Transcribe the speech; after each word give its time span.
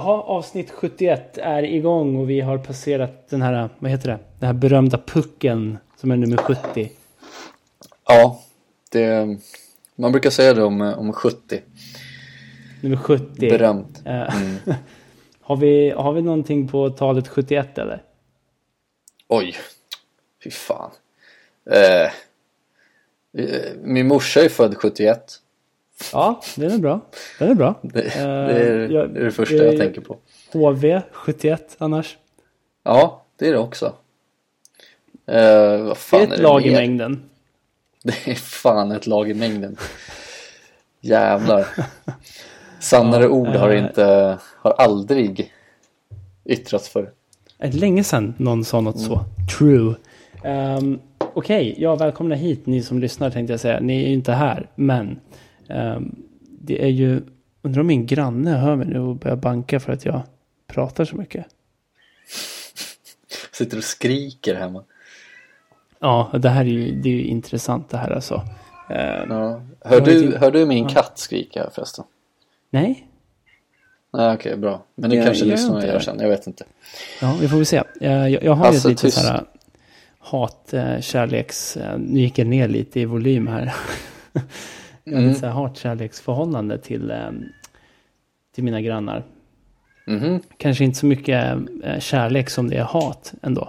Jaha, 0.00 0.22
avsnitt 0.22 0.70
71 0.70 1.38
är 1.38 1.62
igång 1.62 2.16
och 2.16 2.30
vi 2.30 2.40
har 2.40 2.58
passerat 2.58 3.28
den 3.28 3.42
här, 3.42 3.68
vad 3.78 3.90
heter 3.90 4.08
det, 4.08 4.18
den 4.38 4.46
här 4.46 4.54
berömda 4.54 4.98
pucken 5.06 5.78
som 5.96 6.10
är 6.10 6.16
nummer 6.16 6.36
70. 6.36 6.90
Ja, 8.06 8.42
det, 8.90 9.38
man 9.94 10.12
brukar 10.12 10.30
säga 10.30 10.54
det 10.54 10.62
om, 10.62 10.80
om 10.80 11.12
70. 11.12 11.60
Nummer 12.80 12.96
70. 12.96 13.50
Berömt. 13.50 14.02
Eh, 14.04 14.34
har, 15.40 15.56
vi, 15.56 15.90
har 15.90 16.12
vi 16.12 16.22
någonting 16.22 16.68
på 16.68 16.90
talet 16.90 17.28
71 17.28 17.78
eller? 17.78 18.02
Oj, 19.28 19.54
fy 20.44 20.50
fan. 20.50 20.90
Eh, 21.70 22.02
eh, 23.44 23.72
min 23.82 24.08
morsa 24.08 24.40
är 24.40 24.48
född 24.48 24.76
71. 24.76 25.40
Ja, 26.12 26.40
den 26.56 26.70
är 26.70 26.78
bra. 26.78 27.00
Den 27.38 27.50
är 27.50 27.54
bra. 27.54 27.74
Det, 27.82 28.00
Eh, 28.16 28.22
det, 28.26 28.52
är, 28.52 28.88
jag- 28.88 29.14
det 29.14 29.20
är 29.20 29.24
det 29.24 29.30
första 29.30 29.54
jag- 29.54 29.76
tänker 29.78 30.00
på. 30.00 30.16
HV 30.52 31.02
71 31.12 31.76
annars. 31.78 32.16
Ja, 32.82 33.24
det 33.38 33.48
är 33.48 33.52
det 33.52 33.58
också. 33.58 33.92
Vad 35.24 35.34
Det 35.34 36.16
är 36.16 36.22
ett 36.22 36.30
det 36.30 36.42
lag 36.42 36.66
i 36.66 36.70
mer? 36.70 36.76
mängden. 36.76 37.22
Det 38.02 38.28
är 38.30 38.34
fan 38.34 38.92
ett 38.92 39.06
lag 39.06 39.30
i 39.30 39.34
mängden. 39.34 39.76
Jävlar. 41.00 41.66
Sannare 42.80 43.22
Ja, 43.22 43.28
ord 43.28 43.46
har 43.48 43.70
eh. 43.70 43.84
inte, 43.84 44.38
har 44.56 44.70
aldrig 44.72 45.52
yttrats 46.44 46.88
för. 46.88 47.10
Det 47.58 47.66
är 47.66 47.72
länge 47.72 48.04
sedan 48.04 48.34
någon 48.38 48.64
sa 48.64 48.80
något 48.80 49.00
så. 49.00 49.20
True. 49.58 49.94
Um, 50.44 50.98
Okej, 51.34 51.74
ja 51.78 51.96
välkomna 51.96 52.34
hit 52.34 52.66
ni 52.66 52.82
som 52.82 52.98
lyssnar 52.98 53.30
tänkte 53.30 53.52
jag 53.52 53.60
säga. 53.60 53.80
Ni 53.80 54.02
är 54.04 54.06
ju 54.08 54.14
inte 54.14 54.32
här, 54.32 54.68
men 54.74 55.20
det 56.60 56.84
är 56.84 56.88
ju, 56.88 57.22
undrar 57.62 57.80
om 57.80 57.86
min 57.86 58.06
granne 58.06 58.50
hör 58.50 58.76
mig 58.76 58.86
nu 58.86 58.98
och 59.00 59.16
börjar 59.16 59.36
banka 59.36 59.80
för 59.80 59.92
att 59.92 60.04
jag 60.04 60.22
pratar 60.66 61.04
så 61.04 61.16
mycket. 61.16 61.46
Sitter 63.52 63.76
och 63.78 63.84
skriker 63.84 64.54
hemma. 64.54 64.84
Ja, 65.98 66.30
det 66.42 66.48
här 66.48 66.60
är 66.64 66.68
ju, 66.68 67.00
det 67.00 67.08
är 67.08 67.12
ju 67.12 67.24
intressant 67.24 67.88
det 67.90 67.96
här 67.96 68.10
alltså. 68.10 68.34
Ehm, 68.90 69.30
Ja. 69.30 69.62
Hör, 69.84 70.00
du, 70.00 70.24
inte. 70.26 70.38
hör 70.38 70.50
du 70.50 70.66
min 70.66 70.88
katt 70.88 71.18
skrika 71.18 71.70
förresten? 71.74 72.04
nej, 72.70 73.06
Nej 74.12 74.34
okej, 74.34 74.56
bra. 74.56 74.84
Men 74.94 75.10
det 75.10 75.16
Jag- 75.16 75.24
kanske 75.26 75.44
gör 75.44 75.52
lyssnarna 75.52 75.86
gör 75.86 75.98
sen, 76.00 76.20
jag 76.20 76.28
vet 76.28 76.46
inte. 76.46 76.64
ja, 77.20 77.36
vi 77.40 77.48
får 77.48 77.56
väl 77.56 77.66
se. 77.66 77.82
Eh, 78.00 78.28
jag, 78.28 78.42
jag 78.44 78.52
har 78.52 78.66
Alltså, 78.66 78.88
ju 78.88 78.92
lite 78.92 79.02
tyst. 79.02 79.20
så 79.20 79.26
här 79.26 79.44
hat, 80.18 80.72
eh, 80.74 81.00
kärleks, 81.00 81.76
eh, 81.76 81.98
nu 81.98 82.20
gick 82.20 82.38
jag 82.38 82.46
ner 82.46 82.68
lite 82.68 83.00
i 83.00 83.04
volym 83.04 83.46
här. 83.46 83.74
Jag 85.10 85.16
har 85.16 85.22
Mm. 85.22 85.32
ett 85.32 85.38
så 85.38 85.46
här 85.46 85.52
hat-kärleksförhållande 85.52 86.78
till, 86.78 87.10
eh, 87.10 87.30
till 88.54 88.64
mina 88.64 88.80
grannar. 88.80 89.24
Mhm. 90.06 90.40
Kanske 90.56 90.84
inte 90.84 90.98
så 90.98 91.06
mycket 91.06 91.58
eh, 91.84 91.98
kärlek 91.98 92.50
som 92.50 92.68
det 92.70 92.76
är 92.76 92.84
hat 92.84 93.34
ändå. 93.42 93.68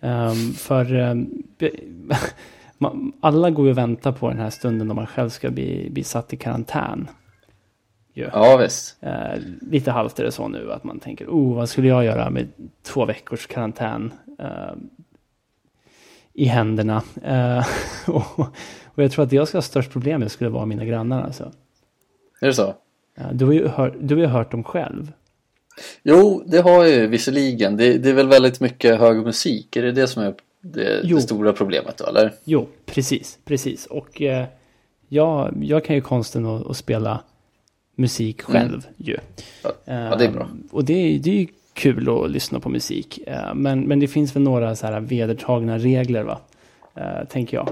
Ehm, 0.00 0.52
för 0.52 1.16
man, 2.78 3.12
alla 3.20 3.50
går 3.50 3.64
ju 3.64 3.70
och 3.70 3.78
väntar 3.78 4.12
på 4.12 4.28
den 4.28 4.38
här 4.38 4.50
stunden 4.50 4.88
då 4.88 4.94
man 4.94 5.06
själv 5.06 5.28
ska 5.28 5.50
bli, 5.50 5.88
bli 5.90 6.04
satt 6.04 6.32
i 6.32 6.36
karantän. 6.36 7.08
Ja 8.12 8.56
visst. 8.56 8.96
Eh, 9.00 9.38
lite 9.60 9.90
halvt 9.90 10.18
är 10.18 10.24
det 10.24 10.32
så 10.32 10.48
nu 10.48 10.72
att 10.72 10.84
man 10.84 11.00
tänker, 11.00 11.26
oh 11.26 11.56
vad 11.56 11.68
skulle 11.68 11.88
jag 11.88 12.04
göra 12.04 12.30
med 12.30 12.48
två 12.82 13.04
veckors 13.04 13.46
karantän 13.46 14.12
eh, 14.38 14.72
i 16.32 16.44
händerna. 16.44 17.02
Och, 18.06 18.46
och 18.98 19.04
jag 19.04 19.10
tror 19.12 19.24
att 19.24 19.30
det 19.30 19.36
jag 19.36 19.48
ska 19.48 19.56
ha 19.58 19.62
störst 19.62 19.90
problem 19.90 20.20
med 20.20 20.30
skulle 20.30 20.50
vara 20.50 20.66
mina 20.66 20.84
grannar 20.84 21.22
alltså. 21.22 21.52
Är 22.40 22.46
det 22.46 22.52
så? 22.54 22.74
Eh, 23.18 23.32
du, 23.32 23.44
har 23.44 23.52
ju 23.52 23.68
hört, 23.68 23.94
du 24.00 24.14
har 24.14 24.22
ju 24.22 24.26
hört 24.28 24.50
dem 24.50 24.64
själv. 24.64 25.12
Jo, 26.02 26.42
det 26.46 26.58
har 26.60 26.84
jag 26.84 26.88
ju 26.90 27.06
visserligen. 27.06 27.76
Det, 27.76 27.98
det 27.98 28.08
är 28.08 28.14
väl 28.14 28.28
väldigt 28.28 28.60
mycket 28.60 28.98
hög 28.98 29.16
musik. 29.16 29.76
Är 29.76 29.82
det 29.82 29.92
det 29.92 30.06
som 30.06 30.22
är 30.22 30.34
det, 30.60 31.02
det 31.08 31.20
stora 31.20 31.52
problemet 31.52 31.96
då, 31.98 32.04
eller? 32.06 32.32
Jo, 32.44 32.68
precis, 32.86 33.38
precis. 33.44 33.86
Och 33.86 34.22
eh, 34.22 34.44
jag, 35.08 35.54
jag 35.62 35.84
kan 35.84 35.96
ju 35.96 36.02
konsten 36.02 36.46
att, 36.46 36.66
att 36.66 36.76
spela 36.76 37.20
musik 37.96 38.42
själv 38.42 38.86
ju. 38.96 39.16
Ja, 39.62 39.70
ja, 39.84 40.16
det 40.18 40.24
är 40.24 40.32
bra. 40.32 40.42
Eh, 40.42 40.48
Och 40.70 40.84
det, 40.84 40.92
är- 40.92 41.18
det 41.18 41.30
är 41.30 41.34
ju 41.40 41.46
kul 41.72 42.08
att 42.24 42.30
lyssna 42.30 42.60
på 42.60 42.68
musik. 42.68 43.18
Eh, 43.26 43.54
men, 43.54 43.80
men 43.80 44.00
det 44.00 44.08
finns 44.08 44.36
väl 44.36 44.42
några 44.42 44.76
så 44.76 44.86
här 44.86 45.00
vedertagna 45.00 45.78
regler, 45.78 46.22
va? 46.22 46.40
Eh, 46.94 47.28
tänker 47.28 47.56
jag. 47.56 47.68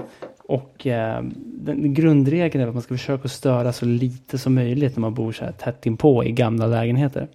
Och 0.47 0.87
eh, 0.87 1.23
den 1.43 1.93
grundregeln 1.93 2.63
är 2.63 2.67
att 2.67 2.73
man 2.73 2.83
ska 2.83 2.93
försöka 2.93 3.27
störa 3.27 3.73
så 3.73 3.85
lite 3.85 4.37
som 4.37 4.55
möjligt 4.55 4.95
när 4.95 5.01
man 5.01 5.13
bor 5.13 5.31
så 5.31 5.45
här 5.45 5.51
tätt 5.51 5.85
inpå 5.85 6.23
i 6.23 6.31
gamla 6.31 6.67
lägenheter. 6.67 7.27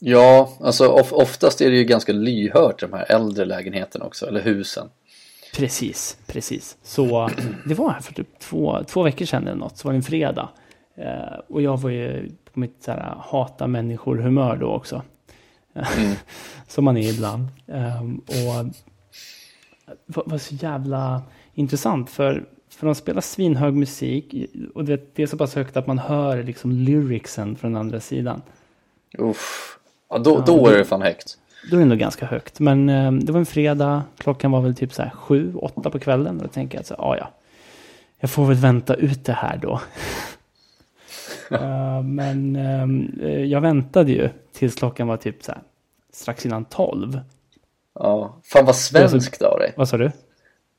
Ja, 0.00 0.52
alltså 0.60 0.86
of, 0.88 1.12
oftast 1.12 1.60
är 1.60 1.70
det 1.70 1.76
ju 1.76 1.84
ganska 1.84 2.12
lyhört 2.12 2.80
de 2.80 2.92
här 2.92 3.12
äldre 3.12 3.44
lägenheterna 3.44 4.04
också, 4.04 4.26
eller 4.26 4.40
husen. 4.40 4.88
Precis, 5.56 6.18
precis. 6.26 6.76
Så 6.82 7.30
det 7.66 7.74
var 7.74 7.90
här 7.90 8.00
för 8.00 8.14
typ 8.14 8.38
två, 8.38 8.84
två 8.86 9.02
veckor 9.02 9.24
sedan 9.24 9.46
eller 9.46 9.56
något, 9.56 9.78
så 9.78 9.88
var 9.88 9.92
det 9.92 9.98
en 9.98 10.02
fredag. 10.02 10.48
Eh, 10.96 11.38
och 11.48 11.62
jag 11.62 11.80
var 11.80 11.90
ju 11.90 12.30
på 12.52 12.60
mitt 12.60 12.82
så 12.82 12.90
här, 12.90 13.14
hata 13.18 13.66
människor-humör 13.66 14.56
då 14.56 14.66
också. 14.66 15.02
Mm. 15.74 16.14
Som 16.68 16.84
man 16.84 16.96
är 16.96 17.10
ibland. 17.10 17.48
Ehm, 17.66 18.18
och 18.18 18.64
det 20.06 20.22
var 20.26 20.38
så 20.38 20.54
jävla 20.54 21.22
intressant 21.58 22.10
för, 22.10 22.44
för 22.68 22.86
de 22.86 22.94
spelar 22.94 23.20
svinhög 23.20 23.74
musik 23.74 24.34
och 24.74 24.84
det, 24.84 25.14
det 25.14 25.22
är 25.22 25.26
så 25.26 25.36
pass 25.36 25.54
högt 25.54 25.76
att 25.76 25.86
man 25.86 25.98
hör 25.98 26.42
liksom 26.42 26.72
lyricsen 26.72 27.56
från 27.56 27.76
andra 27.76 28.00
sidan. 28.00 28.42
Uff. 29.18 29.78
Ja, 30.10 30.18
då, 30.18 30.40
då 30.46 30.68
är 30.68 30.78
det 30.78 30.84
fan 30.84 31.02
högt. 31.02 31.38
Då 31.70 31.76
är 31.76 31.80
det 31.80 31.86
nog 31.86 31.98
ganska 31.98 32.26
högt. 32.26 32.60
Men 32.60 32.88
eh, 32.88 33.12
det 33.12 33.32
var 33.32 33.40
en 33.40 33.46
fredag, 33.46 34.02
klockan 34.18 34.50
var 34.50 34.60
väl 34.60 34.74
typ 34.74 34.92
så 34.92 35.02
här 35.02 35.10
sju, 35.10 35.54
åtta 35.54 35.90
på 35.90 35.98
kvällen. 35.98 36.36
Och 36.36 36.42
då 36.42 36.48
tänker 36.48 36.78
jag 36.78 36.82
att 36.82 37.00
ah, 37.00 37.16
ja, 37.16 37.30
jag 38.18 38.30
får 38.30 38.46
väl 38.46 38.56
vänta 38.56 38.94
ut 38.94 39.24
det 39.24 39.32
här 39.32 39.58
då. 39.62 39.80
Eh, 41.50 42.02
men 42.02 42.56
eh, 43.20 43.44
jag 43.44 43.60
väntade 43.60 44.12
ju 44.12 44.28
tills 44.52 44.74
klockan 44.74 45.08
var 45.08 45.16
typ 45.16 45.44
så 45.44 45.52
här, 45.52 45.60
strax 46.12 46.46
innan 46.46 46.64
tolv. 46.64 47.20
Ja. 47.94 48.36
Fan 48.44 48.64
vad 48.64 48.76
svenskt 48.76 49.42
av 49.42 49.58
dig. 49.58 49.72
Vad 49.76 49.88
sa 49.88 49.96
du? 49.96 50.10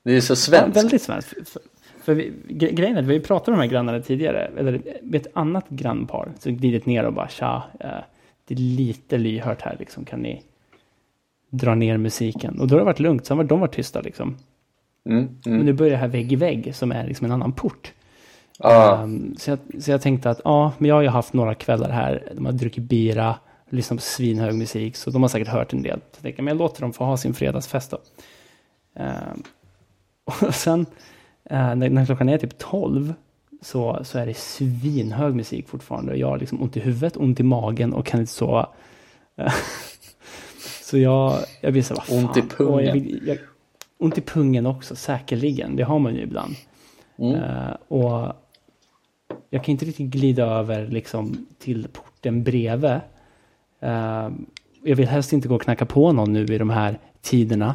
Det 0.04 0.12
är 0.16 0.20
så 0.20 0.32
Ja, 0.32 0.36
svenskt. 0.36 0.76
väldigt 0.76 1.02
svenskt. 1.02 1.28
För, 1.28 1.60
för, 2.04 2.14
vi, 2.14 2.32
gre- 2.48 2.72
grejen 2.72 2.96
är 2.96 3.00
att 3.02 3.08
vi 3.08 3.20
pratat 3.20 3.46
med 3.48 3.58
de 3.58 3.62
här 3.62 3.70
grannarna 3.70 4.00
tidigare. 4.00 4.50
Eller 4.58 4.82
ett 5.12 5.26
annat 5.32 5.64
grannpar. 5.68 6.32
Så 6.38 6.50
glidit 6.50 6.86
ner 6.86 7.04
och 7.04 7.12
bara 7.12 7.28
tja. 7.28 7.62
Eh, 7.80 7.88
det 8.44 8.54
är 8.54 8.58
lite 8.58 9.18
lyhört 9.18 9.62
här 9.62 9.76
liksom. 9.78 10.04
Kan 10.04 10.20
ni 10.20 10.42
dra 11.50 11.74
ner 11.74 11.96
musiken? 11.96 12.60
Och 12.60 12.68
då 12.68 12.74
har 12.74 12.78
det 12.78 12.84
varit 12.84 13.00
lugnt. 13.00 13.26
Sen 13.26 13.36
har 13.36 13.44
de 13.44 13.60
varit 13.60 13.72
tysta 13.74 14.00
liksom. 14.00 14.36
Mm, 15.08 15.28
Men 15.44 15.52
mm. 15.54 15.66
nu 15.66 15.72
börjar 15.72 15.90
det 15.92 15.96
här 15.98 16.08
vägg 16.08 16.32
i 16.32 16.36
vägg 16.36 16.74
som 16.74 16.92
är 16.92 17.06
liksom 17.06 17.24
en 17.24 17.32
annan 17.32 17.52
port. 17.52 17.92
Ah, 18.58 19.02
Ehm, 19.02 19.34
så, 19.38 19.50
jag, 19.50 19.58
så 19.82 19.90
jag 19.90 20.02
tänkte 20.02 20.30
att 20.30 20.40
ja, 20.44 20.72
men 20.78 20.88
jag 20.88 20.94
har 20.94 21.02
ju 21.02 21.08
haft 21.08 21.32
några 21.32 21.54
kvällar 21.54 21.90
här. 21.90 22.32
De 22.36 22.44
har 22.46 22.52
druckit 22.52 22.84
bira, 22.84 23.36
lyssnat 23.70 23.98
på 23.98 24.02
svinhög 24.02 24.54
musik. 24.54 24.96
Så 24.96 25.10
de 25.10 25.22
har 25.22 25.28
säkert 25.28 25.48
hört 25.48 25.72
en 25.72 25.82
del. 25.82 25.98
Så 25.98 26.16
jag 26.16 26.22
tänker, 26.22 26.42
men 26.42 26.52
jag 26.52 26.58
låter 26.58 26.80
dem 26.80 26.92
få 26.92 27.04
ha 27.04 27.16
sin 27.16 27.34
fredagsfest 27.34 27.90
då. 27.90 27.98
Ehm, 28.96 29.42
och 30.46 30.54
sen 30.54 30.86
eh, 31.44 31.74
när, 31.74 31.90
när 31.90 32.06
klockan 32.06 32.28
är 32.28 32.38
typ 32.38 32.58
12 32.58 33.14
så, 33.62 34.00
så 34.04 34.18
är 34.18 34.26
det 34.26 34.36
svinhög 34.36 35.34
musik 35.34 35.68
fortfarande. 35.68 36.16
Jag 36.16 36.28
har 36.28 36.38
liksom 36.38 36.62
ont 36.62 36.76
i 36.76 36.80
huvudet, 36.80 37.16
ont 37.16 37.40
i 37.40 37.42
magen 37.42 37.92
och 37.92 38.06
kan 38.06 38.20
inte 38.20 38.32
sova. 38.32 38.68
Så 40.90 40.98
jag, 40.98 41.38
jag 41.60 41.72
blir 41.72 41.82
så 41.82 41.94
vad 41.94 42.04
fan. 42.04 42.24
Ont 42.24 42.36
i 42.36 42.42
pungen. 42.42 43.08
Jag, 43.08 43.28
jag, 43.28 43.38
ont 43.98 44.18
i 44.18 44.20
pungen 44.20 44.66
också, 44.66 44.96
säkerligen. 44.96 45.76
Det 45.76 45.82
har 45.82 45.98
man 45.98 46.14
ju 46.14 46.22
ibland. 46.22 46.54
mm. 47.18 47.34
Eh, 47.34 47.74
och 47.88 48.32
jag 49.50 49.64
kan 49.64 49.72
inte 49.72 49.84
riktigt 49.84 50.10
glida 50.10 50.44
över 50.44 50.86
liksom 50.86 51.46
till 51.58 51.88
porten 51.92 52.44
bredvid. 52.44 53.00
Eh, 53.80 54.30
jag 54.82 54.96
vill 54.96 55.08
helst 55.08 55.32
inte 55.32 55.48
gå 55.48 55.54
och 55.54 55.62
knacka 55.62 55.86
på 55.86 56.12
någon 56.12 56.32
nu 56.32 56.44
i 56.44 56.58
de 56.58 56.70
här 56.70 56.98
tiderna. 57.20 57.74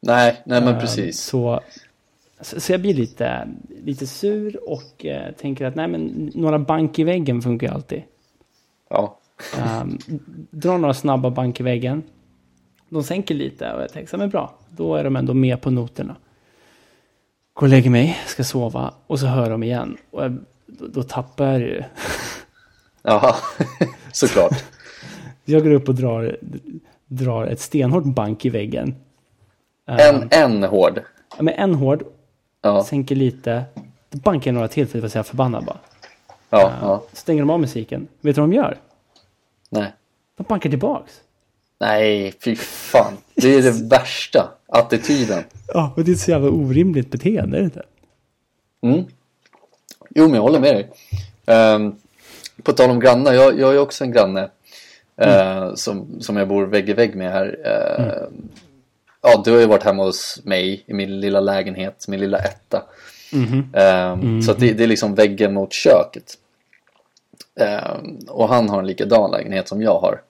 Nej, 0.00 0.42
nej 0.44 0.60
men 0.60 0.74
Eh, 0.74 0.80
precis. 0.80 1.20
Så, 1.20 1.60
så, 2.40 2.72
jag 2.72 2.80
blir 2.80 2.94
lite, 2.94 3.48
lite 3.84 4.06
sur 4.06 4.70
och 4.70 5.06
eh, 5.06 5.32
tänker 5.32 5.66
att 5.66 5.74
nej 5.74 5.88
men 5.88 6.30
några 6.34 6.58
bank 6.58 6.98
i 6.98 7.04
väggen 7.04 7.42
funkar 7.42 7.66
ju 7.66 7.74
alltid. 7.74 8.02
Ja. 8.90 9.18
Um, 9.82 9.98
dra 10.50 10.78
några 10.78 10.94
snabba 10.94 11.30
bank 11.30 11.60
i 11.60 11.62
väggen. 11.62 12.02
De 12.88 13.02
sänker 13.02 13.34
lite 13.34 13.72
och 13.72 13.82
jag 13.82 13.92
tänker 13.92 14.10
så 14.10 14.16
men 14.16 14.30
bra, 14.30 14.54
då 14.70 14.94
är 14.94 15.04
de 15.04 15.16
ändå 15.16 15.34
med 15.34 15.60
på 15.60 15.70
noterna. 15.70 16.16
Går 17.54 17.66
och 17.66 17.70
lägger 17.70 17.90
mig, 17.90 18.18
ska 18.26 18.44
sova 18.44 18.94
och 19.06 19.20
så 19.20 19.26
hör 19.26 19.50
de 19.50 19.62
igen. 19.62 19.96
Och 20.10 20.24
jag, 20.24 20.38
då, 20.66 20.86
då 20.86 21.02
tappar 21.02 21.46
jag 21.46 21.60
ju. 21.60 21.82
Jaha, 23.02 23.34
såklart. 24.12 24.64
Jag 25.44 25.62
går 25.62 25.70
upp 25.70 25.88
och 25.88 25.94
drar, 25.94 26.36
drar 27.06 27.46
ett 27.46 27.60
stenhårt 27.60 28.04
bank 28.04 28.44
i 28.44 28.50
väggen. 28.50 28.94
En, 29.88 30.28
en 30.30 30.62
hård. 30.62 31.00
Ja, 31.36 31.42
men 31.42 31.54
en 31.54 31.74
hård, 31.74 32.04
Ja, 32.62 32.84
sänker 32.84 33.14
lite. 33.14 33.64
Bankar 34.10 34.52
några 34.52 34.68
till 34.68 34.86
för 34.86 35.04
att 35.04 35.14
här 35.14 35.22
förbannad 35.22 35.64
bara. 35.64 35.78
ja, 36.50 36.72
ja. 36.82 37.02
Stänger 37.12 37.42
de 37.42 37.50
av 37.50 37.60
musiken. 37.60 38.08
Vet 38.20 38.34
du 38.34 38.40
vad 38.40 38.50
de 38.50 38.56
gör? 38.56 38.76
Nej. 39.70 39.92
De 40.36 40.42
bankar 40.42 40.70
tillbaks. 40.70 41.20
Nej, 41.80 42.34
fy 42.44 42.56
fan. 42.56 43.12
Det 43.34 43.54
är 43.54 43.62
det 43.62 43.70
värsta. 43.90 44.48
Attityden. 44.68 45.44
Ja, 45.66 45.92
och 45.96 46.04
det 46.04 46.10
är 46.10 46.14
ett 46.14 46.20
så 46.20 46.30
jävla 46.30 46.50
orimligt 46.50 47.10
beteende, 47.10 47.56
är 47.56 47.60
det 47.60 47.64
inte? 47.64 47.82
Mm. 48.80 49.04
Jo, 50.10 50.24
men 50.24 50.34
jag 50.34 50.42
håller 50.42 50.60
med 50.60 50.74
dig. 50.74 50.90
Um, 51.74 51.96
på 52.62 52.72
tal 52.72 52.90
om 52.90 53.00
grannar, 53.00 53.32
jag, 53.32 53.58
jag 53.58 53.74
är 53.74 53.78
också 53.78 54.04
en 54.04 54.12
granne. 54.12 54.50
Uh, 55.22 55.74
som, 55.74 56.20
som 56.20 56.36
jag 56.36 56.48
bor 56.48 56.66
vägg 56.66 56.88
i 56.88 56.92
vägg 56.92 57.14
med 57.14 57.32
här. 57.32 57.46
Uh, 57.46 58.04
mm. 58.04 58.48
Ja, 59.22 59.42
du 59.44 59.52
har 59.52 59.60
ju 59.60 59.66
varit 59.66 59.82
hemma 59.82 60.02
hos 60.02 60.40
mig 60.44 60.84
i 60.86 60.94
min 60.94 61.20
lilla 61.20 61.40
lägenhet, 61.40 62.08
min 62.08 62.20
lilla 62.20 62.38
etta. 62.38 62.84
Mm 63.32 63.46
-hmm. 63.46 64.12
um, 64.12 64.20
mm. 64.20 64.42
Så 64.42 64.52
det, 64.52 64.72
det, 64.72 64.82
är 64.82 64.88
liksom 64.88 65.14
väggen 65.14 65.54
mot 65.54 65.72
köket. 65.72 66.38
Um, 67.54 68.18
och 68.28 68.48
han 68.48 68.68
har 68.68 68.78
en 68.78 68.86
likadan 68.86 69.30
lägenhet 69.30 69.68
som 69.68 69.82
jag 69.82 69.98
har. 69.98 70.22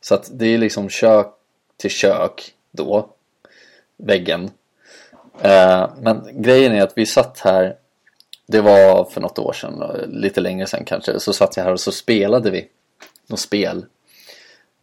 Så 0.00 0.14
att 0.14 0.30
det 0.32 0.46
är 0.46 0.58
liksom 0.58 0.88
kök 0.88 1.26
till 1.76 1.90
kök 1.90 2.52
då. 2.70 3.08
Väggen. 3.96 4.50
Uh, 5.44 5.88
men 6.00 6.28
grejen 6.32 6.72
är 6.72 6.82
att 6.82 6.98
vi 6.98 7.06
satt 7.06 7.38
här. 7.38 7.76
Det 8.46 8.60
var 8.60 9.04
för 9.04 9.20
något 9.20 9.38
år 9.38 9.52
sedan, 9.52 9.82
lite 10.08 10.40
längre 10.40 10.66
sedan 10.66 10.84
kanske. 10.84 11.20
Så 11.20 11.32
satt 11.32 11.56
jag 11.56 11.64
här 11.64 11.72
och 11.72 11.80
så 11.80 11.92
spelade 11.92 12.50
vi 12.50 12.68
något 13.26 13.40
spel. 13.40 13.86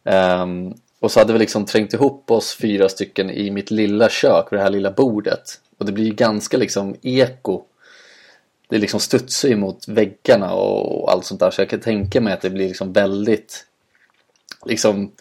Um, 0.03 0.75
och 1.01 1.11
så 1.11 1.19
hade 1.19 1.33
vi 1.33 1.39
liksom 1.39 1.65
trängt 1.65 1.93
ihop 1.93 2.31
oss 2.31 2.55
fyra 2.55 2.89
stycken 2.89 3.29
i 3.29 3.51
mitt 3.51 3.71
lilla 3.71 4.09
kök 4.09 4.51
vid 4.51 4.59
det 4.59 4.63
här 4.63 4.69
lilla 4.69 4.91
bordet. 4.91 5.61
Och 5.77 5.85
det 5.85 5.91
blir 5.91 6.05
ju 6.05 6.13
ganska 6.13 6.57
liksom 6.57 6.95
eko. 7.01 7.63
Det 8.67 8.77
liksom 8.77 8.99
studsar 8.99 9.49
ju 9.49 9.55
mot 9.55 9.87
väggarna 9.87 10.53
och 10.53 11.11
allt 11.11 11.25
sånt 11.25 11.39
där. 11.39 11.51
Så 11.51 11.61
jag 11.61 11.69
kan 11.69 11.79
tänka 11.79 12.21
mig 12.21 12.33
att 12.33 12.41
det 12.41 12.49
blir 12.49 12.67
liksom 12.67 12.93
väldigt 12.93 13.65
liksom 14.65 15.11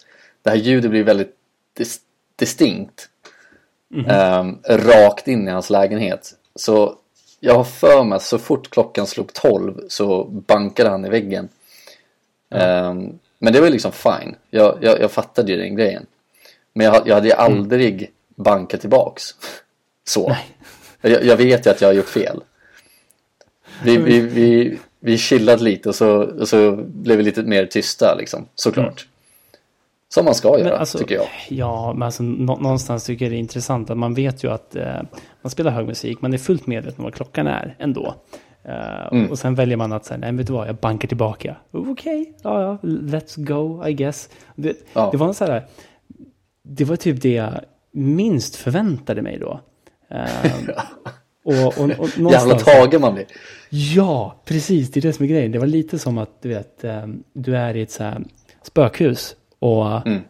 det 0.41 0.49
här 0.49 0.57
ljudet 0.57 0.91
blir 0.91 1.03
väldigt 1.03 1.35
dis 1.73 1.99
distinkt. 2.35 3.09
Mm 3.93 4.05
-hmm. 4.05 4.39
um, 4.39 4.59
rakt 4.65 5.27
in 5.27 5.47
i 5.47 5.51
hans 5.51 5.69
lägenhet. 5.69 6.33
Så 6.55 6.95
jag 7.39 7.55
har 7.55 7.63
för 7.63 8.03
mig 8.03 8.15
att 8.15 8.23
så 8.23 8.37
fort 8.37 8.69
klockan 8.69 9.07
slog 9.07 9.33
12 9.33 9.81
så 9.87 10.23
bankade 10.23 10.89
han 10.89 11.05
i 11.05 11.09
väggen. 11.09 11.49
Mm. 12.49 12.97
Um, 12.97 13.19
men 13.41 13.53
det 13.53 13.61
var 13.61 13.69
liksom 13.69 13.91
fine. 13.91 14.35
Jag, 14.49 14.77
jag, 14.81 15.01
jag 15.01 15.11
fattade 15.11 15.51
ju 15.51 15.57
den 15.57 15.75
grejen. 15.75 16.05
Men 16.73 16.85
jag, 16.85 17.07
jag 17.07 17.15
hade 17.15 17.27
ju 17.27 17.33
mm. 17.33 17.45
aldrig 17.45 17.93
mm. 17.93 18.11
bankat 18.35 18.81
tillbaks. 18.81 19.23
Så. 20.07 20.35
Jag, 21.01 21.25
jag, 21.25 21.37
vet 21.37 21.65
ju 21.65 21.69
att 21.69 21.81
jag 21.81 21.87
har 21.87 21.93
gjort 21.93 22.09
fel. 22.09 22.43
Vi, 23.83 23.97
vi, 23.97 24.19
vi, 24.19 24.77
vi 24.99 25.17
chillade 25.17 25.63
lite 25.63 25.89
och 25.89 25.95
så, 25.95 26.23
och 26.39 26.47
så 26.47 26.71
blev 26.75 27.17
vi 27.17 27.23
lite 27.23 27.43
mer 27.43 27.65
tysta 27.65 28.15
liksom. 28.15 28.47
Såklart. 28.55 28.85
Mm. 28.85 28.95
Som 30.09 30.25
man 30.25 30.35
ska 30.35 30.59
göra, 30.59 30.77
alltså, 30.77 30.97
tycker 30.97 31.15
jag. 31.15 31.27
Ja, 31.49 31.93
men 31.93 32.03
alltså, 32.03 32.23
någonstans 32.23 33.03
tycker 33.03 33.25
jag 33.25 33.31
det 33.31 33.37
är 33.37 33.39
intressant 33.39 33.89
att 33.89 33.97
man 33.97 34.13
vet 34.13 34.43
ju 34.43 34.51
att 34.51 34.75
eh, 34.75 35.01
man 35.41 35.51
spelar 35.51 35.71
hög 35.71 35.87
musik, 35.87 36.21
man 36.21 36.33
är 36.33 36.37
fullt 36.37 36.67
medveten 36.67 36.97
om 36.97 37.03
vad 37.03 37.13
klockan 37.13 37.47
är 37.47 37.75
ändå. 37.79 38.15
Uh, 38.65 39.07
mm. 39.11 39.31
Och 39.31 39.39
sen 39.39 39.55
väljer 39.55 39.77
man 39.77 39.91
att 39.91 40.05
säga, 40.05 40.17
nej 40.17 40.31
vet 40.31 40.47
du 40.47 40.53
vad, 40.53 40.67
jag 40.67 40.75
bankar 40.75 41.07
tillbaka. 41.07 41.55
Okej, 41.71 41.91
okay, 41.91 42.33
ja, 42.43 42.61
ja, 42.61 42.77
let's 42.87 43.43
go, 43.43 43.87
I 43.87 43.93
guess. 43.93 44.29
Det, 44.55 44.77
ja. 44.93 45.09
det 45.11 45.17
var 45.17 45.33
så 45.33 45.45
här, 45.45 45.65
det 46.63 46.85
var 46.85 46.95
typ 46.95 47.21
det 47.21 47.33
jag 47.33 47.53
minst 47.91 48.55
förväntade 48.55 49.21
mig 49.21 49.39
då. 49.39 49.59
Uh, 50.11 50.69
och, 51.43 51.83
och, 51.83 51.89
och 51.99 52.31
Jävla 52.31 52.55
tagen 52.55 53.01
man 53.01 53.13
blir. 53.13 53.25
Ja, 53.69 54.41
precis, 54.45 54.91
det 54.91 54.99
är 54.99 55.01
det 55.01 55.13
som 55.13 55.25
är 55.25 55.29
grejen. 55.29 55.51
Det 55.51 55.59
var 55.59 55.67
lite 55.67 55.99
som 55.99 56.17
att 56.17 56.41
du 56.41 56.49
vet, 56.49 56.83
um, 56.83 57.23
du 57.33 57.57
är 57.57 57.75
i 57.75 57.81
ett 57.81 57.91
så 57.91 58.03
här 58.03 58.23
spökhus 58.63 59.35
och, 59.59 60.07
mm. 60.07 60.21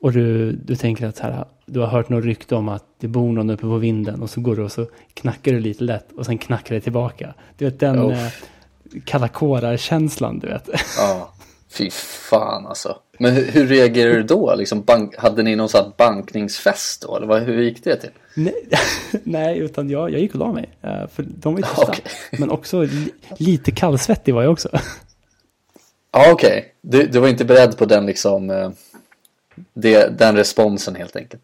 och 0.00 0.12
du, 0.12 0.52
du 0.52 0.76
tänker 0.76 1.06
att 1.06 1.16
så 1.16 1.22
här, 1.22 1.44
du 1.72 1.80
har 1.80 1.86
hört 1.86 2.08
något 2.08 2.24
rykte 2.24 2.54
om 2.54 2.68
att 2.68 2.84
det 2.98 3.08
bor 3.08 3.32
någon 3.32 3.50
uppe 3.50 3.62
på 3.62 3.76
vinden 3.76 4.22
och 4.22 4.30
så 4.30 4.40
går 4.40 4.56
du 4.56 4.62
och 4.62 4.72
så 4.72 4.86
knackar 5.14 5.52
du 5.52 5.60
lite 5.60 5.84
lätt 5.84 6.12
och 6.12 6.26
sen 6.26 6.38
knackar 6.38 6.74
det 6.74 6.80
tillbaka. 6.80 7.34
Du 7.58 7.64
vet 7.64 7.80
den 7.80 7.98
oh. 7.98 8.26
eh, 8.26 8.32
kalla 9.04 9.28
kårar-känslan, 9.28 10.38
du 10.38 10.46
vet. 10.46 10.68
Ja, 10.96 11.32
fy 11.70 11.90
fan 11.90 12.66
alltså. 12.66 12.96
Men 13.18 13.32
hur, 13.34 13.44
hur 13.44 13.66
reagerade 13.66 14.16
du 14.16 14.22
då? 14.22 14.54
Liksom 14.54 14.82
bank, 14.82 15.16
hade 15.16 15.42
ni 15.42 15.56
någon 15.56 15.68
sån 15.68 15.92
bankningsfest 15.98 17.02
då? 17.02 17.16
Eller 17.16 17.26
vad, 17.26 17.42
hur 17.42 17.62
gick 17.62 17.84
det 17.84 17.96
till? 17.96 18.10
Nej, 18.34 18.68
nej 19.22 19.58
utan 19.58 19.90
jag, 19.90 20.10
jag 20.10 20.20
gick 20.20 20.34
och 20.34 20.40
la 20.40 20.52
mig. 20.52 20.70
Uh, 20.84 21.06
för 21.08 21.22
de 21.28 21.52
var 21.52 21.60
ju 21.60 21.64
tysta. 21.66 21.82
Okay. 21.82 22.02
Men 22.38 22.50
också 22.50 22.82
li, 22.82 23.12
lite 23.38 23.70
kallsvettig 23.70 24.34
var 24.34 24.42
jag 24.42 24.52
också. 24.52 24.68
Ja, 26.12 26.32
okej. 26.32 26.32
Okay. 26.32 26.62
Du, 26.80 27.06
du 27.06 27.18
var 27.18 27.28
inte 27.28 27.44
beredd 27.44 27.78
på 27.78 27.84
den 27.84 28.06
liksom... 28.06 28.50
Uh, 28.50 28.70
det, 29.74 30.18
den 30.18 30.36
responsen 30.36 30.94
helt 30.94 31.16
enkelt. 31.16 31.42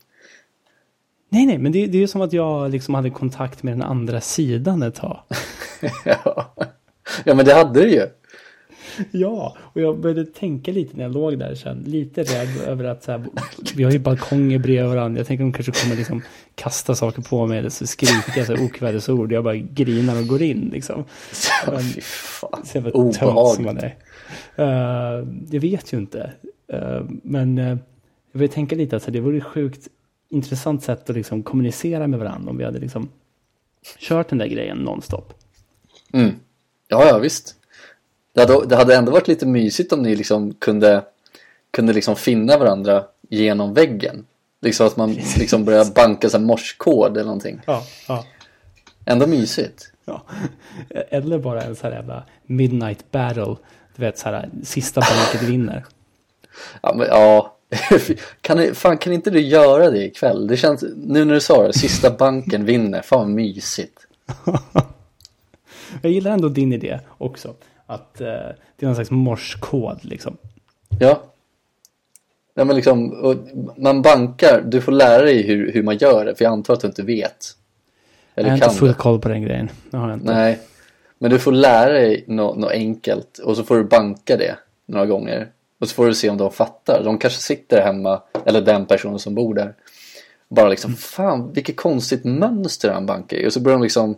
Nej, 1.29 1.47
nej, 1.47 1.59
men 1.59 1.73
det, 1.73 1.87
det 1.87 1.99
är 1.99 2.01
ju 2.01 2.09
som 2.09 2.21
att 2.21 2.33
jag 2.33 2.71
liksom 2.71 2.95
hade 2.95 3.11
kontakt 3.11 3.63
med 3.63 3.73
den 3.75 3.83
andra 3.83 4.21
sidan 4.21 4.83
ett 4.83 4.95
tag. 4.95 5.19
ja. 6.05 6.55
ja, 7.25 7.35
men 7.35 7.45
det 7.45 7.55
hade 7.55 7.81
du 7.81 7.91
ju. 7.91 8.07
Ja, 9.11 9.57
och 9.61 9.81
jag 9.81 10.01
började 10.01 10.25
tänka 10.25 10.73
lite 10.73 10.97
när 10.97 11.03
jag 11.03 11.13
låg 11.13 11.39
där 11.39 11.55
sen. 11.55 11.85
Lite 11.87 12.23
rädd 12.23 12.69
över 12.69 12.85
att 12.85 13.05
så 13.05 13.13
här, 13.13 13.25
vi 13.77 13.85
har 13.85 13.91
ju 13.91 13.99
balkonger 13.99 14.59
bredvid 14.59 14.91
varandra. 14.91 15.21
Jag 15.21 15.27
tänker 15.27 15.45
att 15.45 15.53
de 15.53 15.63
kanske 15.63 15.83
kommer 15.83 15.97
liksom 15.97 16.23
kasta 16.55 16.95
saker 16.95 17.23
på 17.23 17.47
mig 17.47 17.59
eller 17.59 17.69
så 17.69 17.87
skrika 17.87 18.45
så 18.45 18.55
okvädesord. 18.65 19.33
Jag 19.33 19.45
bara 19.45 19.57
grinar 19.57 20.21
och 20.21 20.27
går 20.27 20.43
in 20.43 20.71
liksom. 20.73 21.05
Ja, 21.67 21.79
fy 21.79 22.01
fan. 22.01 22.63
Så 22.65 22.91
Obehagligt. 22.91 23.85
Uh, 24.59 24.65
jag 25.51 25.61
vet 25.61 25.93
ju 25.93 25.97
inte. 25.97 26.33
Uh, 26.75 27.01
men 27.23 27.59
uh, 27.59 27.69
jag 27.69 27.79
började 28.33 28.55
tänka 28.55 28.77
lite 28.77 28.97
att 28.97 29.13
det 29.13 29.21
vore 29.21 29.41
sjukt 29.41 29.89
intressant 30.29 30.83
sätt 30.83 31.11
att 31.11 31.17
liksom 31.17 31.43
kommunicera 31.43 32.07
med 32.07 32.19
varandra 32.19 32.51
om 32.51 32.57
vi 32.57 32.65
hade 32.65 32.79
liksom 32.79 33.09
kört 33.99 34.29
den 34.29 34.39
där 34.39 34.47
grejen 34.47 34.79
nonstop. 34.79 35.35
Mm. 36.13 36.35
Ja, 36.89 37.07
ja, 37.07 37.19
visst. 37.19 37.55
Det 38.33 38.41
hade, 38.41 38.67
det 38.67 38.77
hade 38.77 38.97
ändå 38.97 39.13
varit 39.13 39.29
lite 39.29 39.47
mysigt 39.47 39.93
om 39.93 40.03
ni 40.03 40.17
liksom 40.17 40.55
kunde, 40.55 41.05
kunde 41.71 41.93
liksom 41.93 42.17
finna 42.17 42.59
varandra 42.59 43.05
genom 43.29 43.75
väggen. 43.75 44.27
Liksom 44.61 44.87
att 44.87 44.97
man 44.97 45.13
liksom 45.39 45.65
börjar 45.65 45.85
banka 45.95 46.29
så 46.29 46.39
morskod 46.39 47.11
eller 47.13 47.25
någonting. 47.25 47.61
Ja, 47.67 47.83
ja. 48.09 48.25
Ändå 49.05 49.27
mysigt. 49.27 49.93
Ja. 50.05 50.23
Eller 50.89 51.39
bara 51.39 51.63
en 51.63 51.77
sån 51.77 51.91
här 51.91 51.97
jävla 51.97 52.25
midnight 52.47 53.11
battle. 53.11 53.57
Du 53.97 54.03
vet 54.03 54.19
så 54.19 54.29
här, 54.29 54.51
sista 54.63 55.01
banket 55.01 55.49
vinner. 55.49 55.85
Ja, 56.83 56.95
men, 56.95 57.07
ja 57.07 57.56
kan, 58.41 58.75
fan, 58.75 58.99
kan 58.99 59.13
inte 59.13 59.31
du 59.31 59.41
göra 59.41 59.91
det 59.91 60.05
ikväll? 60.05 60.47
Det 60.47 60.57
känns, 60.57 60.85
nu 60.97 61.25
när 61.25 61.35
du 61.35 61.41
sa 61.41 61.67
det, 61.67 61.73
sista 61.73 62.11
banken 62.19 62.65
vinner, 62.65 63.03
fan 63.03 63.19
vad 63.19 63.29
mysigt. 63.29 64.07
Jag 66.03 66.13
gillar 66.13 66.31
ändå 66.31 66.49
din 66.49 66.73
idé 66.73 67.01
också. 67.19 67.55
Att 67.87 68.21
eh, 68.21 68.27
det 68.27 68.79
är 68.79 68.87
någon 68.87 68.95
slags 68.95 69.11
morskod 69.11 70.05
liksom. 70.05 70.37
Ja. 71.01 71.23
Ja 72.55 72.65
men 72.65 72.77
liksom, 72.77 73.15
man 73.77 74.03
bankar, 74.03 74.63
du 74.67 74.81
får 74.81 74.93
lära 74.93 75.23
dig 75.23 75.43
hur, 75.43 75.73
hur 75.73 75.83
man 75.83 75.97
gör 75.97 76.25
det, 76.25 76.35
för 76.35 76.45
jag 76.45 76.53
antar 76.53 76.75
att 76.75 76.81
du 76.81 76.87
inte 76.87 77.03
vet. 77.03 77.57
Eller 78.35 78.49
jag 78.49 78.59
har 78.59 78.65
inte 78.65 78.79
full 78.79 78.95
koll 78.95 79.21
på 79.21 79.29
den 79.29 79.43
grejen. 79.43 79.71
Det. 79.91 80.19
Nej. 80.23 80.59
Men 81.19 81.31
du 81.31 81.39
får 81.39 81.53
lära 81.53 81.93
dig 81.93 82.25
något, 82.27 82.59
något 82.59 82.73
enkelt 82.73 83.39
och 83.39 83.57
så 83.57 83.65
får 83.65 83.77
du 83.77 83.85
banka 83.85 84.37
det 84.37 84.57
några 84.87 85.07
gånger. 85.07 85.49
Och 85.81 85.89
så 85.89 85.95
får 85.95 86.07
du 86.07 86.15
se 86.15 86.31
om 86.31 86.37
de 86.37 86.53
fattar. 86.53 87.05
De 87.05 87.19
kanske 87.19 87.41
sitter 87.41 87.83
hemma, 87.83 88.23
eller 88.45 88.61
den 88.61 88.87
personen 88.87 89.19
som 89.19 89.35
bor 89.35 89.55
där. 89.55 89.75
Bara 90.49 90.69
liksom, 90.69 90.91
mm. 90.91 90.97
fan 90.97 91.53
vilket 91.53 91.77
konstigt 91.77 92.25
mönster 92.25 92.91
han 92.91 93.07
bankar 93.07 93.37
i. 93.37 93.49
Och 93.49 93.53
så 93.53 93.61
börjar 93.61 93.79
de 93.79 93.83
liksom, 93.83 94.17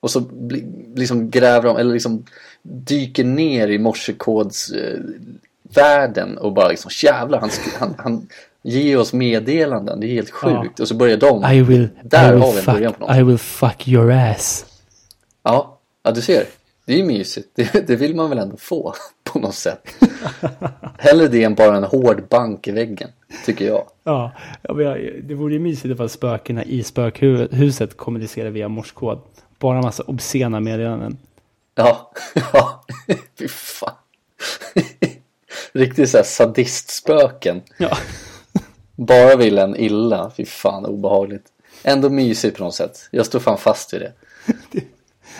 och 0.00 0.10
så 0.10 0.20
bli, 0.20 0.64
liksom 0.94 1.30
gräver 1.30 1.62
de, 1.62 1.76
eller 1.76 1.92
liksom 1.92 2.24
dyker 2.62 3.24
ner 3.24 3.68
i 3.68 3.78
morsekodsvärlden 3.78 6.36
eh, 6.36 6.42
och 6.42 6.52
bara 6.52 6.68
liksom 6.68 6.90
jävlar, 7.02 7.40
han, 7.40 7.50
han, 7.78 7.94
han 7.98 8.28
ger 8.62 8.98
oss 8.98 9.12
meddelanden, 9.12 10.00
det 10.00 10.06
är 10.06 10.14
helt 10.14 10.30
sjukt. 10.30 10.72
Ja. 10.76 10.82
Och 10.82 10.88
så 10.88 10.94
börjar 10.94 11.16
de, 11.16 11.52
I 11.52 11.62
will, 11.62 11.88
där 12.02 12.28
I 12.28 12.32
will 12.32 12.42
har 12.42 12.52
vi 12.52 12.58
en 12.58 12.64
början 12.64 12.92
på 12.92 13.06
något. 13.06 13.16
I 13.16 13.22
will 13.22 13.38
fuck 13.38 13.88
your 13.88 14.12
ass. 14.12 14.66
Ja, 15.42 15.78
ja 16.02 16.10
du 16.10 16.20
ser. 16.20 16.44
Det 16.84 16.92
är 16.92 16.96
ju 16.96 17.04
mysigt. 17.04 17.48
Det, 17.54 17.86
det, 17.86 17.96
vill 17.96 18.14
man 18.14 18.30
väl 18.30 18.38
ändå 18.38 18.56
få 18.56 18.94
på 19.24 19.38
något 19.38 19.54
sätt. 19.54 19.94
Hellre 20.98 21.28
det 21.28 21.44
än 21.44 21.54
bara 21.54 21.76
en 21.76 21.84
hård 21.84 22.28
bank 22.28 22.68
i 22.68 22.72
väggen, 22.72 23.10
tycker 23.44 23.66
jag. 23.66 23.84
Ja, 24.04 24.32
det 25.22 25.34
vore 25.34 25.52
ju 25.52 25.58
mysigt 25.58 25.94
ifall 25.94 26.08
spökena 26.08 26.64
i 26.64 26.82
spökhuset 26.82 27.96
kommunicerar 27.96 28.50
via 28.50 28.68
morskod. 28.68 29.20
Bara 29.58 29.82
massa 29.82 30.02
obscena 30.02 30.60
meddelanden. 30.60 31.18
Ja, 31.74 32.10
ja, 32.52 32.84
fy 33.38 33.48
fan. 33.48 33.94
Riktigt 35.72 36.10
såhär 36.10 36.24
sadistspöken. 36.24 37.62
Ja. 37.78 37.98
Bara 38.96 39.36
vill 39.36 39.58
en 39.58 39.76
illa, 39.76 40.32
fy 40.36 40.44
fan 40.44 40.86
obehagligt. 40.86 41.44
Ändå 41.82 42.10
mysigt 42.10 42.56
på 42.56 42.64
något 42.64 42.74
sätt. 42.74 43.08
Jag 43.10 43.26
står 43.26 43.40
fan 43.40 43.58
fast 43.58 43.94
vid 43.94 44.00
det. 44.00 44.12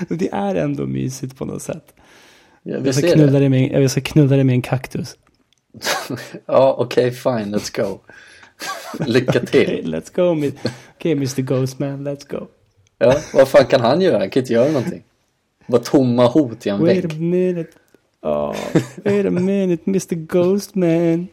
Det 0.09 0.29
är 0.33 0.55
ändå 0.55 0.87
mysigt 0.87 1.39
på 1.39 1.45
något 1.45 1.63
sätt. 1.63 1.95
Ja, 2.63 2.79
jag, 2.85 2.95
ska 2.95 3.13
knulla 3.13 3.39
dig 3.39 3.49
med, 3.49 3.83
jag 3.83 3.91
ska 3.91 4.01
knulla 4.01 4.37
dig 4.37 4.45
med 4.45 4.53
en 4.55 4.63
kaktus. 4.63 5.17
ja, 6.47 6.75
okej, 6.79 7.07
okay, 7.07 7.11
fine, 7.11 7.55
let's 7.57 7.83
go. 7.83 7.99
Lycka 9.07 9.41
till. 9.41 9.63
okay, 9.63 9.83
let's 9.83 10.15
go. 10.15 10.31
Okej, 10.33 10.53
okay, 10.99 11.13
Mr 11.13 11.41
Ghostman, 11.43 12.09
let's 12.09 12.29
go. 12.31 12.47
Ja, 12.99 13.15
vad 13.35 13.49
fan 13.49 13.67
kan 13.67 13.81
han 13.81 14.01
göra? 14.01 14.19
Han 14.19 14.31
kan 14.31 14.41
inte 14.41 14.53
göra 14.53 14.69
någonting. 14.69 15.03
Bara 15.67 15.83
tomma 15.83 16.27
hot 16.27 16.67
i 16.67 16.69
en 16.69 16.81
Wait 16.81 17.05
vägg. 17.05 17.13
a 17.13 17.15
minute. 17.19 17.71
Oh, 18.23 18.57
wait 19.05 19.27
a 19.27 19.31
minute, 19.31 19.83
Mr 19.87 20.15
Ghostman. 20.15 21.29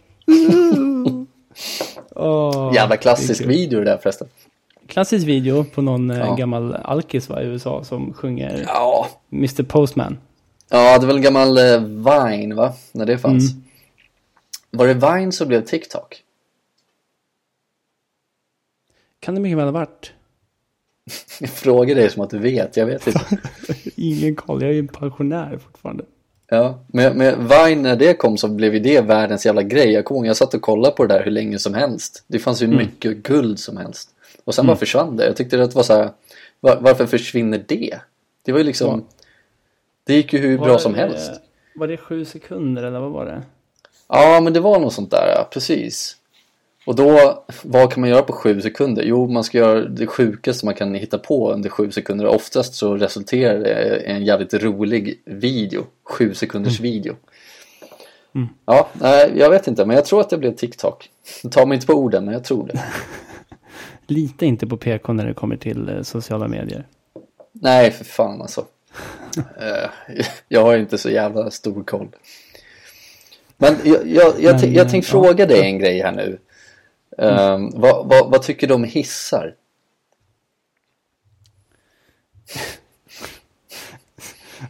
oh, 2.16 2.72
Jävla 2.76 2.98
klassisk 2.98 3.42
video 3.46 3.80
det 3.80 3.86
där 3.86 3.98
förresten. 3.98 4.28
Klassisk 4.88 5.28
video 5.28 5.64
på 5.64 5.82
någon 5.82 6.12
eh, 6.12 6.18
Ja. 6.20 6.36
gammal 6.36 6.76
alkis 6.76 7.30
va, 7.30 7.42
i 7.42 7.46
USA 7.46 7.84
som 7.84 8.14
sjunger 8.14 8.64
Ja. 8.68 9.08
Mr 9.32 9.64
Postman. 9.64 10.18
Ja, 10.70 11.00
det 11.00 11.06
var 11.06 11.14
en 11.14 11.22
gammal 11.22 11.58
eh, 11.58 11.80
Vine, 11.82 12.56
va? 12.56 12.74
När 12.92 13.06
det 13.06 13.18
fanns. 13.18 13.52
Mm. 13.52 13.64
Var 14.72 14.88
det 14.88 14.94
Vine 14.94 15.32
som 15.32 15.48
blev 15.48 15.62
TikTok? 15.62 16.24
Kan 19.20 19.36
det 19.36 19.42
mycket 19.42 19.58
väl 19.58 19.66
ha 19.66 19.72
varit? 19.72 20.12
Jag 21.40 21.50
frågar 21.50 21.96
dig 21.96 22.10
som 22.10 22.24
att 22.24 22.30
du 22.30 22.40
vet, 22.40 22.78
jag 22.78 22.86
vet 22.86 23.08
inte. 23.08 23.38
Ingen 23.96 24.36
koll, 24.36 24.62
jag 24.62 24.70
är 24.70 24.74
ju 24.74 24.80
en 24.80 24.88
pensionär 24.88 25.60
fortfarande. 25.64 26.06
Ja, 26.48 26.80
men, 26.88 27.18
men 27.18 27.48
Vine 27.48 27.82
när 27.82 27.96
det 27.96 28.14
kom 28.14 28.38
så 28.38 28.48
blev 28.48 28.74
ju 28.74 28.80
det 28.80 29.02
världens 29.02 29.46
jävla 29.46 29.64
grej. 29.64 29.92
Jag 29.92 30.06
kommer 30.06 30.20
ihåg, 30.20 30.28
jag 30.28 30.38
satt 30.38 30.54
och 30.54 30.62
kollade 30.62 30.96
på 30.96 31.06
det 31.06 31.14
där 31.14 31.24
hur 31.24 31.32
länge 31.32 31.60
som 31.60 31.74
helst. 31.74 32.24
Det 32.28 32.40
fanns 32.40 32.62
ju 32.62 32.68
mycket 32.68 33.18
guld 33.18 33.60
som 33.60 33.78
helst. 33.78 34.10
Och 34.44 34.56
sen 34.56 34.68
bara 34.68 34.78
försvann 34.78 35.18
det. 35.18 35.26
Jag 35.26 35.36
tyckte 35.36 35.58
det 35.58 35.76
var 35.76 35.84
så 35.84 35.94
här, 35.94 36.10
var, 36.60 36.78
varför 36.82 37.06
försvinner 37.06 37.66
det? 37.68 38.00
Det 38.42 38.52
var 38.52 38.60
ju 38.60 38.66
liksom, 38.66 39.06
Ja. 39.10 39.15
Det 40.06 40.14
gick 40.16 40.34
ju 40.34 40.40
hur 40.40 40.58
bra 40.58 40.68
Var 40.68 40.78
som 40.78 40.94
det- 40.94 41.00
helst. 41.00 41.32
Var 41.76 41.88
det 41.88 41.98
sju 41.98 42.26
sekunder 42.26 42.84
eller 42.84 43.00
vad 43.00 43.12
var 43.12 43.26
det? 43.26 43.42
Ja, 44.08 44.40
men 44.44 44.54
det 44.54 44.60
var 44.60 44.80
något 44.80 44.94
sånt 44.94 45.12
där, 45.12 45.28
ja, 45.36 45.48
precis. 45.52 46.18
Och 46.86 46.96
då, 46.96 47.44
vad 47.64 47.92
kan 47.94 48.02
man 48.02 48.10
göra 48.10 48.22
på 48.22 48.34
sju 48.34 48.62
sekunder? 48.62 49.04
Jo, 49.04 49.28
man 49.28 49.44
ska 49.44 49.58
göra 49.58 49.80
det 49.86 50.08
sjukaste 50.08 50.66
man 50.66 50.76
kan 50.76 50.94
hitta 50.96 51.18
på 51.18 51.52
under 51.52 51.70
sju 51.70 51.92
sekunder. 51.92 52.26
Oftast 52.28 52.74
så 52.76 52.96
resulterar 52.98 53.60
det 53.60 54.02
i 54.06 54.12
en 54.12 54.26
jävligt 54.26 54.54
rolig 54.54 55.22
video. 55.26 55.84
Sju 56.04 56.34
sekunders 56.34 56.80
video. 56.80 57.16
Ja, 58.66 58.90
nej, 58.94 59.32
jag 59.36 59.50
vet 59.50 59.68
inte, 59.68 59.86
men 59.86 59.96
jag 59.96 60.06
tror 60.06 60.22
att 60.22 60.30
det 60.30 60.38
blev 60.38 60.56
TikTok. 60.56 61.10
Ta 61.52 61.66
mig 61.66 61.76
inte 61.76 61.88
på 61.88 61.94
orden, 61.94 62.26
men 62.26 62.34
jag 62.34 62.44
tror 62.44 62.68
det. 62.68 62.84
Lita 64.08 64.46
inte 64.46 64.68
på 64.68 64.78
PK 64.78 65.14
när 65.14 65.26
det 65.26 65.34
kommer 65.34 65.58
till 65.58 65.90
eh, 65.90 66.02
sociala 66.02 66.48
medier. 66.48 66.88
Nej, 67.52 67.92
för 67.92 68.06
fan 68.06 68.42
alltså. 68.42 68.66
Eh, 69.38 69.90
jag 70.48 70.64
har 70.64 70.78
inte 70.78 70.98
så 70.98 71.10
jävla 71.10 71.52
stor 71.52 71.84
koll. 71.84 72.08
Men 73.58 73.76
jag, 73.84 74.08
jag, 74.08 74.34
jag, 74.40 74.62
Men, 74.62 74.74
jag 74.74 74.90
tänkte 74.90 75.18
ja. 75.18 75.22
fråga 75.22 75.46
dig 75.46 75.62
en 75.62 75.80
grej 75.80 76.02
här 76.02 76.12
nu. 76.12 76.40
Um, 77.18 77.72
vad, 77.76 78.08
vad, 78.08 78.32
vad 78.32 78.42
tycker 78.42 78.68
du 78.68 78.74
om 78.74 78.84
hissar? 78.84 79.56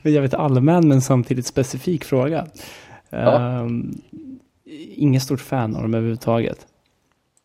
Jag 0.11 0.21
vet 0.21 0.33
allmän 0.33 0.87
men 0.87 1.01
samtidigt 1.01 1.45
specifik 1.45 2.03
fråga. 2.03 2.47
Ja. 3.09 3.59
Ehm, 3.59 4.01
ingen 4.95 5.21
stort 5.21 5.41
fan 5.41 5.75
av 5.75 5.81
dem 5.81 5.93
överhuvudtaget. 5.93 6.67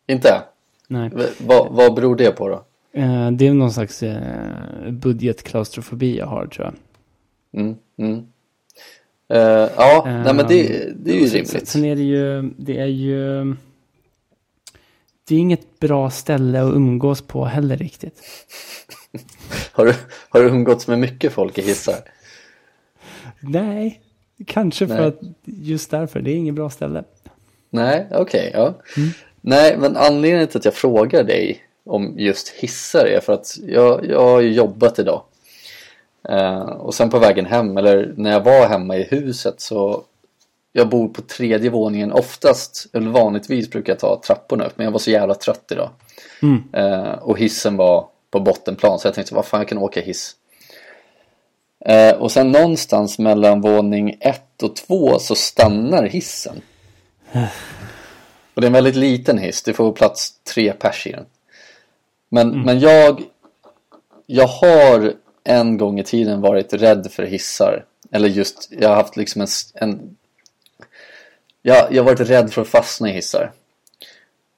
Inte? 0.07 0.43
Nej. 0.87 1.09
V- 1.13 1.29
vad, 1.39 1.71
vad 1.71 1.93
beror 1.93 2.15
det 2.15 2.31
på 2.31 2.49
då? 2.49 2.65
Eh, 2.93 3.31
det 3.31 3.47
är 3.47 3.53
någon 3.53 3.71
slags 3.71 4.03
uh, 4.03 4.91
budgetklaustrofobi 4.91 6.17
jag 6.17 6.25
har 6.25 6.47
tror 6.47 6.65
jag. 6.65 6.75
Mm, 7.61 7.75
mm. 7.97 8.25
Eh, 9.29 9.69
ja, 9.77 10.03
nej 10.05 10.33
men 10.33 10.47
det, 10.47 10.91
det 10.95 11.11
är 11.11 11.15
ju 11.15 11.25
rimligt. 11.25 11.67
Sen 11.67 11.85
är 11.85 11.95
det 11.95 12.01
ju, 12.01 12.41
det 12.57 12.79
är 12.79 12.85
ju, 12.85 13.45
det 15.27 15.35
är 15.35 15.39
inget 15.39 15.79
bra 15.79 16.09
ställe 16.09 16.61
att 16.61 16.73
umgås 16.73 17.21
på 17.21 17.45
heller 17.45 17.77
riktigt. 17.77 18.21
Har 19.71 19.85
du, 19.85 19.93
har 20.29 20.39
du 20.39 20.47
umgåtts 20.47 20.87
med 20.87 20.99
mycket 20.99 21.33
folk 21.33 21.57
i 21.57 21.61
hissar? 21.61 21.95
Nej, 23.39 24.01
kanske 24.45 24.87
för 24.87 24.95
Nej. 24.95 25.05
att 25.05 25.19
just 25.43 25.91
därför, 25.91 26.21
det 26.21 26.31
är 26.31 26.35
inget 26.35 26.55
bra 26.55 26.69
ställe. 26.69 27.03
Nej, 27.69 28.07
okej, 28.11 28.51
ja. 28.53 28.81
Mm. 28.97 29.09
Nej, 29.41 29.77
men 29.77 29.97
anledningen 29.97 30.47
till 30.47 30.57
att 30.57 30.65
jag 30.65 30.73
frågar 30.73 31.23
dig 31.23 31.61
om 31.85 32.13
just 32.17 32.49
hissar 32.49 33.05
är 33.05 33.19
för 33.19 33.33
att 33.33 33.57
jag, 33.67 34.05
jag 34.05 34.21
har 34.21 34.41
ju 34.41 34.53
jobbat 34.53 34.99
idag. 34.99 35.21
Eh, 36.29 36.59
och 36.59 36.93
sen 36.93 37.09
på 37.09 37.19
vägen 37.19 37.45
hem, 37.45 37.77
eller 37.77 38.13
när 38.17 38.31
jag 38.31 38.43
var 38.43 38.67
hemma 38.67 38.97
i 38.97 39.03
huset 39.03 39.61
så 39.61 40.03
jag 40.73 40.89
bor 40.89 41.07
på 41.07 41.21
tredje 41.21 41.69
våningen 41.69 42.11
oftast, 42.11 42.87
eller 42.93 43.09
vanligtvis 43.09 43.69
brukar 43.69 43.93
jag 43.93 43.99
ta 43.99 44.21
trapporna 44.25 44.65
upp, 44.65 44.73
men 44.75 44.85
jag 44.85 44.91
var 44.91 44.99
så 44.99 45.11
jävla 45.11 45.33
trött 45.33 45.65
idag. 45.71 45.89
Mm. 46.41 46.63
Eh, 46.73 47.11
och 47.11 47.39
hissen 47.39 47.77
var 47.77 48.07
på 48.31 48.39
bottenplan 48.39 48.99
så 48.99 49.07
jag 49.07 49.15
tänkte 49.15 49.35
vad 49.35 49.45
fan 49.45 49.59
jag 49.59 49.67
kan 49.67 49.77
åka 49.77 50.01
hiss. 50.01 50.35
Eh, 51.85 52.15
och 52.15 52.31
sen 52.31 52.51
någonstans 52.51 53.19
mellan 53.19 53.61
våning 53.61 54.17
ett 54.19 54.63
och 54.63 54.75
två 54.75 55.19
så 55.19 55.35
stannar 55.35 56.03
hissen. 56.03 56.61
Och 58.53 58.61
det 58.61 58.65
är 58.65 58.69
en 58.69 58.73
väldigt 58.73 58.95
liten 58.95 59.37
hiss, 59.37 59.63
det 59.63 59.73
får 59.73 59.91
plats 59.91 60.33
tre 60.43 60.73
pers 60.73 61.07
i 61.07 61.11
den. 61.11 61.25
Men, 62.33 62.61
men 62.61 62.79
jag, 62.79 63.23
jag 64.25 64.47
har 64.47 65.13
en 65.43 65.77
gång 65.77 65.99
i 65.99 66.03
tiden 66.03 66.41
varit 66.41 66.73
rädd 66.73 67.11
för 67.11 67.23
hissar. 67.23 67.85
Eller 68.11 68.29
just, 68.29 68.67
jag 68.71 68.89
har 68.89 68.95
haft 68.95 69.17
liksom 69.17 69.41
en, 69.41 69.47
en 69.73 70.17
jag, 71.61 71.93
jag 71.93 72.03
har 72.03 72.11
varit 72.11 72.29
rädd 72.29 72.53
för 72.53 72.61
att 72.61 72.67
fastna 72.67 73.09
i 73.09 73.13
hissar. 73.13 73.51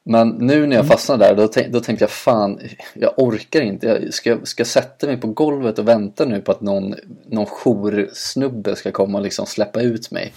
Men 0.03 0.29
nu 0.29 0.67
när 0.67 0.75
jag 0.75 0.87
fastnade 0.87 1.25
där, 1.25 1.35
då, 1.35 1.47
tänk, 1.47 1.67
då 1.67 1.79
tänkte 1.79 2.03
jag 2.03 2.11
fan, 2.11 2.59
jag 2.93 3.13
orkar 3.17 3.61
inte. 3.61 3.87
Jag 3.87 4.13
ska, 4.13 4.37
ska 4.43 4.61
jag 4.61 4.67
sätta 4.67 5.07
mig 5.07 5.17
på 5.17 5.27
golvet 5.27 5.79
och 5.79 5.87
vänta 5.87 6.25
nu 6.25 6.41
på 6.41 6.51
att 6.51 6.61
någon, 6.61 6.95
någon 7.25 7.45
joursnubbe 7.45 8.75
ska 8.75 8.91
komma 8.91 9.17
och 9.17 9.23
liksom 9.23 9.45
släppa 9.45 9.81
ut 9.81 10.11
mig. 10.11 10.33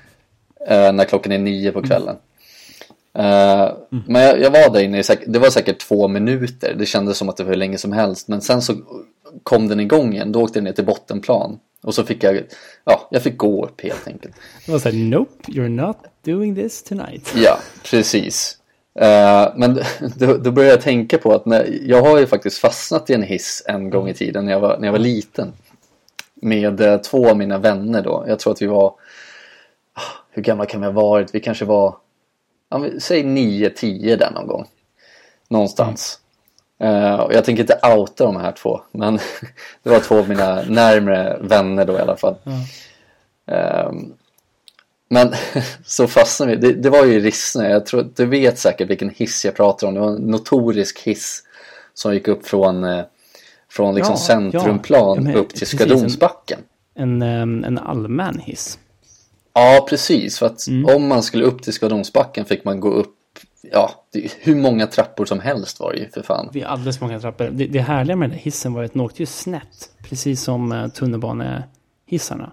eh, 0.66 0.92
när 0.92 1.04
klockan 1.04 1.32
är 1.32 1.38
nio 1.38 1.72
på 1.72 1.82
kvällen. 1.82 2.16
Eh, 3.18 3.72
Men 4.06 4.22
jag, 4.22 4.40
jag 4.40 4.50
var 4.50 4.72
där 4.72 4.80
inne, 4.80 5.02
det 5.26 5.38
var 5.38 5.50
säkert 5.50 5.78
två 5.80 6.08
minuter. 6.08 6.74
Det 6.78 6.86
kändes 6.86 7.18
som 7.18 7.28
att 7.28 7.36
det 7.36 7.44
var 7.44 7.50
hur 7.50 7.58
länge 7.58 7.78
som 7.78 7.92
helst. 7.92 8.28
Men 8.28 8.40
sen 8.40 8.62
så 8.62 8.74
kom 9.42 9.68
den 9.68 9.80
igång 9.80 10.12
igen, 10.14 10.32
då 10.32 10.42
åkte 10.42 10.58
den 10.58 10.64
ner 10.64 10.72
till 10.72 10.84
bottenplan. 10.86 11.58
Och 11.82 11.94
så 11.94 12.04
fick 12.04 12.22
jag, 12.22 12.42
ja, 12.84 13.08
jag 13.10 13.22
fick 13.22 13.36
gå 13.36 13.64
upp 13.64 13.80
helt 13.80 14.06
enkelt. 14.08 14.34
Det 14.66 14.72
var 14.72 14.78
så 14.78 14.88
här, 14.88 14.96
nope, 14.96 15.52
you're 15.52 15.68
not 15.68 15.96
doing 16.24 16.54
this 16.54 16.82
tonight. 16.82 17.34
Ja, 17.36 17.58
precis. 17.90 18.58
Eh, 19.00 19.48
men 19.56 19.80
då, 20.16 20.36
då 20.36 20.50
började 20.50 20.74
jag 20.74 20.80
tänka 20.80 21.18
på 21.18 21.32
att 21.32 21.46
när, 21.46 21.78
jag 21.82 22.02
har 22.02 22.18
ju 22.18 22.26
faktiskt 22.26 22.58
fastnat 22.58 23.10
i 23.10 23.14
en 23.14 23.22
hiss 23.22 23.62
en 23.66 23.90
gång 23.90 24.08
i 24.08 24.14
tiden 24.14 24.44
när 24.44 24.52
jag 24.52 24.60
var, 24.60 24.78
när 24.78 24.88
jag 24.88 24.92
var 24.92 24.98
liten. 24.98 25.52
Med 26.34 26.80
eh, 26.80 26.96
två 26.98 27.28
av 27.30 27.36
mina 27.36 27.58
vänner 27.58 28.02
då. 28.02 28.24
Jag 28.28 28.38
tror 28.38 28.52
att 28.52 28.62
vi 28.62 28.66
var, 28.66 28.86
ah, 29.94 30.02
hur 30.30 30.42
gamla 30.42 30.66
kan 30.66 30.80
vi 30.80 30.86
ha 30.86 30.92
varit? 30.92 31.34
Vi 31.34 31.40
kanske 31.40 31.64
var, 31.64 31.96
säg 33.00 33.22
9-10 33.22 34.16
där 34.16 34.30
någon 34.30 34.46
gång. 34.46 34.66
Någonstans. 35.48 36.18
Eh, 36.80 37.14
och 37.14 37.34
jag 37.34 37.44
tänker 37.44 37.62
inte 37.62 37.80
outa 37.96 38.24
de 38.24 38.36
här 38.36 38.52
två, 38.52 38.80
men 38.92 39.18
det 39.82 39.90
var 39.90 40.00
två 40.00 40.18
av 40.18 40.28
mina 40.28 40.62
närmre 40.62 41.38
vänner 41.40 41.84
då 41.84 41.92
i 41.92 42.00
alla 42.00 42.16
fall. 42.16 42.34
Ja. 42.44 42.52
Ehm, 43.54 44.12
men 45.10 45.32
så 45.84 46.06
fastnade 46.06 46.56
vi. 46.56 46.72
Det, 46.72 46.72
det 46.82 46.90
var 46.90 47.04
ju 47.04 47.20
Rissne. 47.20 47.70
Jag 47.70 47.86
tror 47.86 48.10
du 48.16 48.26
vet 48.26 48.58
säkert 48.58 48.90
vilken 48.90 49.10
hiss 49.10 49.44
jag 49.44 49.54
pratar 49.56 49.86
om. 49.86 49.94
Det 49.94 50.00
var 50.00 50.08
en 50.10 50.22
notorisk 50.30 50.98
hiss 51.02 51.42
som 51.94 52.14
gick 52.14 52.28
upp 52.28 52.46
från, 52.46 52.84
eh, 52.84 53.04
från 53.70 53.94
liksom 53.94 54.12
Ja, 54.12 54.18
centrumplan 54.18 55.16
ja, 55.16 55.22
men 55.22 55.34
upp 55.34 55.48
till 55.54 55.62
en- 55.62 55.66
Skadonsbacken. 55.66 56.58
En, 56.94 57.22
ehm, 57.22 57.64
en 57.64 57.78
allmän 57.78 58.38
hiss. 58.38 58.78
Ja, 59.60 59.86
precis. 59.88 60.38
För 60.38 60.46
att 60.46 60.66
Mm. 60.68 60.96
om 60.96 61.08
man 61.08 61.22
skulle 61.22 61.44
upp 61.44 61.62
till 61.62 61.72
Skadonsbacken 61.72 62.44
fick 62.44 62.64
man 62.64 62.80
gå 62.80 62.88
upp 62.90 63.14
Ja, 63.72 64.04
hur 64.38 64.54
många 64.54 64.86
trappor 64.86 65.24
som 65.24 65.40
helst 65.40 65.80
var 65.80 65.92
det 65.92 65.98
ju 65.98 66.08
för 66.08 66.22
fan. 66.22 66.48
Det 66.52 66.60
är 66.62 66.66
alldeles 66.66 67.00
många 67.00 67.20
trappor. 67.20 67.44
Det, 67.52 67.66
det 67.66 67.80
härliga 67.80 68.16
med 68.16 68.30
den 68.30 68.38
hissen 68.38 68.72
var 68.74 68.84
att 68.84 68.92
den 68.92 69.02
åkte 69.02 69.22
ju 69.22 69.26
snett. 69.26 69.90
Precis 70.08 70.42
som 70.42 70.72
uh, 70.72 70.88
tunnelbanehissarna. 70.88 72.52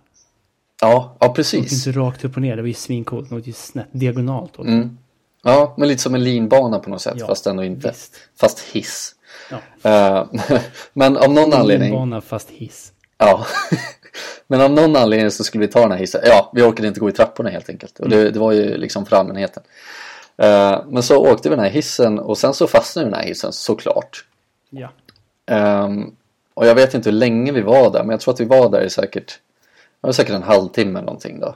Ja, 0.81 0.89
ja 0.91 1.17
Den 1.19 1.29
åkte 1.29 1.39
precis. 1.39 1.87
inte 1.87 1.99
rakt 1.99 2.25
upp 2.25 2.35
och 2.35 2.41
ner. 2.41 2.55
Det 2.55 2.61
var 2.61 2.67
ju 2.67 2.73
svincoolt. 2.73 3.29
Den 3.29 3.37
åkte 3.37 3.49
ju 3.49 3.53
snett. 3.53 3.87
Diagonalt. 3.91 4.57
Mm. 4.59 4.97
Ja, 5.43 5.75
men 5.77 5.87
lite 5.87 6.01
som 6.01 6.15
en 6.15 6.23
linbana 6.23 6.79
på 6.79 6.89
något 6.89 7.01
sätt. 7.01 7.15
Ja, 7.17 7.27
fast 7.27 7.47
ändå 7.47 7.63
inte. 7.63 7.87
visst. 7.89 8.15
Fast 8.39 8.59
hiss. 8.59 9.15
Ja. 9.51 9.89
Eh, 9.91 10.25
men 10.93 11.17
av 11.17 11.31
någon 11.33 11.53
anledning. 11.53 11.89
Linbana 11.89 12.21
fast 12.21 12.49
hiss. 12.49 12.91
Ja. 13.17 13.45
Men 14.47 14.61
av 14.61 14.71
någon 14.71 14.95
anledning 14.95 15.31
så 15.31 15.43
skulle 15.43 15.65
vi 15.65 15.71
ta 15.71 15.81
den 15.81 15.91
här 15.91 15.97
hissen. 15.97 16.21
Ja, 16.25 16.51
vi 16.53 16.61
orkade 16.61 16.87
inte 16.87 16.99
gå 16.99 17.09
i 17.09 17.11
trapporna 17.11 17.49
helt 17.49 17.69
enkelt. 17.69 17.99
Och 17.99 18.09
det, 18.09 18.31
det 18.31 18.39
var 18.39 18.51
ju 18.51 18.77
liksom 18.77 19.05
för 19.05 19.15
allmänheten. 19.15 19.63
Eh, 20.37 20.83
men 20.87 21.03
så 21.03 21.17
åkte 21.17 21.49
vi 21.49 21.55
den 21.55 21.65
här 21.65 21.71
hissen 21.71 22.19
och 22.19 22.37
sen 22.37 22.53
så 22.53 22.67
fastnade 22.67 23.05
vi 23.05 23.11
den 23.11 23.19
här 23.19 23.27
hissen 23.27 23.53
såklart. 23.53 24.25
Ja. 24.69 24.89
Ehm, 25.45 26.15
och 26.53 26.67
jag 26.67 26.75
vet 26.75 26.93
inte 26.93 27.09
hur 27.09 27.17
länge 27.17 27.51
vi 27.51 27.61
var 27.61 27.91
där, 27.91 27.99
men 27.99 28.09
jag 28.09 28.19
tror 28.19 28.33
att 28.33 28.39
vi 28.39 28.45
var 28.45 28.69
där 28.69 28.81
i 28.81 28.89
säkert, 28.89 29.39
var 30.01 30.11
säkert 30.11 30.35
en 30.35 30.43
halvtimme 30.43 30.99
eller 30.99 31.05
någonting 31.05 31.39
då. 31.39 31.55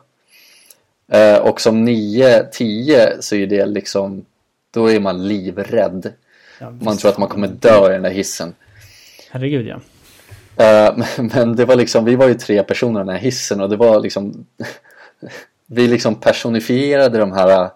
Eh, 1.11 1.37
och 1.37 1.61
som 1.61 1.87
9-10 1.87 3.21
så 3.21 3.35
är 3.35 3.47
det 3.47 3.65
liksom, 3.65 4.25
då 4.71 4.91
är 4.91 4.99
man 4.99 5.27
livrädd. 5.27 6.13
Ja, 6.59 6.69
Man 6.69 6.97
tror 6.97 7.11
att 7.11 7.17
man 7.17 7.29
kommer 7.29 7.47
dö 7.47 7.89
i 7.89 7.93
den 7.93 8.01
där 8.01 8.09
hissen. 8.09 8.55
Herregud 9.29 9.67
ja. 9.67 9.79
Eh, 10.59 10.97
men- 11.17 11.55
det 11.55 11.65
var 11.65 11.75
liksom, 11.75 12.05
vi 12.05 12.15
var 12.15 12.27
ju 12.27 12.33
tre 12.33 12.63
personer 12.63 12.99
i 12.99 13.03
den 13.03 13.15
här 13.15 13.21
hissen 13.21 13.61
och 13.61 13.69
det 13.69 13.75
var 13.77 13.99
liksom 13.99 14.45
Vi 15.71 15.87
liksom 15.87 16.15
personifierade 16.15 17.17
de 17.17 17.31
här, 17.31 17.69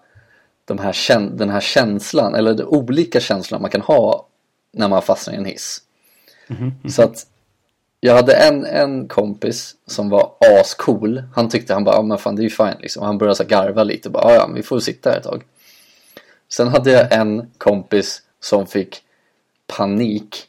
de 0.64 0.78
här 0.78 1.20
den 1.30 1.50
här 1.50 1.60
känslan, 1.60 2.34
eller 2.34 2.54
de 2.54 2.62
olika 2.64 3.20
känslorna 3.20 3.62
man 3.62 3.70
kan 3.70 3.80
ha 3.80 4.26
när 4.72 4.88
man 4.88 5.02
fastnar 5.02 5.34
i 5.34 5.36
en 5.36 5.44
hiss. 5.44 5.82
Så 6.90 7.02
att 7.02 7.26
jag 8.00 8.14
hade 8.14 8.34
en, 8.34 8.64
en 8.64 9.08
kompis 9.08 9.74
som 9.86 10.08
var 10.10 10.32
ascool. 10.60 11.22
Han 11.34 11.48
tyckte, 11.48 11.74
han 11.74 11.84
bara, 11.84 11.96
ja 11.96 12.02
men 12.02 12.18
fan 12.18 12.36
det 12.36 12.40
är 12.40 12.44
ju 12.44 12.50
fine 12.50 12.76
liksom. 12.80 13.02
Han 13.02 13.18
började 13.18 13.36
så 13.36 13.44
garva 13.44 13.84
lite 13.84 14.10
bara, 14.10 14.30
ja 14.32 14.34
ja, 14.34 14.50
vi 14.54 14.62
får 14.62 14.80
sitta 14.80 15.10
här 15.10 15.16
ett 15.16 15.24
tag. 15.24 15.42
Sen 16.48 16.68
hade 16.68 16.90
jag 16.90 17.12
en 17.12 17.50
kompis 17.58 18.22
som 18.40 18.66
fick 18.66 19.02
panik 19.66 20.46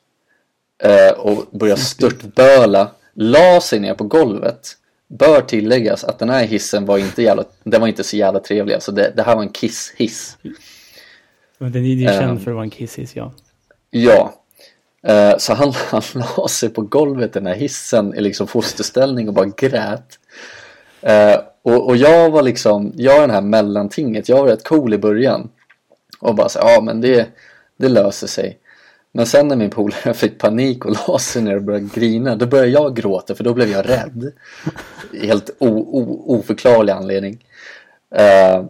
och 1.17 1.46
började 1.60 1.82
störtböla, 1.82 2.91
la 3.13 3.62
sig 3.62 3.79
ner 3.79 3.94
på 3.94 4.03
golvet. 4.03 4.77
Bör 5.08 5.41
tilläggas 5.41 6.03
att 6.03 6.20
den 6.20 6.29
här 6.29 6.44
hissen 6.44 6.86
var 6.86 6.98
inte, 6.98 7.22
jävla, 7.24 7.44
den 7.63 7.82
var 7.82 7.88
inte 7.88 8.03
så 8.03 8.17
jävla 8.17 8.39
trevlig. 8.39 8.74
Alltså 8.74 8.91
det, 8.91 9.13
det 9.15 9.24
här 9.24 9.36
var 9.36 9.41
en 9.44 9.50
kiss-hiss. 9.50 10.38
Den 11.60 11.75
är 11.75 11.79
ju 11.79 12.08
känd 12.08 12.32
Ehm. 12.32 12.39
för 12.39 12.51
att 12.51 12.55
vara 12.55 12.63
en 12.63 12.70
kisshiss 12.70 13.15
ja. 13.15 13.34
Ja. 13.89 14.34
Eh, 15.08 15.38
Så 15.38 15.53
han, 15.53 15.74
han 15.89 16.01
la 16.38 16.48
sig 16.48 16.70
på 16.70 16.82
golvet 16.82 17.29
i 17.36 17.39
den 17.39 17.48
här 17.48 17.55
hissen 17.55 18.15
i 18.15 18.22
liksom 18.22 18.48
fosterställning 18.48 19.27
och 19.27 19.34
bara 19.34 19.46
grät. 19.58 20.20
Eh, 21.01 21.39
Och, 21.62 21.88
och 21.88 21.98
jag 21.98 22.29
var 22.29 22.41
liksom, 22.44 22.91
jag 22.96 23.15
är 23.15 23.22
den 23.22 23.29
här 23.29 23.41
mellantinget, 23.41 24.29
jag 24.29 24.38
var 24.38 24.48
rätt 24.48 24.63
cool 24.63 24.94
i 24.94 24.98
början. 24.98 25.50
Och 26.20 26.36
bara 26.36 26.50
så 26.50 26.60
ja 26.62 26.82
men 26.82 27.01
det, 27.01 27.27
det 27.77 27.89
löser 27.89 28.27
sig. 28.27 28.58
Men 29.15 29.25
sen 29.25 29.48
när 29.48 29.55
min 29.55 29.69
polare 29.69 30.13
fick 30.13 30.38
panik 30.38 30.86
och 30.86 30.95
la 31.07 31.19
sig 31.19 31.41
ner 31.41 31.55
och 31.55 31.62
började 31.62 31.89
grina, 31.93 32.36
då 32.36 32.45
började 32.45 32.69
jag 32.69 32.95
gråta 32.95 33.36
för 33.36 33.43
då 33.43 33.53
blev 33.53 33.69
jag 33.69 33.89
rädd. 33.89 34.34
Helt 35.22 35.50
o, 35.60 35.67
o, 35.69 36.24
oförklarlig 36.27 36.93
anledning. 36.93 37.45
Uh, 38.15 38.65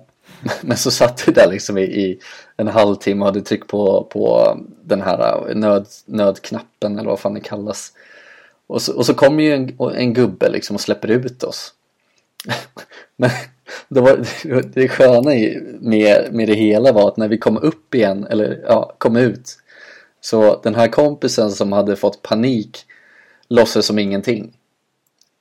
men 0.62 0.78
så 0.78 0.92
satt 0.92 1.28
vi 1.28 1.32
där 1.32 1.52
liksom 1.52 1.78
i, 1.78 1.82
i 1.82 2.20
en 2.58 2.68
halvtimme 2.68 3.22
och 3.22 3.26
hade 3.26 3.42
tryckt 3.42 3.68
på, 3.68 4.08
på 4.12 4.58
den 4.84 5.02
här 5.02 5.50
eh, 5.50 5.56
nöd, 5.56 5.88
nödknappen 6.06 7.00
eller 7.00 7.10
vad 7.10 7.20
fan 7.20 7.34
det 7.34 7.40
kallas. 7.40 7.92
Och 8.68 8.82
så, 8.82 8.98
och 8.98 9.06
så 9.06 9.14
kommer 9.14 9.44
ju 9.44 9.54
en, 9.54 9.78
en 9.96 10.14
gubbe 10.14 10.50
liksom 10.50 10.76
och 10.76 10.82
släpper 10.82 11.08
ut 11.08 11.44
oss. 11.44 11.74
Men 13.16 13.30
det, 13.88 14.02
var, 14.02 14.26
det 14.74 14.88
sköna 14.88 15.30
med, 15.80 16.28
med 16.32 16.48
det 16.48 16.56
hela 16.56 16.92
var 16.92 17.08
att 17.08 17.18
när 17.18 17.28
vi 17.28 17.38
kom 17.38 17.58
upp 17.58 17.96
igen, 17.96 18.28
eller 18.30 18.64
ja, 18.68 18.96
kom 18.98 19.16
ut. 19.16 19.58
Så 20.26 20.60
den 20.64 20.76
här 20.76 20.88
kompisen 20.88 21.52
som 21.52 21.72
hade 21.72 21.96
fått 21.96 22.22
panik 22.22 22.86
låtsades 23.50 23.86
som 23.86 24.00
ingenting. 24.00 24.54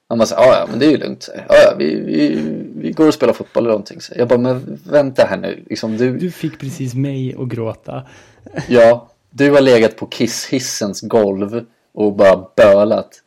Han 0.09 0.19
bara 0.19 0.27
så 0.27 0.35
ja 0.35 0.67
men 0.71 0.79
det 0.79 0.87
är 0.87 0.91
ju 0.91 0.97
lugnt. 0.97 1.29
Ja 1.49 1.55
ja 1.55 1.75
vi, 1.79 1.95
vi, 2.01 2.39
vi 2.77 2.91
går 2.91 3.09
och 3.09 3.15
spelar 3.15 3.33
fotboll 3.33 3.63
eller 3.63 3.71
någonting. 3.71 4.01
Så 4.01 4.13
jag 4.17 4.29
bara 4.29 4.39
men 4.39 4.81
vänta 4.91 5.25
här 5.25 5.37
nu. 5.37 5.65
Liksom, 5.71 5.97
du, 5.97 6.19
Du 6.19 6.31
fick 6.31 6.59
precis 6.61 6.95
mig 6.95 7.35
att 7.39 7.49
gråta. 7.49 8.03
Ja, 8.69 9.09
du 9.31 9.51
har 9.51 9.61
legat 9.61 9.97
på 9.97 10.07
kisshissens 10.07 11.01
golv 11.01 11.65
och 11.93 12.13
bara 12.17 12.47
bölat. 12.57 13.23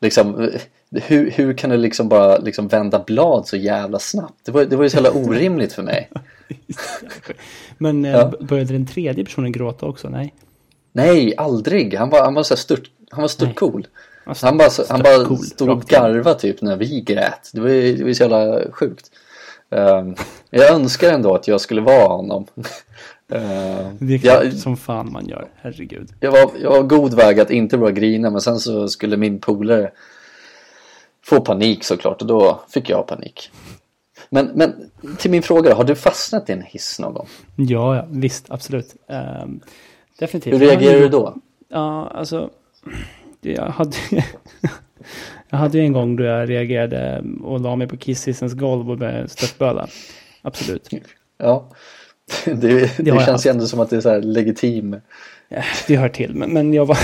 Liksom, 0.00 0.50
hur, 0.90 1.30
hur 1.30 1.54
kan 1.54 1.70
du 1.70 1.76
liksom 1.76 2.08
bara 2.08 2.38
liksom 2.38 2.68
vända 2.68 2.98
blad 3.06 3.46
så 3.46 3.56
jävla 3.56 3.98
snabbt? 3.98 4.38
Det 4.44 4.52
var, 4.52 4.64
det 4.64 4.76
var 4.76 4.84
ju 4.84 4.90
så 4.90 4.96
jävla 4.96 5.10
orimligt 5.12 5.72
för 5.72 5.82
mig. 5.82 6.10
Men 7.78 8.04
eh, 8.04 8.10
Ja. 8.10 8.32
började 8.40 8.72
den 8.72 8.86
tredje 8.86 9.24
personen 9.24 9.52
gråta 9.52 9.86
också? 9.86 10.08
Nej. 10.08 10.34
Nej, 10.96 11.34
aldrig. 11.36 11.94
Han 11.94 12.10
var, 12.10 12.24
han 12.24 12.34
var 12.34 12.42
så 12.42 12.56
stört, 12.56 12.90
han 13.10 13.20
var 13.20 13.28
stört 13.28 13.54
cool. 13.56 13.86
Alltså, 14.24 14.46
Han 14.46 14.58
bara, 14.58 14.70
han 14.88 15.02
bara 15.02 15.24
cool, 15.24 15.38
stod 15.38 15.70
och 15.70 15.82
garvade 15.84 16.38
typ 16.38 16.62
när 16.62 16.76
vi 16.76 17.00
grät. 17.00 17.50
Det 17.52 17.60
var 17.60 17.68
ju, 17.68 17.96
det 17.96 18.04
var 18.04 18.12
så 18.12 18.22
jävla 18.22 18.60
sjukt. 18.72 19.10
Ehm, 19.70 20.14
jag 20.50 20.70
önskar 20.70 21.12
ändå 21.12 21.34
att 21.34 21.48
jag 21.48 21.60
skulle 21.60 21.80
vara 21.80 22.08
honom. 22.08 22.46
Ehm, 23.32 23.96
Det 23.98 24.14
är 24.14 24.18
klart 24.18 24.44
jag, 24.44 24.52
som 24.54 24.76
fan 24.76 25.12
man 25.12 25.26
gör. 25.26 25.48
Herregud. 25.56 26.08
jag, 26.20 26.32
var, 26.32 26.50
jag 26.62 26.70
var 26.70 26.82
god 26.82 27.14
väg 27.14 27.40
att 27.40 27.50
inte 27.50 27.78
börja 27.78 27.92
grina 27.92 28.30
men 28.30 28.40
sen 28.40 28.58
så 28.60 28.88
skulle 28.88 29.16
min 29.16 29.40
polare 29.40 29.90
få 31.24 31.40
panik 31.40 31.84
såklart 31.84 32.20
och 32.22 32.28
då 32.28 32.60
fick 32.68 32.90
jag 32.90 33.06
panik. 33.06 33.50
Men, 34.30 34.50
men 34.54 34.90
till 35.18 35.30
min 35.30 35.42
fråga 35.42 35.74
har 35.74 35.84
du 35.84 35.94
fastnat 35.94 36.50
i 36.50 36.52
en 36.52 36.62
hiss 36.62 36.98
någon 36.98 37.14
gång? 37.14 37.28
Ja, 37.56 37.96
ja 37.96 38.06
visst, 38.10 38.46
absolut. 38.48 38.94
Ehm, 39.08 39.60
definitivt. 40.18 40.54
Hur 40.54 40.58
reagerar 40.58 41.00
du 41.00 41.08
då? 41.08 41.36
Ja, 41.68 42.06
alltså. 42.14 42.50
det- 43.40 43.52
Jag 43.52 43.66
hade, 43.66 43.96
jag 45.50 45.58
hade 45.58 45.78
ju 45.78 45.84
en 45.84 45.92
gång 45.92 46.16
då 46.16 46.24
jag 46.24 46.48
reagerade 46.50 47.24
och 47.42 47.60
la 47.60 47.76
mig 47.76 47.86
på 47.88 47.96
kisshissens 47.96 48.54
golv 48.54 48.90
och 48.90 48.98
började 48.98 49.28
störtböla. 49.28 49.86
Absolut. 50.42 50.88
Ja, 51.38 51.70
det, 52.44 52.54
det, 52.96 53.06
jag 53.06 53.24
känns 53.24 53.46
ju 53.46 53.50
ändå 53.50 53.66
som 53.66 53.80
att 53.80 53.90
det 53.90 53.96
är 53.96 54.00
så 54.00 54.08
här 54.10 54.22
legitim. 54.22 54.96
Det 55.86 55.96
hör 55.96 56.08
till, 56.08 56.34
men, 56.34 56.52
men 56.52 56.74
jag, 56.74 56.86
var 56.86 56.98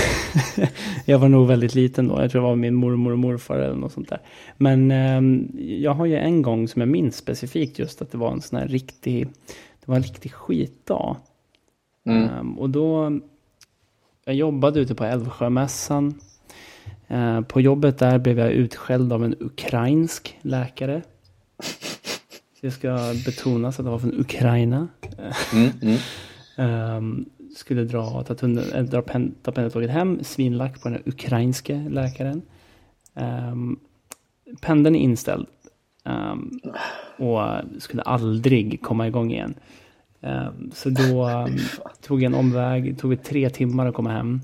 jag 1.05 1.19
var 1.19 1.29
nog 1.29 1.47
väldigt 1.47 1.75
liten 1.75 2.07
då. 2.07 2.21
Jag 2.21 2.31
tror 2.31 2.41
det 2.41 2.47
var 2.47 2.55
min 2.55 2.73
mormor 2.75 3.11
och 3.11 3.19
morfar 3.19 3.55
eller 3.55 3.75
något 3.75 3.91
sånt 3.91 4.09
där. 4.09 4.21
Men 4.57 4.91
ehm, 4.91 5.47
jag 5.59 5.93
har 5.93 6.05
ju 6.05 6.15
en 6.17 6.41
gång 6.41 6.67
som 6.67 6.81
jag 6.81 6.89
minns 6.89 7.15
specifikt 7.17 7.79
just 7.79 8.01
att 8.01 8.11
det 8.11 8.17
var 8.17 8.31
en 8.31 8.41
sån 8.41 8.59
här 8.59 8.67
riktig, 8.67 9.27
det 9.79 9.85
var 9.85 9.95
en 9.95 10.03
riktig 10.03 10.31
skitdag. 10.33 11.17
Mm. 12.05 12.29
Ehm, 12.29 12.59
och 12.59 12.69
då, 12.69 13.19
jag 14.25 14.35
jobbade 14.35 14.79
ute 14.79 14.95
på 14.95 15.03
Älvsjömässan. 15.03 16.19
Eh, 17.07 17.41
på 17.41 17.61
jobbet 17.61 17.97
där 17.97 18.19
blev 18.19 18.39
jag 18.39 18.51
utskälld 18.51 19.13
av 19.13 19.25
en 19.25 19.35
ukrainsk 19.39 20.37
läkare. 20.41 21.01
Det 22.61 22.71
ska 22.71 23.13
betonas 23.25 23.79
att 23.79 23.85
det 23.85 23.91
var 23.91 23.99
från 23.99 24.19
Ukraina. 24.19 24.87
Mm, 25.53 25.69
mm. 25.81 25.97
Ehm, 26.57 27.25
skulle 27.55 27.83
dra, 27.83 28.23
ta, 28.23 28.35
tunnel, 28.35 28.89
dra 28.89 29.01
pen, 29.01 29.35
ta 29.41 29.51
pendeltåget 29.51 29.89
hem, 29.89 30.23
svinlack 30.23 30.81
på 30.81 30.89
den 30.89 31.01
ukrainske 31.05 31.87
läkaren. 31.89 32.41
Um, 33.13 33.79
pendeln 34.61 34.95
är 34.95 34.99
inställd. 34.99 35.47
Ehm, 36.05 36.59
och 37.17 37.41
skulle 37.81 38.01
aldrig 38.01 38.81
komma 38.81 39.07
igång 39.07 39.31
igen. 39.31 39.53
Ehm, 40.21 40.71
så 40.73 40.89
då 40.89 41.29
um, 41.45 41.57
tog 42.01 42.21
jag 42.21 42.25
en 42.25 42.39
omväg, 42.39 42.99
tog 42.99 43.11
det 43.11 43.23
tre 43.23 43.49
timmar 43.49 43.87
att 43.87 43.95
komma 43.95 44.11
hem. 44.11 44.41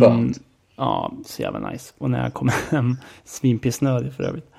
Skönt. 0.00 0.40
ja, 0.76 1.12
så 1.26 1.42
jävla 1.42 1.70
nice. 1.70 1.94
Och 1.98 2.10
när 2.10 2.22
jag 2.22 2.34
kom 2.34 2.50
hem, 2.70 2.96
svinpissnödig 3.24 4.12
för 4.12 4.22
övrigt. 4.24 4.50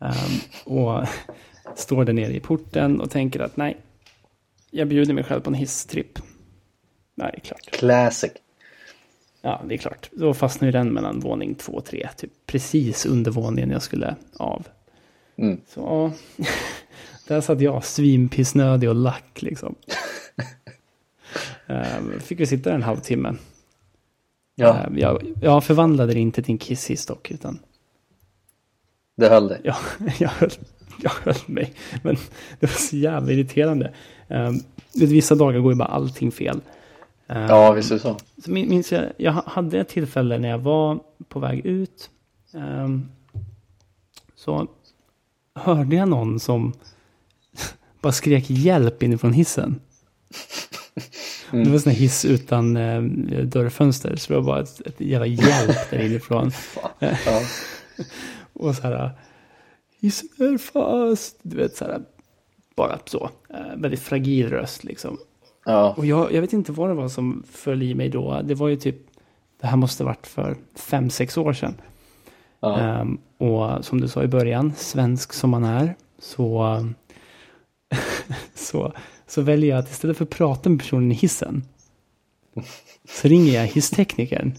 Ehm, 0.00 0.40
och 0.64 1.06
står 1.76 2.04
där 2.04 2.12
nere 2.12 2.36
i 2.36 2.40
porten 2.40 3.00
och 3.00 3.10
tänker 3.10 3.40
att 3.40 3.56
nej, 3.56 3.76
jag 4.70 4.88
bjuder 4.88 5.14
mig 5.14 5.24
själv 5.24 5.40
på 5.40 5.50
en 5.50 5.54
hisstripp. 5.54 6.18
Nej, 7.14 7.30
det 7.32 7.38
är 7.38 7.40
klart. 7.40 7.70
Classic. 7.70 8.32
Ja, 9.42 9.62
det 9.68 9.74
är 9.74 9.78
klart. 9.78 10.10
Då 10.12 10.34
fastnar 10.34 10.68
ju 10.68 10.72
den 10.72 10.88
mellan 10.88 11.20
våning 11.20 11.54
två 11.54 11.72
och 11.72 11.84
tre. 11.84 12.08
Typ 12.16 12.30
precis 12.46 13.06
under 13.06 13.30
våningen 13.30 13.70
jag 13.70 13.82
skulle 13.82 14.16
av. 14.36 14.66
Mm. 15.36 15.60
Så 15.68 15.80
ja, 15.80 16.44
där 17.28 17.40
satt 17.40 17.60
jag 17.60 17.84
svinpissnödig 17.84 18.88
och 18.88 18.94
lack 18.94 19.42
liksom. 19.42 19.74
Ehm, 21.66 22.20
Fick 22.20 22.40
vi 22.40 22.46
sitta 22.46 22.72
en 22.74 22.82
halvtimme. 22.82 23.34
Ja, 24.54 24.74
Ehm, 24.76 24.98
Jag, 24.98 25.32
jag 25.40 25.64
förvandlade 25.64 26.12
det 26.12 26.20
inte 26.20 26.42
till 26.42 26.52
en 26.52 26.58
kisshiss 26.58 27.06
dock, 27.06 27.30
utan 27.30 27.58
det 29.16 29.28
höll 29.28 29.48
dig. 29.48 29.60
Ja, 29.64 29.76
jag 30.18 30.28
höll, 30.28 30.50
jag 31.02 31.10
höll 31.10 31.34
mig. 31.46 31.72
Men 32.02 32.16
det 32.60 32.66
var 32.66 32.74
så 32.78 32.96
jävla 32.96 33.32
irriterande. 33.32 33.92
Um, 34.28 34.60
vissa 34.94 35.34
dagar 35.34 35.60
går 35.60 35.72
ju 35.72 35.78
bara 35.78 35.88
allting 35.88 36.32
fel. 36.32 36.60
Ehm, 37.28 37.42
Ja, 37.48 37.72
visst 37.72 37.90
är 37.90 37.94
det 37.94 38.00
så. 38.00 38.16
så 38.44 38.50
min- 38.50 38.68
minns 38.68 38.92
jag, 38.92 39.04
jag 39.16 39.32
hade 39.32 39.80
ett 39.80 39.88
tillfälle 39.88 40.38
när 40.38 40.48
jag 40.48 40.58
var 40.58 41.00
på 41.28 41.38
väg 41.40 41.66
ut. 41.66 42.10
ehm, 42.54 43.08
så 44.34 44.66
hörde 45.54 45.96
jag 45.96 46.08
någon 46.08 46.40
som 46.40 46.72
bara 48.06 48.12
skrek 48.12 48.50
hjälp 48.50 49.02
inifrån 49.02 49.32
hissen. 49.32 49.80
Det 51.50 51.64
var 51.64 51.74
en 51.74 51.80
sån 51.80 51.92
här 51.92 51.98
hiss 51.98 52.24
utan 52.24 52.76
eh, 52.76 53.02
dörrfönster. 53.42 54.16
Så 54.16 54.32
det 54.32 54.38
var 54.38 54.46
bara 54.46 54.62
ett, 54.62 54.80
ett 54.80 55.00
jävla 55.00 55.26
hjälp 55.26 55.90
där 55.90 55.98
inifrån. 55.98 56.50
Ja. 56.98 57.42
Och 58.52 58.74
så 58.74 58.82
här, 58.82 59.10
hissen 60.00 60.28
är 60.38 60.58
fast. 60.58 61.38
Du 61.42 61.56
vet 61.56 61.76
så 61.76 61.84
här, 61.84 62.00
bara 62.76 62.98
så. 63.04 63.30
Eh, 63.50 63.76
väldigt 63.76 64.00
fragil 64.00 64.48
röst 64.48 64.84
liksom. 64.84 65.18
Ja. 65.64 65.94
Och 65.96 66.06
jag, 66.06 66.32
jag 66.32 66.40
vet 66.40 66.52
inte 66.52 66.72
vad 66.72 66.90
det 66.90 66.94
var 66.94 67.08
som 67.08 67.42
föll 67.50 67.82
i 67.82 67.94
mig 67.94 68.08
då. 68.08 68.40
Det 68.44 68.54
var 68.54 68.68
ju 68.68 68.76
typ, 68.76 68.96
det 69.60 69.66
här 69.66 69.76
måste 69.76 70.04
varit 70.04 70.26
för 70.26 70.56
fem, 70.74 71.10
sex 71.10 71.36
år 71.36 71.52
sedan. 71.52 71.74
Ja. 72.60 72.78
Ehm, 72.78 73.18
och 73.38 73.84
som 73.84 74.00
du 74.00 74.08
sa 74.08 74.22
i 74.22 74.28
början, 74.28 74.72
svensk 74.76 75.32
som 75.32 75.50
man 75.50 75.64
är, 75.64 75.94
så, 76.18 76.80
så, 78.54 78.92
så 79.26 79.42
väljer 79.42 79.70
jag 79.70 79.78
att 79.78 79.90
istället 79.90 80.16
för 80.16 80.24
att 80.24 80.30
prata 80.30 80.68
med 80.68 80.78
personen 80.78 81.12
i 81.12 81.14
hissen 81.14 81.64
så 83.08 83.28
ringer 83.28 83.54
jag 83.54 83.66
hissteknikern. 83.66 84.54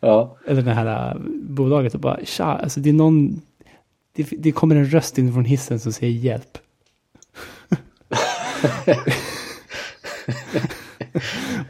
Ja. 0.00 0.36
Eller 0.46 0.62
det 0.62 0.72
här 0.72 1.10
äh, 1.10 1.16
bolaget 1.42 1.94
och 1.94 2.00
bara 2.00 2.24
tja, 2.24 2.44
alltså 2.44 2.80
det 2.80 2.88
är 2.88 2.92
någon, 2.92 3.42
det, 4.12 4.28
det 4.38 4.52
kommer 4.52 4.76
en 4.76 4.90
röst 4.90 5.18
in 5.18 5.32
från 5.32 5.44
hissen 5.44 5.80
som 5.80 5.92
säger 5.92 6.12
hjälp. 6.12 6.58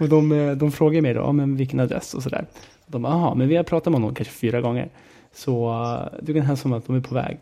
och 0.01 0.09
de, 0.09 0.33
eh, 0.33 0.53
de 0.53 0.73
frågar 0.73 1.01
mig 1.01 1.15
då, 1.15 1.21
ja, 1.21 1.33
men 1.33 1.57
vilken 1.57 1.81
adress 1.81 2.15
och 2.15 2.23
sådär. 2.23 2.47
De 2.87 3.03
bara, 3.03 3.13
aha, 3.13 3.35
men 3.35 3.49
vi 3.49 3.57
har 3.57 3.65
pratat 3.65 3.91
med 3.93 4.01
honom 4.01 4.15
kanske 4.15 4.35
fyra 4.35 4.61
gånger. 4.61 4.89
Så 5.33 5.71
uh, 5.71 6.03
du 6.23 6.35
kan 6.35 6.43
hälsa 6.43 6.63
honom 6.65 6.79
att 6.79 6.87
de 6.87 6.97
är 6.97 7.01
på 7.01 7.15
väg. 7.15 7.39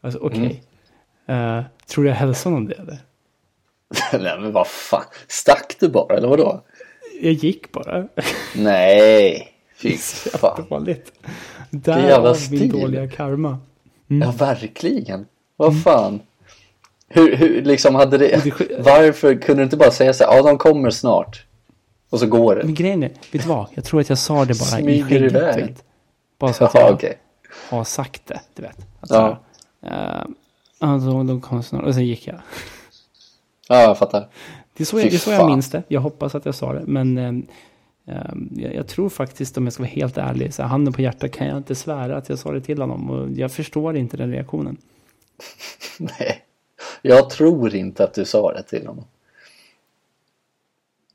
Alltså 0.00 0.18
okej. 0.18 0.46
Okay. 0.46 0.60
Uh, 1.30 1.62
tror 1.86 2.04
du 2.04 2.10
jag 2.10 2.16
hälsar 2.16 2.50
honom 2.50 2.68
det 2.68 2.74
eller? 2.74 2.98
Nej 4.24 4.40
men 4.40 4.52
vad 4.52 4.66
fan, 4.66 5.04
stack 5.28 5.76
du 5.80 5.88
bara 5.88 6.16
eller 6.16 6.28
vadå? 6.28 6.62
Jag 7.20 7.32
gick 7.32 7.72
bara. 7.72 8.08
Nej, 8.56 9.48
fy 9.76 9.96
fan. 9.96 10.66
Dåligt. 10.68 11.12
Därav 11.70 12.36
min 12.50 12.68
dåliga 12.68 13.08
karma. 13.08 13.58
Mm. 14.10 14.28
Ja, 14.28 14.34
verkligen. 14.46 15.26
Vad 15.56 15.82
fan. 15.82 16.20
Hur, 17.08 17.36
hur 17.36 17.62
liksom 17.62 17.94
hade 17.94 18.18
det... 18.18 18.44
Varför 18.78 19.34
kunde 19.34 19.60
du 19.62 19.64
inte 19.64 19.76
bara 19.76 19.90
säga 19.90 20.12
så 20.12 20.24
här, 20.24 20.36
ja 20.36 20.42
de 20.42 20.58
kommer 20.58 20.90
snart. 20.90 21.44
Och 22.10 22.20
så 22.20 22.26
går 22.26 22.56
det. 22.56 22.64
Men 22.64 22.74
grejen 22.74 23.02
är, 23.02 23.08
vet 23.08 23.42
du 23.42 23.48
vad? 23.48 23.66
Jag 23.74 23.84
tror 23.84 24.00
att 24.00 24.08
jag 24.08 24.18
sa 24.18 24.44
det 24.44 24.58
bara 24.58 24.64
Smyger 24.80 25.04
i 25.22 25.30
skägget. 25.30 25.32
iväg. 25.32 25.74
Bara 26.38 26.52
så 26.52 26.64
att 26.64 26.74
jag 26.74 26.82
Ja, 26.82 26.94
okej. 26.94 27.18
har 27.70 27.84
sagt 27.84 28.26
det, 28.26 28.40
du 28.54 28.62
vet. 28.62 28.78
Att 29.00 29.10
Ja. 29.10 29.38
så 29.80 29.86
uh, 29.88 30.24
alltså, 30.88 31.22
de 31.22 31.40
kom 31.40 31.62
snart. 31.62 31.84
Och 31.84 31.94
sen 31.94 32.06
gick 32.06 32.26
jag. 32.26 32.40
Ja, 33.68 33.80
jag 33.80 33.98
fattar. 33.98 34.28
Det 34.76 34.82
är 34.82 34.84
så, 34.84 34.98
jag, 35.00 35.10
det 35.10 35.14
är 35.14 35.18
så 35.18 35.30
jag 35.30 35.50
minns 35.50 35.70
det. 35.70 35.82
Jag 35.88 36.00
hoppas 36.00 36.34
att 36.34 36.46
jag 36.46 36.54
sa 36.54 36.72
det. 36.72 36.84
Men 36.86 37.18
ehm, 37.18 37.46
jag, 38.50 38.74
jag 38.74 38.88
tror 38.88 39.08
faktiskt, 39.08 39.58
om 39.58 39.64
jag 39.64 39.72
ska 39.72 39.82
vara 39.82 39.90
helt 39.90 40.18
ärlig, 40.18 40.54
så 40.54 40.62
här, 40.62 40.68
handen 40.68 40.92
på 40.92 41.02
hjärtat 41.02 41.32
kan 41.32 41.46
jag 41.46 41.56
inte 41.56 41.74
svära 41.74 42.16
att 42.16 42.28
jag 42.28 42.38
sa 42.38 42.52
det 42.52 42.60
till 42.60 42.80
honom. 42.80 43.10
Och 43.10 43.30
jag 43.30 43.52
förstår 43.52 43.96
inte 43.96 44.16
den 44.16 44.32
reaktionen. 44.32 44.76
Nej. 45.98 46.40
Jag 47.02 47.30
tror 47.30 47.74
inte 47.74 48.04
att 48.04 48.14
du 48.14 48.24
sa 48.24 48.52
det 48.52 48.62
till 48.62 48.86
honom. 48.86 49.04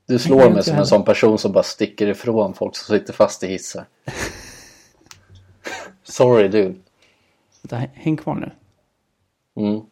Du 0.06 0.20
slår 0.20 0.42
inte 0.42 0.54
mig 0.54 0.64
som 0.64 0.76
en 0.76 0.86
sån 0.86 1.04
person 1.04 1.38
som 1.38 1.52
bara 1.52 1.64
sticker 1.64 2.08
ifrån 2.08 2.54
folk 2.54 2.76
som 2.76 2.98
sitter 2.98 3.14
fast 3.14 3.44
i 3.44 3.48
hissar. 3.48 3.86
Sorry. 6.04 6.76
Vänta, 7.62 7.88
häng 7.94 8.18
kvar 8.18 8.36
nu. 8.36 8.52
Mm. 9.60 9.82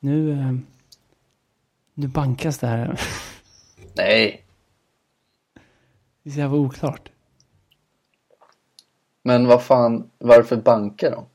Nu, 0.00 0.32
ehm, 0.32 0.66
nu 1.94 2.08
bankas 2.08 2.58
det 2.58 2.66
här. 2.66 3.00
Nej. 3.96 4.44
Det 6.22 6.30
är 6.30 6.32
så 6.32 6.38
jävla 6.38 6.56
oklart. 6.56 7.12
Men 9.22 9.46
vad 9.46 9.64
fan, 9.64 10.10
varför 10.18 10.56
banka 10.56 11.10
då? 11.10 11.26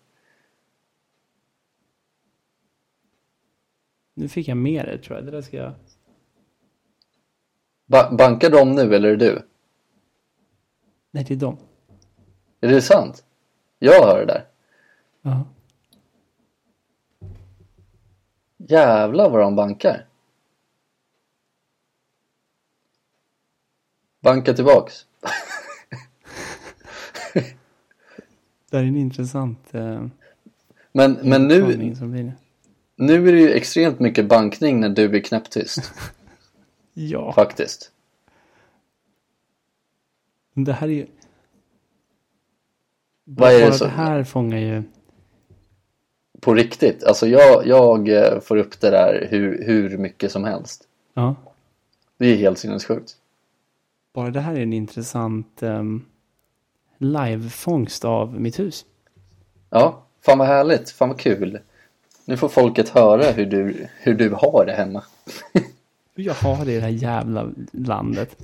Nu 4.13 4.27
fick 4.27 4.47
jag 4.47 4.57
med 4.57 4.85
det 4.85 4.97
tror 4.97 5.17
jag. 5.17 5.25
Det 5.25 5.31
där 5.31 5.41
ska 5.41 5.57
jag... 5.57 5.73
Ba 7.85 8.15
bankar 8.15 8.49
de 8.49 8.71
nu 8.71 8.95
eller 8.95 9.09
är 9.09 9.17
det 9.17 9.25
du? 9.25 9.47
Nej, 11.11 11.23
det 11.23 11.33
är 11.33 11.37
dem. 11.37 11.57
Är 12.61 12.67
det 12.67 12.81
sant? 12.81 13.25
Jag 13.79 14.05
hör 14.05 14.19
det 14.19 14.33
där. 14.33 14.47
Ja. 15.21 15.52
Jävlar 18.73 19.29
vad 19.29 19.41
de 19.41 19.55
bankar. 19.55 20.05
Banka 24.21 24.53
tillbaks. 24.53 25.05
Det 28.69 28.77
är 28.77 28.83
en 28.83 28.97
intressant 28.97 29.73
eh, 29.75 30.05
Men, 30.91 31.13
men 31.23 31.47
nu, 31.47 31.77
nu 32.95 33.27
är 33.27 33.31
det 33.33 33.39
ju 33.39 33.51
extremt 33.53 33.99
mycket 33.99 34.27
bankning 34.27 34.79
när 34.79 34.89
du 34.89 35.15
är 35.15 35.19
knäpptyst. 35.19 35.93
Ja, 36.95 37.33
Faktiskt. 37.33 37.91
det 40.53 40.73
här 40.73 40.87
är 40.87 40.91
ju... 40.91 41.07
Vad 43.23 43.51
är 43.53 43.59
det 43.59 43.65
Bara 43.65 43.73
så- 43.73 43.85
det 43.85 43.91
här 43.91 44.23
fångar 44.23 44.57
ju... 44.57 44.83
På 46.43 46.53
riktigt. 46.53 47.03
Alltså 47.03 47.27
jag, 47.27 47.67
jag 47.67 48.09
eh, 48.09 48.39
får 48.39 48.57
upp 48.57 48.79
det 48.81 48.89
där 48.89 49.27
hur, 49.31 49.65
hur 49.65 49.97
mycket 49.97 50.31
som 50.31 50.43
helst. 50.43 50.87
Ja. 51.13 51.35
Det 52.17 52.25
är 52.25 52.35
helt 52.35 52.59
sinnessjukt. 52.59 53.11
Bara 54.13 54.29
det 54.29 54.39
här 54.39 54.55
är 54.55 54.59
en 54.59 54.73
intressant 54.73 55.63
um, 55.63 56.05
livefångst 56.97 58.05
av 58.05 58.41
mitt 58.41 58.59
hus. 58.59 58.85
Ja, 59.69 60.03
fan 60.21 60.37
vad 60.37 60.47
härligt. 60.47 60.91
Fan 60.91 61.09
vad 61.09 61.19
kul. 61.19 61.59
Nu 62.25 62.37
får 62.37 62.49
folket 62.49 62.89
höra 62.89 63.31
hur 63.31 63.45
du, 63.45 63.87
hur 63.97 64.13
du 64.13 64.29
har 64.29 64.65
det 64.65 64.73
hemma. 64.73 65.03
Hur 66.15 66.23
jag 66.23 66.33
har 66.33 66.65
det 66.65 66.71
i 66.71 66.75
det 66.75 66.81
här 66.81 66.89
jävla 66.89 67.51
landet. 67.71 68.37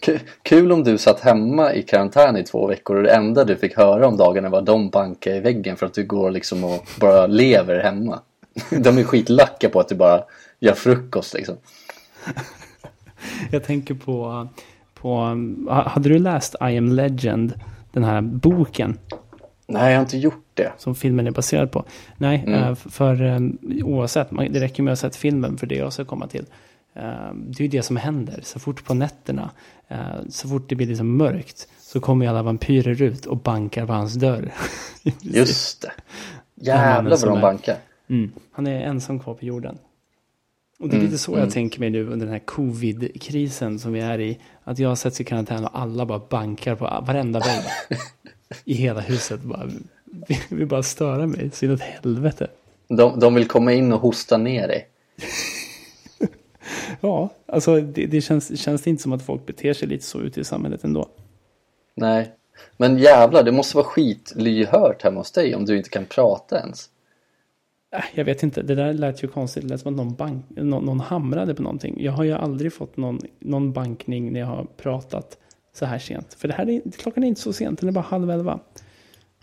Ku- 0.00 0.18
Kul 0.42 0.72
om 0.72 0.84
du 0.84 0.98
satt 0.98 1.20
hemma 1.20 1.74
i 1.74 1.82
karantän 1.82 2.36
i 2.36 2.42
två 2.44 2.66
veckor 2.66 2.96
och 2.96 3.02
det 3.02 3.10
enda 3.14 3.44
du 3.44 3.56
fick 3.56 3.76
höra 3.76 4.06
om 4.06 4.16
dagarna 4.16 4.48
var 4.48 4.62
de 4.62 4.88
banka 4.90 5.36
i 5.36 5.40
väggen 5.40 5.76
för 5.76 5.86
att 5.86 5.94
du 5.94 6.04
går 6.04 6.30
liksom 6.30 6.64
och 6.64 6.86
bara 7.00 7.26
lever 7.26 7.80
hemma. 7.82 8.20
De 8.70 8.98
är 8.98 9.04
skitlacka 9.04 9.68
på 9.68 9.80
att 9.80 9.88
du 9.88 9.94
bara 9.94 10.22
gör 10.60 10.74
frukost 10.74 11.34
liksom. 11.34 11.56
Jag 13.50 13.64
tänker 13.64 13.94
på, 13.94 14.48
på... 14.94 15.08
ha- 15.68 15.88
Hade 15.88 16.08
du 16.08 16.18
läst 16.18 16.54
I 16.60 16.76
am 16.78 16.92
legend? 16.92 17.54
Den 17.92 18.04
här 18.04 18.20
boken 18.20 18.98
Nej, 19.66 19.90
jag 19.92 19.98
har 19.98 20.02
inte 20.04 20.18
gjort 20.18 20.44
det. 20.54 20.72
som 20.78 20.94
filmen 20.94 21.26
är 21.26 21.30
baserad 21.30 21.70
på. 21.72 21.84
Nej, 22.16 22.44
Mm. 22.46 22.62
eh, 22.62 22.74
för 22.74 23.22
eh, 23.22 23.38
oavsett, 23.84 24.28
det 24.30 24.60
räcker 24.60 24.82
med 24.82 24.92
att 24.92 25.00
ha 25.02 25.08
sett 25.10 25.16
filmen 25.16 25.58
för 25.58 25.66
det 25.66 25.74
jag 25.74 25.92
ska 25.92 26.04
komma 26.04 26.26
till. 26.26 26.44
Eh, 26.94 27.34
Det 27.34 27.60
är 27.60 27.62
ju 27.62 27.68
det 27.68 27.82
som 27.82 27.96
händer. 27.96 28.40
Så 28.42 28.58
fort 28.58 28.84
på 28.84 28.94
nätterna, 28.94 29.50
eh, 29.88 29.98
så 30.28 30.48
fort 30.48 30.68
det 30.68 30.74
blir 30.74 30.86
liksom 30.86 31.16
mörkt, 31.16 31.68
så 31.80 32.00
kommer 32.00 32.28
alla 32.28 32.42
vampyrer 32.42 33.02
ut 33.02 33.26
och 33.26 33.36
bankar 33.36 33.86
på 33.86 33.92
hans 33.92 34.14
dörr. 34.14 34.52
Just 35.20 35.82
det. 35.82 35.92
Jävlar 36.54 37.16
som 37.16 37.28
vad 37.28 37.38
de 37.38 37.42
bankar. 37.42 37.76
Mm. 38.08 38.32
Han 38.52 38.66
är 38.66 38.80
ensam 38.80 39.20
kvar 39.20 39.34
på 39.34 39.44
jorden. 39.44 39.78
Och 40.78 40.88
det 40.88 40.94
är 40.94 40.98
Mm, 40.98 41.06
lite 41.10 41.18
så 41.18 41.32
mm. 41.32 41.44
jag 41.44 41.52
tänker 41.52 41.80
mig 41.80 41.90
nu 41.90 42.06
under 42.06 42.26
den 42.26 42.32
här 42.32 42.38
covid-krisen 42.44 43.78
som 43.78 43.92
vi 43.92 44.00
är 44.00 44.20
i. 44.20 44.38
Att 44.64 44.78
jag 44.78 44.98
sätts 44.98 45.20
i 45.20 45.24
karantän 45.24 45.64
och 45.64 45.78
alla 45.78 46.06
bara 46.06 46.18
bankar 46.30 46.74
på 46.74 46.84
varenda 46.84 47.40
vägg. 47.40 47.62
I 48.64 48.74
hela 48.74 49.00
huset. 49.00 49.40
Bara, 49.42 49.70
vi, 50.28 50.40
vi 50.48 50.66
bara 50.66 50.82
störa 50.82 51.26
mig 51.26 51.50
så 51.52 51.64
inåt 51.64 51.80
helvete. 51.80 52.46
De, 52.88 53.20
de 53.20 53.34
vill 53.34 53.48
komma 53.48 53.72
in 53.72 53.92
och 53.92 54.00
hosta 54.00 54.36
ner 54.36 54.68
dig. 54.68 54.86
Ja, 57.04 57.28
alltså 57.46 57.80
det, 57.80 58.06
det 58.06 58.20
känns, 58.20 58.60
känns 58.60 58.82
det 58.82 58.90
inte 58.90 59.02
som 59.02 59.12
att 59.12 59.22
folk 59.22 59.46
beter 59.46 59.72
sig 59.72 59.88
lite 59.88 60.04
så 60.04 60.20
ute 60.20 60.40
i 60.40 60.44
samhället 60.44 60.84
ändå. 60.84 61.08
Nej. 61.94 62.32
Men 62.76 62.98
jävlar, 62.98 63.42
det 63.42 63.52
måste 63.52 63.76
vara 63.76 63.86
skitlyhört 63.86 65.02
hemma 65.02 65.20
hos 65.20 65.32
dig 65.32 65.54
om 65.54 65.64
du 65.64 65.76
inte 65.76 65.90
kan 65.90 66.04
prata 66.04 66.58
ens. 66.60 66.88
Äh, 67.94 68.00
Jag 68.14 68.24
vet 68.24 68.42
inte, 68.42 68.62
det 68.62 68.74
där 68.74 68.92
lät 68.92 69.22
ju 69.24 69.28
konstigt. 69.28 69.62
Det 69.62 69.68
lät 69.68 69.80
som 69.80 69.92
att 69.92 69.96
någon, 69.96 70.14
bank, 70.14 70.44
någon, 70.48 70.84
någon 70.84 71.00
hamrade 71.00 71.54
på 71.54 71.62
någonting. 71.62 71.96
Jag 72.04 72.12
har 72.12 72.24
ju 72.24 72.32
aldrig 72.32 72.72
fått 72.72 72.96
någon, 72.96 73.18
någon 73.38 73.72
bankning 73.72 74.32
när 74.32 74.40
jag 74.40 74.46
har 74.46 74.66
pratat 74.76 75.38
så 75.74 75.84
här 75.86 75.98
sent. 75.98 76.34
För 76.34 76.48
det 76.48 76.54
här 76.54 76.68
är, 76.70 76.80
klockan 76.98 77.24
är 77.24 77.28
inte 77.28 77.40
så 77.40 77.52
sent, 77.52 77.80
den 77.80 77.88
är 77.88 77.92
bara 77.92 78.00
halv 78.04 78.30
elva. 78.30 78.60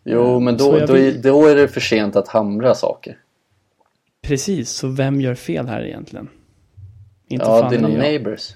Jo, 0.03 0.39
men 0.39 0.59
Så 0.59 0.79
då, 0.79 0.85
då, 0.85 0.93
vill- 0.93 1.21
då 1.21 1.45
är 1.45 1.55
det 1.55 1.67
för 1.67 1.79
sent 1.81 2.15
att 2.15 2.27
hamra 2.27 2.75
saker. 2.75 3.17
Precis, 4.21 4.69
så 4.69 4.87
vem 4.87 5.21
gör 5.21 5.35
fel 5.35 5.67
här 5.67 5.81
egentligen? 5.85 6.27
Inte 7.29 7.45
Ja, 7.45 7.69
dina 7.69 7.87
neighbors. 7.87 8.55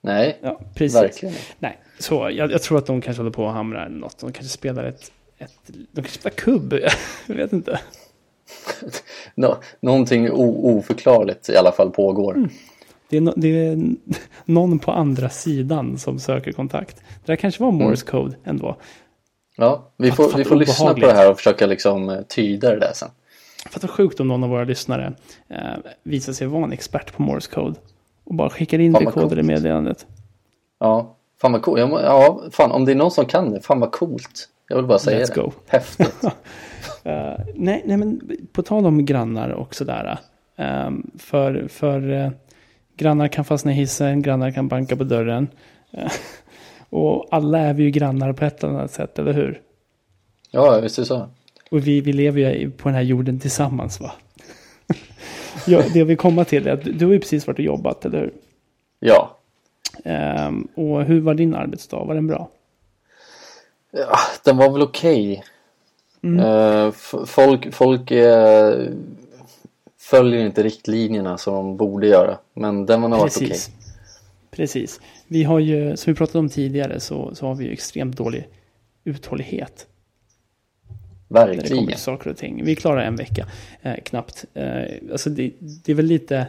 Nej, 0.00 0.38
Ja, 0.42 0.60
precis. 0.74 0.96
verkligen. 0.96 1.34
Nej, 1.58 1.78
så 1.98 2.30
jag, 2.32 2.52
jag 2.52 2.62
tror 2.62 2.78
att 2.78 2.86
de 2.86 3.00
kanske 3.00 3.20
håller 3.20 3.32
på 3.32 3.48
att 3.48 3.54
hamra 3.54 3.86
eller 3.86 3.96
något. 3.96 4.18
De 4.18 4.32
kanske 4.32 4.52
spelar 4.52 4.84
ett, 4.84 5.12
ett 5.38 5.54
de 5.66 6.02
kanske 6.02 6.18
spelar 6.18 6.36
kubb. 6.36 6.72
jag 7.26 7.34
vet 7.34 7.52
inte. 7.52 7.80
Nå, 9.34 9.56
någonting 9.80 10.30
oförklarligt 10.32 11.48
i 11.48 11.56
alla 11.56 11.72
fall 11.72 11.90
pågår. 11.90 12.36
Mm. 12.36 12.50
Det 13.08 13.16
är, 13.16 13.20
no, 13.20 13.32
det 13.36 13.48
är 13.48 13.78
någon 14.44 14.78
på 14.78 14.92
andra 14.92 15.28
sidan 15.28 15.98
som 15.98 16.18
söker 16.18 16.52
kontakt. 16.52 16.96
Det 16.96 17.32
där 17.32 17.36
kanske 17.36 17.62
var 17.62 17.70
Morse 17.70 18.06
code 18.06 18.36
ändå. 18.44 18.76
Ja, 19.56 19.92
vi 19.96 20.12
får, 20.12 20.36
vi 20.36 20.44
får 20.44 20.56
lyssna 20.56 20.94
på 20.94 21.00
det 21.00 21.12
här 21.12 21.30
och 21.30 21.36
försöka 21.36 21.66
liksom 21.66 22.10
eh, 22.10 22.22
tyda 22.22 22.70
det 22.70 22.78
där 22.78 22.92
sen. 22.94 23.08
Är 23.82 23.86
sjukt 23.88 24.20
om 24.20 24.28
någon 24.28 24.44
av 24.44 24.50
våra 24.50 24.64
lyssnare 24.64 25.12
eh, 25.48 25.58
visar 26.02 26.32
sig 26.32 26.46
vara 26.46 26.64
en 26.64 26.72
expert 26.72 27.12
på 27.12 27.22
Morse 27.22 27.50
code. 27.50 27.76
Och 28.26 28.34
bara 28.34 28.50
skickar 28.50 28.78
in 28.78 28.92
det 28.92 29.04
kodade 29.04 29.42
meddelandet. 29.42 30.06
Ja, 30.78 31.16
fan 31.40 31.52
vad 31.52 31.62
coolt. 31.62 31.80
Ja, 31.80 32.42
fan 32.50 32.72
om 32.72 32.84
det 32.84 32.92
är 32.92 32.96
någon 32.96 33.10
som 33.10 33.26
kan 33.26 33.50
det, 33.50 33.60
fan 33.60 33.80
vad 33.80 33.92
coolt. 33.92 34.48
Jag 34.68 34.76
vill 34.76 34.86
bara 34.86 34.98
säga 34.98 35.24
Let's 35.24 35.34
det. 35.34 35.40
go. 35.40 35.52
Häftigt. 35.66 36.24
Uh, 36.24 36.32
nej, 37.54 37.82
nej, 37.84 37.96
men 37.96 38.20
på 38.52 38.62
tal 38.62 38.86
om 38.86 39.04
grannar 39.04 39.50
och 39.50 39.74
sådär. 39.74 40.18
Um, 40.56 41.10
för 41.18 41.68
för 41.68 42.10
uh, 42.10 42.30
grannar 42.96 43.28
kan 43.28 43.44
fastna 43.44 43.72
i 43.72 43.74
hissen, 43.74 44.22
grannar 44.22 44.50
kan 44.50 44.68
banka 44.68 44.96
på 44.96 45.04
dörren. 45.04 45.48
Uh, 45.98 46.10
och 46.90 47.28
alla 47.30 47.58
är 47.58 47.74
vi 47.74 47.82
ju 47.82 47.90
grannar 47.90 48.32
på 48.32 48.44
ett 48.44 48.64
eller 48.64 48.74
annat 48.74 48.90
sätt, 48.90 49.18
eller 49.18 49.32
hur? 49.32 49.60
Ja, 50.50 50.80
visst 50.80 50.98
är 50.98 51.02
det 51.02 51.06
så. 51.06 51.28
Och 51.70 51.86
vi, 51.86 52.00
vi 52.00 52.12
lever 52.12 52.40
ju 52.40 52.70
på 52.70 52.88
den 52.88 52.94
här 52.94 53.02
jorden 53.02 53.40
tillsammans, 53.40 54.00
va? 54.00 54.12
Ja, 55.66 55.82
det 55.92 55.98
jag 55.98 56.06
vill 56.06 56.16
komma 56.16 56.44
till 56.44 56.66
är 56.66 56.72
att 56.72 56.98
du 56.98 57.06
har 57.06 57.12
ju 57.12 57.20
precis 57.20 57.46
varit 57.46 57.58
och 57.58 57.64
jobbat, 57.64 58.04
eller 58.04 58.18
hur? 58.18 58.32
Ja. 59.00 59.36
Um, 60.04 60.68
och 60.74 61.04
hur 61.04 61.20
var 61.20 61.34
din 61.34 61.54
arbetsdag? 61.54 62.04
Var 62.04 62.14
den 62.14 62.26
bra? 62.26 62.48
Ja, 63.90 64.18
den 64.44 64.56
var 64.56 64.70
väl 64.70 64.82
okej. 64.82 65.32
Okay. 65.32 65.42
Mm. 66.22 66.46
Uh, 66.46 66.92
folk 67.26 67.74
folk 67.74 68.10
uh, 68.10 68.88
följer 69.98 70.46
inte 70.46 70.62
riktlinjerna 70.62 71.38
som 71.38 71.54
de 71.54 71.76
borde 71.76 72.06
göra. 72.06 72.38
Men 72.54 72.86
den 72.86 73.02
var 73.02 73.08
nog 73.08 73.20
okej. 73.20 73.46
Okay. 73.46 73.58
Precis. 74.50 75.00
Vi 75.26 75.44
har 75.44 75.58
ju, 75.58 75.96
som 75.96 76.12
vi 76.12 76.16
pratade 76.16 76.38
om 76.38 76.48
tidigare, 76.48 77.00
så, 77.00 77.34
så 77.34 77.46
har 77.46 77.54
vi 77.54 77.64
ju 77.64 77.72
extremt 77.72 78.16
dålig 78.16 78.48
uthållighet. 79.04 79.86
Verkligen. 81.28 81.56
När 81.56 81.68
det 81.68 81.74
kommer 81.74 81.92
till 81.92 82.00
saker 82.00 82.30
och 82.30 82.36
ting. 82.36 82.64
Vi 82.64 82.76
klarar 82.76 83.02
en 83.02 83.16
vecka, 83.16 83.46
eh, 83.82 83.94
knappt. 84.04 84.44
Eh, 84.54 84.82
alltså 85.12 85.30
det, 85.30 85.52
det, 85.84 85.92
är 85.92 85.96
väl 85.96 86.06
lite, 86.06 86.46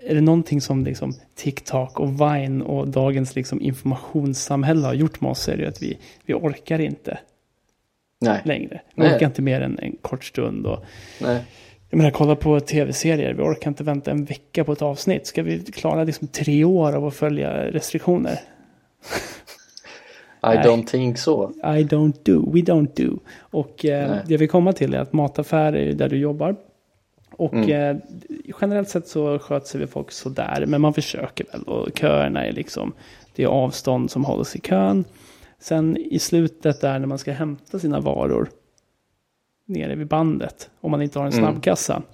är 0.00 0.14
det 0.14 0.20
någonting 0.20 0.60
som 0.60 0.84
liksom 0.84 1.12
TikTok 1.34 2.00
och 2.00 2.20
Vine 2.20 2.62
och 2.62 2.88
dagens 2.88 3.34
liksom 3.34 3.60
informationssamhälle 3.60 4.86
har 4.86 4.94
gjort 4.94 5.20
med 5.20 5.30
oss 5.30 5.40
så 5.40 5.50
är 5.50 5.56
det 5.56 5.68
att 5.68 5.82
vi, 5.82 5.98
vi 6.24 6.34
orkar 6.34 6.78
inte 6.78 7.18
Nej. 8.20 8.40
längre. 8.44 8.80
Vi 8.94 9.02
Nej. 9.02 9.14
orkar 9.14 9.26
inte 9.26 9.42
mer 9.42 9.60
än 9.60 9.78
en 9.78 9.96
kort 10.02 10.24
stund. 10.24 10.66
Och, 10.66 10.84
Nej. 11.20 11.44
Jag 11.90 11.98
menar, 11.98 12.10
kolla 12.10 12.36
på 12.36 12.60
tv-serier. 12.60 13.34
Vi 13.34 13.42
orkar 13.42 13.70
inte 13.70 13.84
vänta 13.84 14.10
en 14.10 14.24
vecka 14.24 14.64
på 14.64 14.72
ett 14.72 14.82
avsnitt. 14.82 15.26
Ska 15.26 15.42
vi 15.42 15.58
klara 15.58 16.04
liksom 16.04 16.28
tre 16.28 16.64
år 16.64 16.92
av 16.92 17.06
att 17.06 17.14
följa 17.14 17.70
restriktioner? 17.70 18.40
I 20.52 20.56
don't 20.56 20.86
think 20.86 21.18
so. 21.18 21.50
I 21.50 21.84
don't 21.84 22.16
do. 22.22 22.50
We 22.52 22.60
don't 22.60 22.90
do. 22.96 23.18
Och 23.38 23.84
eh, 23.84 24.16
det 24.26 24.36
vi 24.36 24.48
kommer 24.48 24.72
till 24.72 24.94
är 24.94 24.98
att 24.98 25.12
mataffär 25.12 25.76
är 25.76 25.92
där 25.92 26.08
du 26.08 26.16
jobbar. 26.16 26.56
Och 27.30 27.54
mm. 27.54 27.70
eh, 27.70 28.02
generellt 28.60 28.88
sett 28.88 29.08
så 29.08 29.38
sköter 29.38 29.66
sig 29.66 29.86
folk 29.86 30.10
sådär. 30.10 30.64
Men 30.66 30.80
man 30.80 30.94
försöker 30.94 31.46
väl. 31.52 31.62
Och 31.62 31.98
köerna 31.98 32.46
är 32.46 32.52
liksom. 32.52 32.92
Det 33.34 33.42
är 33.42 33.46
avstånd 33.46 34.10
som 34.10 34.24
hålls 34.24 34.56
i 34.56 34.60
kön. 34.60 35.04
Sen 35.58 35.96
i 35.96 36.18
slutet 36.18 36.80
där 36.80 36.98
när 36.98 37.06
man 37.06 37.18
ska 37.18 37.32
hämta 37.32 37.78
sina 37.78 38.00
varor. 38.00 38.48
Nere 39.66 39.94
vid 39.94 40.06
bandet. 40.06 40.70
Om 40.80 40.90
man 40.90 41.02
inte 41.02 41.18
har 41.18 41.26
en 41.26 41.32
mm. 41.32 41.44
snabbkassa. 41.44 41.94
Mm. 41.94 42.06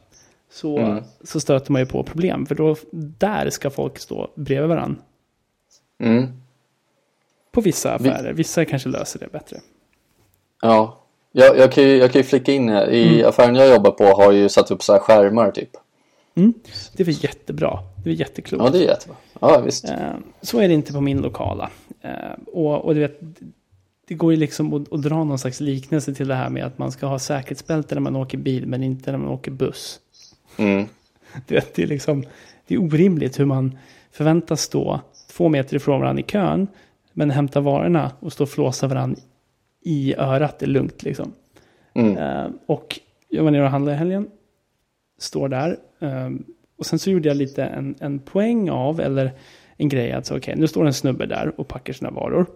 Så, 0.50 0.78
mm. 0.78 1.04
så 1.24 1.40
stöter 1.40 1.72
man 1.72 1.82
ju 1.82 1.86
på 1.86 2.02
problem. 2.02 2.46
För 2.46 2.54
då 2.54 2.76
där 2.92 3.50
ska 3.50 3.70
folk 3.70 3.98
stå 3.98 4.30
bredvid 4.34 4.68
varandra. 4.68 5.02
Mm. 5.98 6.39
På 7.52 7.60
vissa 7.60 7.94
affärer. 7.94 8.32
Vissa 8.32 8.64
kanske 8.64 8.88
löser 8.88 9.18
det 9.18 9.32
bättre. 9.32 9.60
Ja, 10.62 11.00
jag, 11.32 11.58
jag, 11.58 11.72
kan, 11.72 11.84
ju, 11.84 11.96
jag 11.96 12.12
kan 12.12 12.18
ju 12.20 12.24
flicka 12.24 12.52
in 12.52 12.68
här. 12.68 12.90
I 12.90 13.14
mm. 13.14 13.28
affären 13.28 13.54
jag 13.54 13.68
jobbar 13.68 13.90
på 13.90 14.04
har 14.04 14.32
ju 14.32 14.48
satt 14.48 14.70
upp 14.70 14.82
så 14.82 14.92
här 14.92 15.00
skärmar 15.00 15.50
typ. 15.50 15.70
Mm. 16.34 16.54
Det 16.96 17.02
är 17.02 17.04
väl 17.04 17.24
jättebra. 17.24 17.78
Det 18.04 18.10
är 18.10 18.14
jätteklokt. 18.14 18.64
Ja, 18.64 18.70
det 18.70 18.78
är 18.78 18.88
jättebra. 18.88 19.16
Ja, 19.40 19.60
visst. 19.60 19.84
Eh, 19.84 19.96
så 20.42 20.58
är 20.58 20.68
det 20.68 20.74
inte 20.74 20.92
på 20.92 21.00
min 21.00 21.20
lokala. 21.20 21.70
Eh, 22.00 22.10
och, 22.46 22.84
och 22.84 22.94
du 22.94 23.00
vet, 23.00 23.20
det 24.08 24.14
går 24.14 24.32
ju 24.32 24.38
liksom 24.38 24.74
att, 24.74 24.92
att, 24.92 25.02
dra 25.02 25.24
någon 25.24 25.38
slags 25.38 25.60
liknelse 25.60 26.14
till 26.14 26.28
det 26.28 26.34
här 26.34 26.50
med 26.50 26.64
att 26.64 26.78
man 26.78 26.92
ska 26.92 27.06
ha 27.06 27.18
säkerhetsbälte 27.18 27.94
när 27.94 28.02
man 28.02 28.16
åker 28.16 28.38
bil 28.38 28.66
men 28.66 28.82
inte 28.82 29.10
när 29.10 29.18
man 29.18 29.28
åker 29.28 29.50
buss. 29.50 30.00
Mm. 30.56 30.86
Du 31.46 31.54
vet, 31.54 31.74
det 31.74 31.82
är 31.82 31.86
liksom, 31.86 32.24
det 32.66 32.74
är 32.74 32.78
orimligt 32.82 33.38
hur 33.38 33.44
man 33.44 33.78
förväntas 34.12 34.62
stå 34.62 35.00
två 35.32 35.48
meter 35.48 35.76
ifrån 35.76 36.00
varandra 36.00 36.20
i 36.20 36.24
kön 36.24 36.68
men 37.12 37.30
hämta 37.30 37.60
varorna 37.60 38.12
och 38.20 38.32
stå 38.32 38.42
och 38.42 38.50
flåsa 38.50 38.86
varandra 38.86 39.20
i 39.82 40.14
örat 40.14 40.62
är 40.62 40.66
lugnt 40.66 41.02
liksom. 41.02 41.32
Mm. 41.94 42.16
Uh, 42.16 42.50
och 42.66 43.00
jag 43.28 43.44
var 43.44 43.50
nere 43.50 43.64
och 43.64 43.70
handlade 43.70 43.94
i 43.94 43.98
helgen. 43.98 44.28
Står 45.18 45.48
där. 45.48 45.76
Uh, 46.02 46.30
och 46.78 46.86
sen 46.86 46.98
så 46.98 47.10
gjorde 47.10 47.28
jag 47.28 47.36
lite 47.36 47.64
en, 47.64 47.94
en 48.00 48.18
poäng 48.18 48.70
av, 48.70 49.00
eller 49.00 49.32
en 49.76 49.88
grej 49.88 50.12
att 50.12 50.26
okej, 50.26 50.38
okay, 50.38 50.54
nu 50.56 50.66
står 50.66 50.86
en 50.86 50.92
snubbe 50.92 51.26
där 51.26 51.60
och 51.60 51.68
packar 51.68 51.92
sina 51.92 52.10
varor. 52.10 52.46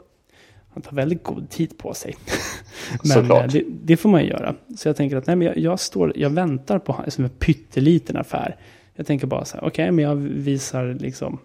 Han 0.72 0.82
tar 0.82 0.96
väldigt 0.96 1.22
god 1.22 1.50
tid 1.50 1.78
på 1.78 1.94
sig. 1.94 2.14
men 3.14 3.30
uh, 3.30 3.46
det, 3.46 3.64
det, 3.82 3.96
får 3.96 4.08
man 4.08 4.22
ju 4.22 4.28
göra. 4.28 4.54
Så 4.76 4.88
jag 4.88 4.96
tänker 4.96 5.16
att 5.16 5.26
nej, 5.26 5.36
men 5.36 5.46
jag, 5.46 5.58
jag 5.58 5.80
står, 5.80 6.12
jag 6.16 6.30
väntar 6.30 6.78
på 6.78 7.04
som 7.08 7.24
en 7.24 7.30
pytteliten 7.30 8.16
affär. 8.16 8.56
Jag 8.94 9.06
tänker 9.06 9.26
bara 9.26 9.44
så 9.44 9.56
här, 9.56 9.64
okej, 9.64 9.84
okay, 9.84 9.90
men 9.90 10.04
jag 10.04 10.16
visar 10.16 10.94
liksom 11.00 11.38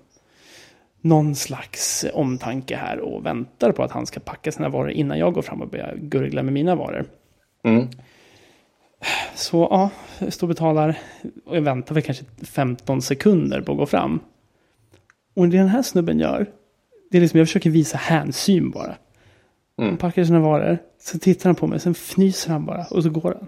någon 1.02 1.36
slags 1.36 2.06
omtanke 2.14 2.76
här 2.76 3.00
och 3.00 3.26
väntar 3.26 3.72
på 3.72 3.84
att 3.84 3.92
han 3.92 4.06
ska 4.06 4.20
packa 4.20 4.52
sina 4.52 4.70
varor 4.70 4.92
innan 4.92 5.20
jag 5.20 5.34
går 5.34 5.42
fram 5.42 5.62
och 5.62 5.70
börjar 5.70 5.96
gurgla 6.02 6.44
med 6.44 6.54
mina 6.54 6.76
varor. 6.76 7.06
Mm. 7.64 7.88
Så 9.36 9.68
ja, 9.72 9.90
jag 10.20 10.34
står 10.34 10.48
och 10.48 10.50
betalar 10.50 10.98
och 11.46 11.58
jag 11.58 11.62
väntar 11.62 11.96
väl 11.96 12.04
kanske 12.04 12.26
15 12.44 13.02
sekunder 13.02 13.62
på 13.62 13.72
att 13.72 13.78
gå 13.78 13.86
fram. 13.86 14.20
Och 15.36 15.50
det 15.50 15.58
den 15.58 15.68
här 15.68 15.82
snubben 15.82 16.20
gör, 16.20 16.50
det 17.12 17.18
är 17.18 17.22
liksom 17.22 17.38
jag 17.38 17.48
försöker 17.48 17.70
visa 17.70 17.98
hänsyn 17.98 18.72
bara. 18.72 18.96
Mm. 19.78 19.90
Han 19.90 19.98
packar 19.98 20.24
sina 20.24 20.40
varor, 20.40 20.78
så 21.02 21.20
tittar 21.20 21.50
han 21.50 21.56
på 21.56 21.68
mig, 21.68 21.80
sen 21.80 21.92
fnyser 21.92 22.52
han 22.52 22.66
bara 22.66 22.86
och 22.92 23.04
så 23.04 23.10
går 23.10 23.38
han. 23.40 23.48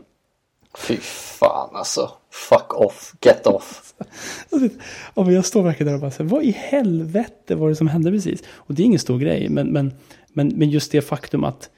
Fy 0.77 0.97
fan 0.97 1.69
alltså. 1.73 2.11
Fuck 2.31 2.73
off, 2.73 3.13
get 3.21 3.47
off. 3.47 3.93
Alltså, 4.49 4.69
ja, 5.15 5.31
jag 5.31 5.45
står 5.45 5.63
verkligen 5.63 5.87
där 5.87 5.93
och 5.93 6.01
bara, 6.01 6.11
säger, 6.11 6.29
vad 6.29 6.43
i 6.43 6.51
helvete 6.51 7.55
var 7.55 7.69
det 7.69 7.75
som 7.75 7.87
hände 7.87 8.11
precis? 8.11 8.43
Och 8.53 8.73
det 8.73 8.83
är 8.83 8.85
ingen 8.85 8.99
stor 8.99 9.19
grej, 9.19 9.49
men, 9.49 9.67
men, 9.67 9.93
men, 10.33 10.47
men 10.47 10.69
just 10.69 10.91
det 10.91 11.01
faktum 11.01 11.43
att 11.43 11.69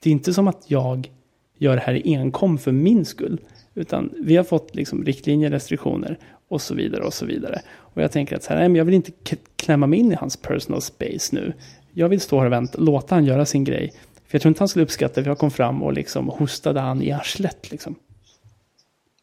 det 0.00 0.10
är 0.10 0.12
inte 0.12 0.34
som 0.34 0.48
att 0.48 0.64
jag 0.66 1.10
gör 1.58 1.76
det 1.76 1.82
här 1.82 2.02
enkom 2.04 2.58
för 2.58 2.72
min 2.72 3.04
skull. 3.04 3.40
Utan 3.74 4.12
vi 4.20 4.36
har 4.36 4.44
fått 4.44 4.74
liksom 4.74 5.04
riktlinjer, 5.04 5.50
restriktioner 5.50 6.18
och 6.48 6.62
så 6.62 6.74
vidare 6.74 7.04
och 7.04 7.14
så 7.14 7.26
vidare. 7.26 7.60
Och 7.78 8.02
jag 8.02 8.12
tänker 8.12 8.36
att 8.36 8.42
så 8.42 8.52
här, 8.52 8.58
nej, 8.60 8.68
men 8.68 8.76
jag 8.76 8.84
vill 8.84 8.94
inte 8.94 9.12
klämma 9.56 9.86
mig 9.86 9.98
in 9.98 10.12
i 10.12 10.14
hans 10.14 10.36
personal 10.36 10.82
space 10.82 11.34
nu. 11.34 11.52
Jag 11.92 12.08
vill 12.08 12.20
stå 12.20 12.38
här 12.38 12.46
och 12.46 12.52
vänta, 12.52 12.78
låta 12.78 13.14
han 13.14 13.24
göra 13.24 13.46
sin 13.46 13.64
grej. 13.64 13.92
För 14.26 14.36
jag 14.36 14.42
tror 14.42 14.50
inte 14.50 14.60
han 14.60 14.68
skulle 14.68 14.82
uppskatta 14.82 15.20
att 15.20 15.26
jag 15.26 15.38
kom 15.38 15.50
fram 15.50 15.82
och 15.82 15.92
liksom 15.92 16.28
hostade 16.28 16.80
han 16.80 17.02
i 17.02 17.12
arslet 17.12 17.70
liksom. 17.70 17.94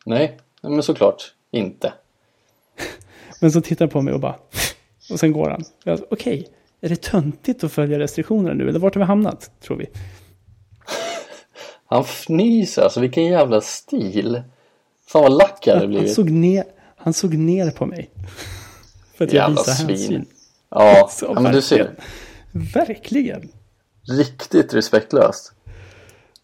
Nej, 0.05 0.37
men 0.61 0.83
såklart 0.83 1.33
inte. 1.51 1.93
men 3.41 3.51
så 3.51 3.61
tittar 3.61 3.85
han 3.85 3.89
på 3.89 4.01
mig 4.01 4.13
och 4.13 4.19
bara... 4.19 4.35
Och 5.11 5.19
sen 5.19 5.31
går 5.31 5.49
han. 5.49 5.63
Okej, 5.85 6.05
okay, 6.09 6.45
är 6.81 6.89
det 6.89 7.01
töntigt 7.01 7.63
att 7.63 7.71
följa 7.71 7.99
restriktionerna 7.99 8.53
nu? 8.53 8.69
Eller 8.69 8.79
vart 8.79 8.95
har 8.95 8.99
vi 8.99 9.05
hamnat, 9.05 9.51
tror 9.61 9.77
vi? 9.77 9.85
Han 11.85 12.03
fnyser, 12.03 12.81
alltså 12.81 12.99
vilken 12.99 13.25
jävla 13.25 13.61
stil. 13.61 14.41
Fan 15.07 15.23
vad 15.23 15.31
lack 15.31 15.67
jag 15.67 15.75
hade 15.75 15.87
blivit. 15.87 16.07
Han 16.07 16.15
såg, 16.15 16.29
ner, 16.29 16.63
han 16.95 17.13
såg 17.13 17.33
ner 17.33 17.71
på 17.71 17.85
mig. 17.85 18.09
För 19.17 19.25
att 19.25 19.33
jävla 19.33 19.63
jag 19.67 19.77
svin. 19.77 19.89
hänsyn. 19.89 20.25
Ja, 20.69 21.09
ja 21.21 21.39
men 21.39 21.53
du 21.53 21.61
ser. 21.61 21.95
Verkligen. 22.51 23.49
Riktigt 24.17 24.73
respektlöst. 24.73 25.53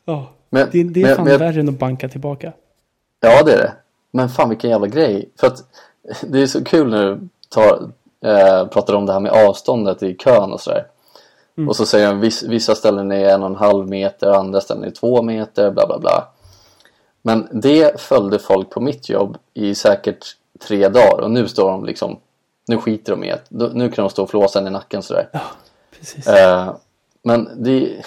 Ja, 0.06 0.34
men, 0.50 0.70
det, 0.72 0.84
det 0.84 1.02
är 1.02 1.06
men, 1.06 1.16
fan 1.16 1.26
men, 1.26 1.40
värre 1.40 1.60
än 1.60 1.70
att 1.70 1.80
banka 1.80 2.10
tillbaka. 2.10 2.54
Ja, 3.20 3.44
det 3.44 3.54
är 3.54 3.58
det. 3.58 3.74
Men 4.12 4.30
fan 4.30 4.50
vilken 4.50 4.70
jävla 4.70 4.88
grej. 4.88 5.30
För 5.40 5.48
att 5.48 5.64
det 6.22 6.42
är 6.42 6.48
så 6.48 6.64
kul 6.64 6.90
när 6.90 7.06
du 7.06 7.20
tar, 7.50 7.90
eh, 8.26 8.68
pratar 8.68 8.94
om 8.94 9.06
det 9.06 9.14
här 9.14 9.20
med 9.20 9.32
avståndet 9.32 10.04
i 10.04 10.14
kön 10.16 10.54
och 10.54 10.62
sådär. 10.62 10.88
Mm. 11.58 11.70
Och 11.70 11.76
så 11.76 11.86
säger 11.86 12.08
de 12.08 12.20
viss, 12.20 12.44
vissa 12.44 12.76
ställen 12.76 13.12
är 13.12 13.30
en 13.30 13.44
och 13.44 13.50
en 13.50 13.56
halv 13.56 13.90
meter, 13.90 14.32
andra 14.32 14.62
ställen 14.62 14.84
är 14.84 14.92
två 14.92 15.22
meter, 15.22 15.72
bla 15.72 15.88
bla 15.88 16.00
bla. 16.00 16.28
Men 17.22 17.48
det 17.52 18.02
följde 18.02 18.40
folk 18.40 18.70
på 18.70 18.82
mitt 18.82 19.10
jobb 19.10 19.38
i 19.54 19.76
säkert 19.76 20.26
tre 20.60 20.90
dagar 20.90 21.22
och 21.22 21.32
nu 21.32 21.48
står 21.48 21.72
de 21.72 21.86
liksom, 21.86 22.20
nu 22.68 22.78
skiter 22.78 23.12
de 23.12 23.24
i 23.24 23.32
att, 23.32 23.46
nu 23.50 23.92
kan 23.92 24.04
de 24.04 24.10
stå 24.10 24.24
och 24.24 24.30
flåsa 24.30 24.68
i 24.68 24.70
nacken 24.70 25.04
sådär. 25.04 25.30
Ja, 25.34 25.42
precis. 26.00 26.28
Eh, 26.28 26.76
men 27.24 27.50
det, 27.56 28.06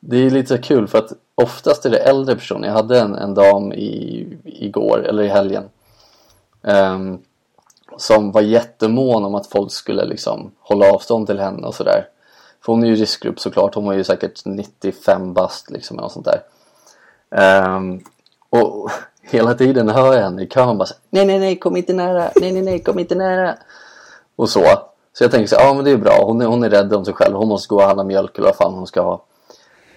det 0.00 0.16
är 0.16 0.30
lite 0.30 0.58
kul 0.58 0.88
för 0.88 0.98
att 0.98 1.12
oftast 1.34 1.86
är 1.86 1.90
det 1.90 1.98
äldre 1.98 2.34
personer. 2.34 2.68
Jag 2.68 2.74
hade 2.74 3.00
en, 3.00 3.14
en 3.14 3.34
dam 3.34 3.72
i, 3.72 4.26
igår, 4.44 5.06
eller 5.08 5.22
i 5.22 5.28
helgen. 5.28 5.64
Um, 6.62 7.22
som 7.96 8.32
var 8.32 8.40
jättemån 8.40 9.24
om 9.24 9.34
att 9.34 9.46
folk 9.46 9.72
skulle 9.72 10.04
liksom 10.04 10.50
hålla 10.60 10.92
avstånd 10.92 11.26
till 11.26 11.40
henne 11.40 11.66
och 11.66 11.74
sådär. 11.74 12.08
För 12.64 12.72
hon 12.72 12.84
är 12.84 12.88
ju 12.88 12.94
riskgrupp 12.94 13.40
såklart. 13.40 13.74
Hon 13.74 13.86
var 13.86 13.92
ju 13.92 14.04
säkert 14.04 14.44
95 14.44 15.32
bast 15.34 15.70
liksom 15.70 15.98
eller 15.98 16.08
sånt 16.08 16.26
där. 16.26 16.42
Um, 17.76 18.04
och 18.50 18.90
hela 19.22 19.54
tiden 19.54 19.88
hör 19.88 20.14
jag 20.14 20.22
henne 20.22 20.42
i 20.42 20.46
kön 20.46 20.78
bara 20.78 20.86
så, 20.86 20.94
Nej, 21.10 21.26
nej, 21.26 21.38
nej, 21.38 21.58
kom 21.58 21.76
inte 21.76 21.92
nära. 21.92 22.30
Nej, 22.36 22.52
nej, 22.52 22.62
nej, 22.62 22.82
kom 22.82 22.98
inte 22.98 23.14
nära. 23.14 23.54
Och 24.36 24.48
så. 24.48 24.64
Så 25.12 25.24
jag 25.24 25.30
tänker 25.30 25.48
så 25.48 25.56
ja 25.58 25.74
men 25.74 25.84
det 25.84 25.90
är 25.90 25.96
bra. 25.96 26.24
Hon 26.24 26.40
är, 26.40 26.46
hon 26.46 26.64
är 26.64 26.70
rädd 26.70 26.92
om 26.92 27.04
sig 27.04 27.14
själv. 27.14 27.36
Hon 27.36 27.48
måste 27.48 27.68
gå 27.68 27.76
och 27.76 27.82
handla 27.82 28.04
mjölk 28.04 28.38
eller 28.38 28.48
vad 28.48 28.56
fan 28.56 28.74
hon 28.74 28.86
ska 28.86 29.02
ha. 29.02 29.22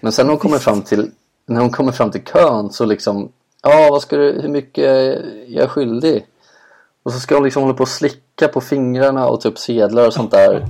Men 0.02 0.12
sen 0.12 0.26
när 0.26 0.32
hon 0.32 0.40
kommer 0.40 0.58
fram 0.58 0.82
till 0.82 1.12
när 1.50 1.62
hon 1.62 1.70
kommer 1.70 1.92
fram 1.92 2.12
till 2.12 2.24
kön 2.24 2.70
så 2.70 2.86
liksom, 2.86 3.32
ja 3.64 3.88
vad 3.92 4.02
ska 4.02 4.18
du, 4.18 4.40
hur 4.42 4.50
mycket 4.50 4.86
är 4.86 5.26
jag 5.48 5.70
skyldig? 5.70 6.26
Och 7.04 7.14
så 7.14 7.20
ska 7.20 7.36
hon 7.36 7.44
liksom 7.44 7.64
hålla 7.64 7.76
på 7.76 7.84
och 7.84 7.90
slicka 7.90 8.48
på 8.48 8.62
fingrarna 8.62 9.28
och 9.28 9.42
ta 9.42 9.50
upp 9.50 9.58
sedlar 9.58 10.08
och 10.08 10.14
sånt 10.14 10.32
där. 10.32 10.66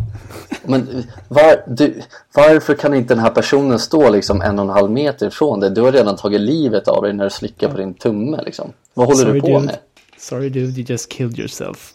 Men 0.64 1.04
var, 1.28 1.64
du, 1.68 2.02
varför 2.34 2.74
kan 2.74 2.94
inte 2.94 3.14
den 3.14 3.24
här 3.24 3.30
personen 3.30 3.80
stå 3.80 4.10
liksom 4.10 4.42
en 4.42 4.60
och 4.60 4.66
en 4.66 4.72
halv 4.72 4.92
meter 4.92 5.28
ifrån 5.28 5.60
dig? 5.60 5.70
Du 5.70 5.82
har 5.82 5.92
redan 5.92 6.16
tagit 6.16 6.42
livet 6.42 6.88
av 6.88 7.04
dig 7.04 7.14
när 7.14 7.24
du 7.24 7.30
slickar 7.30 7.70
på 7.70 7.78
din 7.78 7.94
tumme 7.94 8.42
liksom. 8.46 8.74
Vad 8.94 9.08
håller 9.08 9.20
Sorry, 9.20 9.34
du 9.34 9.42
på 9.42 9.48
dude. 9.48 9.60
med? 9.60 9.78
Sorry 10.18 10.50
dude, 10.50 10.80
you 10.80 10.86
just 10.90 11.10
killed 11.12 11.40
yourself. 11.40 11.94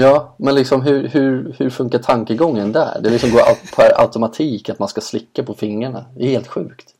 Ja, 0.00 0.34
men 0.38 0.54
liksom 0.54 0.82
hur, 0.82 1.08
hur, 1.08 1.54
hur 1.58 1.70
funkar 1.70 1.98
tankegången 1.98 2.72
där? 2.72 3.00
Det 3.02 3.10
liksom 3.10 3.30
går 3.30 3.40
per 3.76 4.00
automatik 4.02 4.68
att 4.68 4.78
man 4.78 4.88
ska 4.88 5.00
slicka 5.00 5.42
på 5.42 5.54
fingrarna. 5.54 6.04
Det 6.16 6.24
är 6.26 6.30
helt 6.30 6.46
sjukt. 6.46 6.94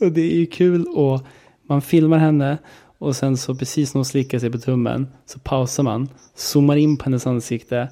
Och 0.00 0.12
det 0.12 0.20
är 0.20 0.36
ju 0.36 0.46
kul 0.46 0.86
och 0.86 1.20
man 1.62 1.82
filmar 1.82 2.18
henne 2.18 2.58
och 2.98 3.16
sen 3.16 3.36
så 3.36 3.54
precis 3.54 3.94
när 3.94 3.98
hon 3.98 4.04
slickar 4.04 4.38
sig 4.38 4.50
på 4.50 4.58
tummen 4.58 5.08
så 5.26 5.38
pausar 5.38 5.82
man, 5.82 6.08
zoomar 6.34 6.76
in 6.76 6.96
på 6.96 7.04
hennes 7.04 7.26
ansikte 7.26 7.88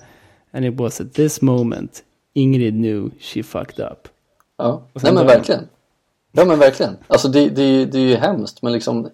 and 0.53 0.65
it 0.65 0.75
was 0.81 1.01
at 1.01 1.13
this 1.15 1.41
moment 1.43 2.03
Ingrid 2.35 2.75
knew 2.75 3.11
she 3.21 3.43
fucked 3.43 3.85
up. 3.93 4.09
Ja, 4.59 4.83
nej 5.03 5.13
men 5.13 5.27
verkligen. 5.27 5.69
Ja 6.33 6.45
men 6.45 6.59
verkligen. 6.59 6.97
Alltså 7.07 7.29
det, 7.29 7.49
det, 7.49 7.85
det 7.85 7.99
är 7.99 8.03
ju 8.03 8.17
hemskt 8.17 8.63
men 8.63 8.73
liksom 8.73 9.03
Men 9.03 9.11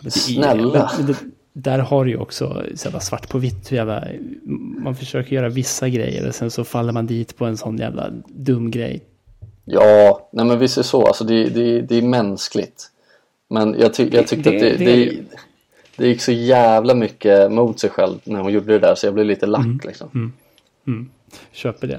det 0.00 0.06
är- 0.06 0.10
Snälla. 0.10 0.90
det, 1.06 1.14
där 1.58 1.78
har 1.78 2.04
du 2.04 2.10
ju 2.10 2.16
också 2.16 2.64
så 2.74 2.84
jävla 2.86 3.00
svart 3.00 3.28
på 3.28 3.38
vitt 3.38 3.72
jävla, 3.72 4.04
man 4.84 4.96
försöker 4.96 5.36
göra 5.36 5.48
vissa 5.48 5.88
grejer 5.88 6.28
och 6.28 6.34
sen 6.34 6.50
så 6.50 6.64
faller 6.64 6.92
man 6.92 7.06
dit 7.06 7.36
på 7.36 7.44
en 7.44 7.56
sån 7.56 7.76
jävla 7.78 8.10
dum 8.26 8.70
grej. 8.70 9.00
Ja, 9.64 10.28
nej 10.32 10.44
men 10.44 10.58
visst 10.58 10.78
är 10.78 10.82
så. 10.82 11.06
Alltså 11.06 11.24
det, 11.24 11.44
det, 11.48 11.80
det 11.80 11.96
är 11.96 12.02
mänskligt. 12.02 12.90
Men 13.48 13.76
jag, 13.78 13.94
ty, 13.94 14.08
jag 14.12 14.26
tyckte 14.26 14.50
Det- 14.50 14.56
att 14.56 14.62
det, 14.62 14.70
det 14.70 14.84
det, 14.84 14.92
är 14.92 15.06
det, 15.06 15.22
det. 15.96 16.08
gick 16.08 16.20
så 16.20 16.32
jävla 16.32 16.94
mycket 16.94 17.52
mot 17.52 17.80
sig 17.80 17.90
själv 17.90 18.18
när 18.24 18.40
hon 18.40 18.52
gjorde 18.52 18.72
det 18.72 18.78
där 18.78 18.94
så 18.94 19.06
jag 19.06 19.14
blev 19.14 19.26
lite 19.26 19.46
lack 19.46 19.64
Mm. 19.64 19.80
liksom. 19.84 20.32
Köper 21.52 21.86
det. 21.86 21.98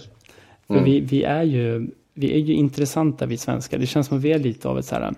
För 0.67 0.74
Mm. 0.74 0.84
vi, 0.86 1.00
vi, 1.00 1.24
är 1.24 1.43
ju, 1.43 1.88
vi 2.13 2.34
är 2.34 2.38
ju 2.39 2.54
intressanta 2.54 3.26
vi 3.26 3.38
svenskar. 3.38 3.78
Det 3.78 3.88
känns 3.88 4.08
som 4.08 4.17
att 4.17 4.24
vi 4.24 4.32
är 4.32 4.39
lite 4.39 4.67
av 4.67 4.80
ett 4.80 4.86
så 4.86 4.96
här. 4.96 5.13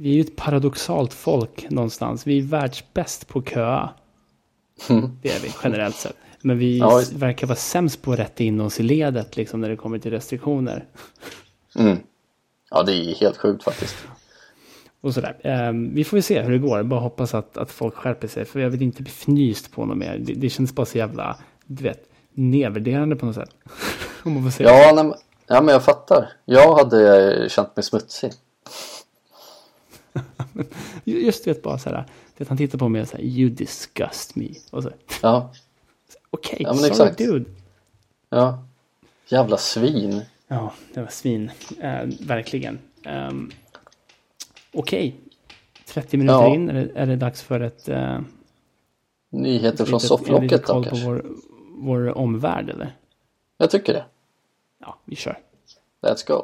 Vi 0.00 0.10
är 0.10 0.14
ju 0.14 0.20
ett 0.20 0.36
paradoxalt 0.36 1.14
folk 1.14 1.70
någonstans. 1.70 2.26
Vi 2.26 2.38
är 2.38 2.42
världsbäst 2.42 3.28
på 3.28 3.42
köa. 3.42 3.90
Det 5.22 5.30
är 5.30 5.40
vi 5.42 5.50
generellt 5.64 5.96
sett. 5.96 6.16
Men 6.42 6.58
vi 6.58 6.78
Ja, 6.78 7.02
verkar 7.14 7.46
vara 7.46 7.56
sämst 7.56 8.02
på 8.02 8.12
att 8.12 8.18
rätta 8.18 8.44
in 8.44 8.60
oss 8.60 8.80
i 8.80 8.82
ledet 8.82 9.36
liksom 9.36 9.60
när 9.60 9.68
det 9.68 9.76
kommer 9.76 9.98
till 9.98 10.10
restriktioner. 10.10 10.84
Mm. 11.78 11.98
Ja, 12.70 12.82
det 12.82 12.92
är 12.92 13.14
helt 13.14 13.36
sjukt 13.36 13.64
faktiskt. 13.64 13.96
Och 15.00 15.14
sådär. 15.14 15.36
Ehm, 15.42 15.94
vi 15.94 16.04
får 16.04 16.16
väl 16.16 16.22
se 16.22 16.40
hur 16.42 16.52
det 16.52 16.58
går. 16.58 16.82
Bara 16.82 17.00
hoppas 17.00 17.34
att, 17.34 17.56
att 17.56 17.70
folk 17.70 17.94
skärper 17.94 18.28
sig. 18.28 18.44
För 18.44 18.60
jag 18.60 18.70
vill 18.70 18.82
inte 18.82 19.02
bli 19.02 19.12
fnyst 19.12 19.72
på 19.72 19.86
något 19.86 19.98
mer. 19.98 20.18
Det, 20.18 20.32
det 20.32 20.50
känns 20.50 20.74
bara 20.74 20.86
så 20.86 20.98
jävla, 20.98 21.36
du 21.66 21.84
vet, 21.84 22.10
nedvärderande 22.32 23.16
på 23.16 23.26
något 23.26 23.34
sätt. 23.34 23.50
Om 24.22 24.32
man 24.32 24.42
får 24.44 24.50
säga 24.50 24.68
Ja, 24.70 25.02
nej, 25.02 25.12
ja, 25.46 25.62
men 25.62 25.72
jag 25.72 25.84
fattar. 25.84 26.32
Jag 26.44 26.74
hade 26.76 27.46
känt 27.48 27.76
mig 27.76 27.82
smutsig. 27.82 28.32
Just 31.04 31.46
vet 31.46 31.62
bara 31.62 31.78
så 31.78 31.90
här. 31.90 32.04
Det 32.36 32.48
han 32.48 32.58
tittar 32.58 32.78
på 32.78 32.88
mig 32.88 33.02
och 33.02 33.08
säger 33.08 33.24
you 33.24 33.50
disgust 33.50 34.36
me. 34.36 34.48
Och 34.70 34.82
så. 34.82 34.90
Ja, 35.22 35.50
Okej, 36.30 36.58
Ja, 36.60 36.68
men 36.68 36.76
sorry 36.78 36.90
exakt. 36.90 37.18
dude. 37.18 37.44
ja. 38.30 38.64
Jävla 39.28 39.56
svin. 39.56 40.22
Ja, 40.48 40.72
det 40.94 41.00
var 41.00 41.08
svin. 41.08 41.50
Eh, 41.80 42.00
verkligen. 42.20 42.78
Um, 43.06 43.50
Okej. 44.72 45.16
30 45.86 46.16
minuter 46.16 46.38
Ja. 46.40 46.54
in 46.54 46.68
är 46.70 46.74
det, 46.74 46.90
är 46.94 47.06
det 47.06 47.16
dags 47.16 47.42
för 47.42 47.60
ett... 47.60 47.88
Uh, 47.88 48.18
Nyheter 49.30 49.84
från 49.84 50.00
sofflocket 50.00 50.66
då 50.66 50.82
kanske. 50.82 51.06
vår, 51.06 51.26
vår 51.80 52.18
omvärld 52.18 52.70
eller? 52.70 52.96
Jag 53.58 53.70
tycker 53.70 53.92
det. 53.92 54.04
Ja, 54.80 54.96
vi 55.04 55.16
kör. 55.16 55.38
Let's 56.02 56.26
go. 56.28 56.42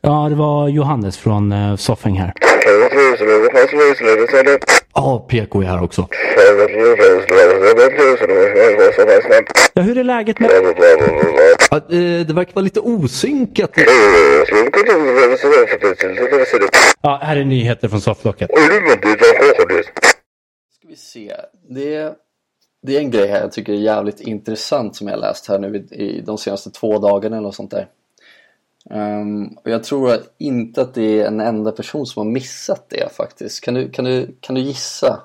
Ja, 0.00 0.28
det 0.28 0.34
var 0.34 0.68
Johannes 0.68 1.16
från 1.18 1.52
uh, 1.52 1.76
Soffing 1.76 2.14
här. 2.18 2.32
Ja, 4.94 5.26
PK 5.28 5.62
är 5.62 5.66
här 5.66 5.82
också. 5.82 6.08
Ja, 9.74 9.82
hur 9.82 9.98
är 9.98 10.04
läget 10.04 10.38
med... 10.40 10.50
Ja, 11.70 11.76
eh, 11.76 12.26
det 12.26 12.32
verkar 12.34 12.54
vara 12.54 12.62
lite 12.64 12.80
osynkat. 12.80 13.70
Ja, 17.02 17.20
här 17.22 17.36
är 17.36 17.44
nyheter 17.44 17.88
från 17.88 18.00
Sofflocket. 18.00 18.50
Ska 20.78 20.88
vi 20.88 20.96
se. 20.96 21.34
Det, 21.68 22.12
det 22.86 22.96
är 22.96 23.00
en 23.00 23.10
grej 23.10 23.26
här 23.28 23.40
jag 23.40 23.52
tycker 23.52 23.72
är 23.72 23.76
jävligt 23.76 24.20
intressant 24.20 24.96
som 24.96 25.08
jag 25.08 25.20
läst 25.20 25.48
här 25.48 25.58
nu 25.58 25.86
i, 25.90 25.94
i 25.94 26.20
de 26.20 26.38
senaste 26.38 26.70
två 26.70 26.98
dagarna 26.98 27.36
eller 27.36 27.46
något 27.46 27.54
sånt 27.54 27.70
där. 27.70 27.86
Ehm, 28.90 29.46
och 29.64 29.70
jag 29.70 29.84
tror 29.84 30.14
att 30.14 30.34
inte 30.38 30.82
att 30.82 30.94
det 30.94 31.20
är 31.20 31.26
en 31.26 31.40
enda 31.40 31.72
person 31.72 32.06
som 32.06 32.26
har 32.26 32.32
missat 32.32 32.86
det 32.88 33.12
faktiskt. 33.12 33.64
Kan 33.64 33.74
du, 33.74 33.90
kan 33.90 34.04
du, 34.04 34.36
kan 34.40 34.54
du 34.54 34.60
gissa 34.60 35.22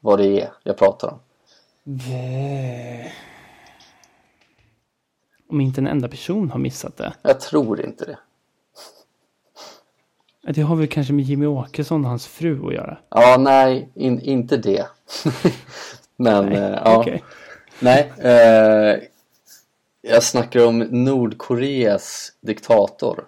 vad 0.00 0.18
det 0.18 0.40
är 0.40 0.52
jag 0.62 0.76
pratar 0.76 1.08
om? 1.08 1.18
Om 5.48 5.60
inte 5.60 5.80
en 5.80 5.86
enda 5.86 6.08
person 6.08 6.50
har 6.50 6.58
missat 6.58 6.96
det. 6.96 7.12
Jag 7.22 7.40
tror 7.40 7.84
inte 7.84 8.04
det. 8.04 8.18
Det 10.52 10.62
har 10.62 10.76
väl 10.76 10.88
kanske 10.88 11.12
med 11.12 11.24
Jimmy 11.24 11.46
Åkesson 11.46 12.04
och 12.04 12.10
hans 12.10 12.26
fru 12.26 12.66
att 12.66 12.74
göra. 12.74 12.98
Ja, 13.08 13.36
nej, 13.38 13.88
in, 13.94 14.20
inte 14.20 14.56
det. 14.56 14.86
Men, 16.16 16.46
Nej, 16.46 16.58
eh, 16.58 16.80
ja. 16.84 17.04
Nej, 17.80 18.12
eh, 18.18 19.00
jag 20.02 20.22
snackar 20.22 20.66
om 20.66 20.78
Nordkoreas 20.78 22.32
diktator. 22.40 23.24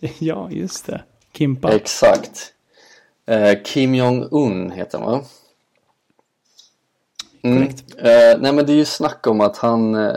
ja, 0.18 0.50
just 0.50 0.86
det. 0.86 1.02
Kimpa. 1.32 1.72
Exakt. 1.72 2.52
Eh, 3.26 3.62
Kim 3.64 3.94
Jong-Un 3.94 4.70
heter 4.70 4.98
han 4.98 5.10
va? 5.10 5.24
Mm. 7.42 7.56
Korrekt. 7.58 7.94
Eh, 7.98 8.40
nej 8.40 8.52
men 8.52 8.66
det 8.66 8.72
är 8.72 8.76
ju 8.76 8.84
snack 8.84 9.26
om 9.26 9.40
att 9.40 9.56
han 9.56 9.94
eh, 9.94 10.16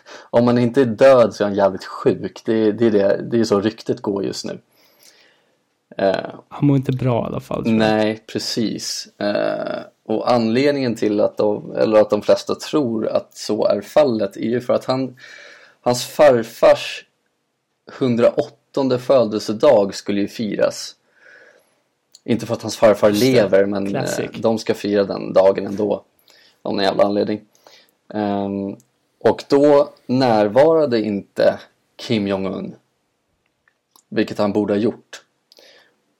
Om 0.30 0.46
han 0.46 0.58
inte 0.58 0.80
är 0.80 0.86
död 0.86 1.34
så 1.34 1.44
är 1.44 1.48
han 1.48 1.56
jävligt 1.56 1.84
sjuk. 1.84 2.42
Det, 2.44 2.72
det, 2.72 2.86
är, 2.86 2.90
det, 2.90 3.22
det 3.30 3.40
är 3.40 3.44
så 3.44 3.60
ryktet 3.60 4.00
går 4.00 4.24
just 4.24 4.44
nu. 4.44 4.58
Eh, 5.98 6.34
Han 6.48 6.66
mår 6.66 6.76
inte 6.76 6.92
bra 6.92 7.22
i 7.22 7.26
alla 7.26 7.40
fall. 7.40 7.64
tror 7.64 7.76
jag. 7.76 7.78
Nej, 7.78 8.24
precis. 8.32 9.08
Och 10.04 10.32
anledningen 10.32 10.94
till 10.94 11.20
att 11.20 11.36
de, 11.36 11.76
eller 11.76 12.00
att 12.00 12.10
de 12.10 12.22
flesta 12.22 12.54
tror 12.54 13.08
att 13.08 13.36
så 13.36 13.66
är 13.66 13.80
fallet 13.80 14.36
är 14.36 14.40
ju 14.40 14.60
för 14.60 14.74
att 14.74 14.84
han, 14.84 15.16
hans 15.80 16.06
farfars 16.06 17.04
108 17.98 18.98
födelsedag 18.98 19.94
skulle 19.94 20.20
ju 20.20 20.28
firas. 20.28 20.96
Inte 22.24 22.46
för 22.46 22.54
att 22.54 22.62
hans 22.62 22.76
farfar 22.76 23.10
lever 23.10 23.66
men 23.66 23.88
Classic. 23.88 24.30
eh, 24.34 24.40
de 24.40 24.58
ska 24.58 24.74
fira 24.74 25.04
den 25.04 25.32
dagen 25.32 25.66
ändå. 25.66 26.04
Av 26.62 26.74
någon 26.74 26.84
jävla 26.84 27.04
anledning. 27.04 27.40
Ehm, 28.14 28.76
och 29.18 29.44
då 29.48 29.92
närvarade 30.06 31.00
inte 31.00 31.58
Kim 31.96 32.28
Jong-Un. 32.28 32.74
Vilket 34.08 34.38
han 34.38 34.52
borde 34.52 34.74
ha 34.74 34.78
gjort. 34.78 35.24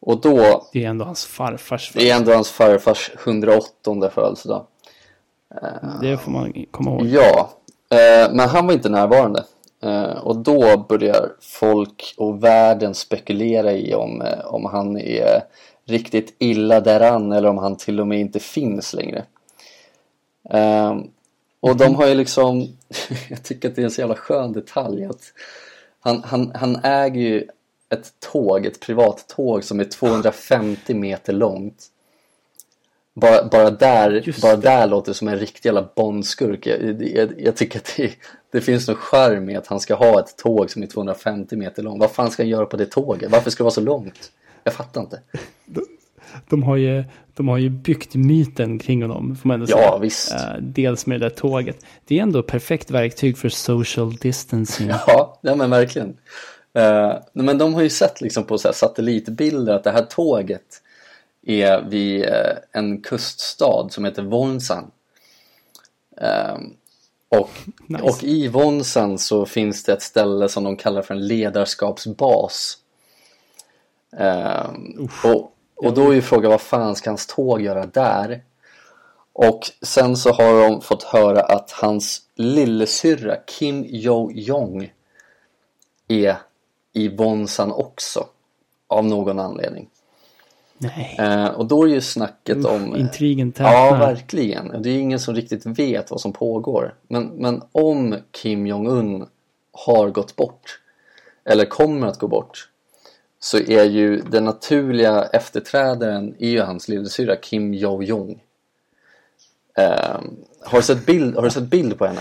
Och 0.05 0.21
då 0.21 0.67
Det 0.73 0.85
är 0.85 0.89
ändå 0.89 1.05
hans 1.05 1.27
farfars 1.27 1.93
det 1.95 2.11
är 2.11 2.17
ändå 2.17 2.33
hans 2.33 2.51
farfars 2.51 3.11
108 3.25 4.11
födelsedag. 4.15 4.67
Det 6.01 6.17
får 6.17 6.31
man 6.31 6.67
komma 6.71 6.91
ihåg. 6.91 7.07
Ja, 7.07 7.51
eh, 7.91 8.33
men 8.33 8.49
han 8.49 8.67
var 8.67 8.75
inte 8.75 8.89
närvarande. 8.89 9.45
Eh, 9.83 10.27
och 10.27 10.37
då 10.37 10.87
börjar 10.89 11.33
folk 11.41 12.15
och 12.17 12.45
världen 12.45 12.95
spekulera 12.95 13.73
i 13.73 13.95
om, 13.95 14.23
eh, 14.23 14.45
om 14.45 14.65
han 14.65 14.99
är 14.99 15.45
riktigt 15.85 16.35
illa 16.39 16.81
däran 16.81 17.33
eller 17.33 17.49
om 17.49 17.59
han 17.59 17.77
till 17.77 18.01
och 18.01 18.07
med 18.07 18.21
inte 18.21 18.41
finns 18.41 18.95
längre. 18.95 19.25
Eh, 20.51 20.97
och 21.61 21.77
de 21.77 21.95
har 21.95 22.07
ju 22.07 22.15
liksom, 22.15 22.69
jag 23.29 23.43
tycker 23.43 23.69
att 23.69 23.77
det 23.77 23.83
är 23.83 23.85
en 23.85 23.91
så 23.91 24.01
jävla 24.01 24.17
skön 24.17 24.53
detalj 24.53 25.05
att 25.05 25.23
han, 26.01 26.23
han, 26.25 26.53
han 26.55 26.77
äger 26.83 27.21
ju 27.21 27.49
ett 27.93 28.13
tåg, 28.33 28.67
ett 28.67 28.81
privat 28.81 29.29
tåg 29.29 29.65
som 29.65 29.81
är 29.81 29.85
250 29.85 30.95
meter 30.95 31.33
långt. 31.33 31.87
Bara, 33.15 33.45
bara, 33.49 33.71
där, 33.71 34.11
Just 34.25 34.43
bara 34.43 34.57
det. 34.57 34.63
där 34.63 34.87
låter 34.87 35.11
det 35.11 35.15
som 35.15 35.29
en 35.29 35.39
riktig 35.39 35.69
jävla 35.69 35.89
Bondskurk. 35.97 36.67
Jag, 36.67 37.03
jag, 37.03 37.33
jag 37.41 37.57
tycker 37.57 37.79
att 37.79 37.93
det, 37.97 38.13
det 38.53 38.61
finns 38.61 38.89
någon 38.89 38.97
charm 38.97 39.51
i 39.51 39.57
att 39.57 39.67
han 39.67 39.81
ska 39.81 39.95
ha 39.95 40.21
ett 40.21 40.37
tåg 40.37 40.71
som 40.71 40.83
är 40.83 40.87
250 40.87 41.57
meter 41.57 41.83
långt. 41.83 42.01
Vad 42.01 42.11
fan 42.11 42.31
ska 42.31 42.43
han 42.43 42.51
göra 42.51 42.67
på 42.67 42.77
det 42.77 42.87
tåget? 42.87 43.31
Varför 43.31 43.51
ska 43.51 43.63
det 43.63 43.65
vara 43.65 43.75
så 43.75 43.81
långt? 43.81 44.33
Jag 44.65 44.75
fattar 44.75 45.01
inte. 45.01 45.21
De 46.49 46.63
har 46.63 46.77
ju, 46.77 47.05
de 47.35 47.49
har 47.49 47.59
ju 47.59 47.69
byggt 47.71 48.15
myten 48.15 48.79
kring 48.79 49.03
honom, 49.03 49.37
får 49.37 49.49
man 49.49 49.61
ändå 49.61 49.67
Ja, 49.73 49.77
säga. 49.77 49.99
visst. 49.99 50.33
Eh, 50.33 50.39
dels 50.61 51.07
med 51.07 51.21
det 51.21 51.29
där 51.29 51.35
tåget. 51.37 51.85
Det 52.05 52.19
är 52.19 52.23
ändå 52.23 52.43
perfekt 52.43 52.91
verktyg 52.91 53.39
för 53.39 53.49
social 53.49 54.13
distancing. 54.17 54.89
Ja, 55.07 55.39
ja 55.43 55.55
men 55.55 55.71
verkligen. 55.71 56.17
Eh, 56.75 57.15
men 57.33 57.59
de 57.59 57.75
har 57.75 57.83
ju 57.83 57.91
sett 57.91 58.21
liksom 58.21 58.45
på 58.45 58.59
så 58.59 58.73
satellitbilder 58.73 59.75
att 59.75 59.85
det 59.85 59.91
här 59.91 60.03
tåget 60.03 60.83
är 61.47 61.83
vid 61.83 62.25
eh, 62.25 62.57
en 62.73 63.01
kuststad 63.03 63.89
som 63.91 64.05
heter 64.05 64.23
Wonsan. 64.23 64.91
Eh, 66.17 66.59
och, 67.29 67.51
Nice. 67.87 68.05
och 68.05 68.25
i 68.25 68.49
Wonsan 68.49 69.19
så 69.19 69.47
finns 69.47 69.85
det 69.85 69.93
ett 69.93 70.03
ställe 70.03 70.49
som 70.49 70.65
de 70.65 70.77
kallar 70.77 71.03
för 71.03 71.15
en 71.15 71.27
ledarskapsbas. 71.27 72.79
Eh, 74.17 74.71
och, 75.25 75.53
och 75.75 75.95
då 75.95 76.11
är 76.11 76.15
ju 76.15 76.23
frågan 76.23 76.51
vad 76.51 76.61
fan 76.61 76.97
ska 76.97 77.11
hans 77.11 77.27
tåg 77.27 77.61
göra 77.61 77.87
där? 77.87 78.43
Och 79.33 79.61
sen 79.83 80.17
så 80.17 80.33
har 80.33 80.63
de 80.63 80.81
fått 80.81 81.03
höra 81.03 81.41
att 81.41 81.71
hans 81.71 82.23
lillasyrra 82.35 83.37
Kim 83.37 83.85
Jo-Jong 83.89 84.93
är 86.09 86.37
i 86.93 87.09
Wonsan 87.09 87.73
också. 87.73 88.27
Av 88.87 89.05
någon 89.05 89.39
anledning. 89.39 89.89
Nej. 90.79 91.17
Eh, 91.19 91.47
och 91.47 91.67
då 91.67 91.85
är 91.85 91.89
ju 91.89 92.01
snacket 92.01 92.65
om... 92.65 92.97
Intrigen 92.97 93.53
Ja, 93.57 93.65
tätnar. 93.65 93.99
verkligen. 93.99 94.83
Det 94.83 94.91
är 94.91 94.99
ingen 94.99 95.21
som 95.21 95.35
riktigt 95.35 95.67
vet 95.67 96.11
vad 96.11 96.21
som 96.21 96.33
pågår. 96.33 96.95
Men, 97.09 97.25
men 97.27 97.63
om 97.73 98.17
Kim 98.31 98.67
Jong-Un 98.67 99.27
har 99.73 100.11
gått 100.11 100.37
bort, 100.37 100.81
eller 101.45 101.65
kommer 101.65 102.07
att 102.07 102.19
gå 102.19 102.29
bort, 102.29 102.69
så 103.41 103.59
är 103.59 103.85
ju 103.85 104.21
den 104.21 104.45
naturliga 104.45 105.25
efterträdaren 105.25 106.35
är 106.39 106.49
ju 106.51 106.61
hans 106.61 106.89
lillasyrra 106.89 107.37
Kim 107.37 107.75
Jo-Jong. 107.75 108.41
Eh, 109.79 110.21
har, 110.61 110.79
du 110.79 110.83
sett 110.83 111.07
bild, 111.07 111.37
har 111.37 111.43
du 111.43 111.51
sett 111.51 111.63
bild 111.71 111.99
på 111.99 112.07
henne? 112.07 112.21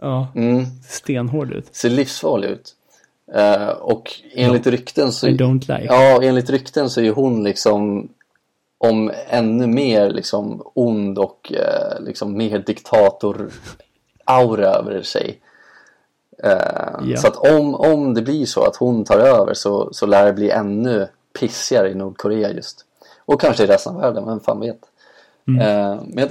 Ja, 0.00 0.28
Mm, 0.34 0.64
stenhård 0.88 1.52
ut. 1.52 1.74
ser 1.74 1.90
livsfarlig 1.90 2.48
ut. 2.48 2.74
Eh, 3.34 3.68
och 3.68 4.10
enligt 4.34 4.66
rykten 4.66 5.12
så... 5.12 5.28
I 5.28 5.36
don't 5.36 5.78
like. 5.78 5.94
Ja, 5.94 6.22
enligt 6.22 6.50
rykten 6.50 6.90
så 6.90 7.00
är 7.00 7.10
hon 7.10 7.44
liksom 7.44 8.08
om 8.78 9.12
ännu 9.28 9.66
mer 9.66 10.10
liksom 10.10 10.62
ond 10.74 11.18
och 11.18 11.52
eh, 11.52 12.00
liksom 12.00 12.36
mer 12.36 12.58
diktator-aura 12.58 14.66
över 14.66 15.02
sig. 15.02 15.40
Eh, 16.42 16.94
Ja. 17.04 17.16
Så 17.16 17.28
att 17.28 17.36
om, 17.36 17.74
om 17.74 18.14
det 18.14 18.22
blir 18.22 18.46
så 18.46 18.64
att 18.64 18.76
hon 18.76 19.04
tar 19.04 19.18
över 19.18 19.54
så, 19.54 19.88
så 19.92 20.06
lär 20.06 20.26
det 20.26 20.32
bli 20.32 20.50
ännu 20.50 21.08
pissigare 21.40 21.90
i 21.90 21.94
Nordkorea 21.94 22.52
just. 22.52 22.84
Och 23.24 23.40
kanske 23.40 23.64
i 23.64 23.66
resten 23.66 23.94
av 23.94 24.00
världen, 24.00 24.26
vem 24.26 24.40
fan 24.40 24.60
vet. 24.60 24.78
Eh, 25.60 26.00
men 26.06 26.28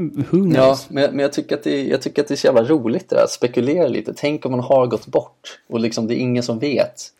Who? 0.00 0.52
Ja, 0.54 0.78
men, 0.88 1.10
men 1.10 1.18
jag, 1.18 1.32
tycker 1.32 1.56
att 1.56 1.62
det, 1.62 1.84
jag 1.84 2.02
tycker 2.02 2.22
att 2.22 2.28
det 2.28 2.34
är 2.34 2.36
så 2.36 2.46
jävla 2.46 2.62
roligt 2.64 3.08
det 3.08 3.16
där, 3.16 3.24
att 3.24 3.30
spekulera 3.30 3.88
lite. 3.88 4.14
Tänk 4.16 4.46
om 4.46 4.50
man 4.52 4.60
har 4.60 4.86
gått 4.86 5.06
bort 5.06 5.58
och 5.66 5.80
liksom 5.80 6.06
det 6.06 6.14
är 6.14 6.18
ingen 6.18 6.42
som 6.42 6.58
vet. 6.58 7.12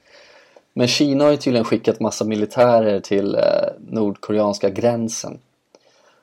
Men 0.72 0.89
Kina 0.89 1.25
har 1.25 1.31
ju 1.31 1.37
tydligen 1.37 1.64
skickat 1.64 2.01
massa 2.01 2.25
militärer 2.25 3.01
till 3.01 3.35
eh, 3.35 3.41
nordkoreanska 3.91 4.70
gränsen. 4.70 5.39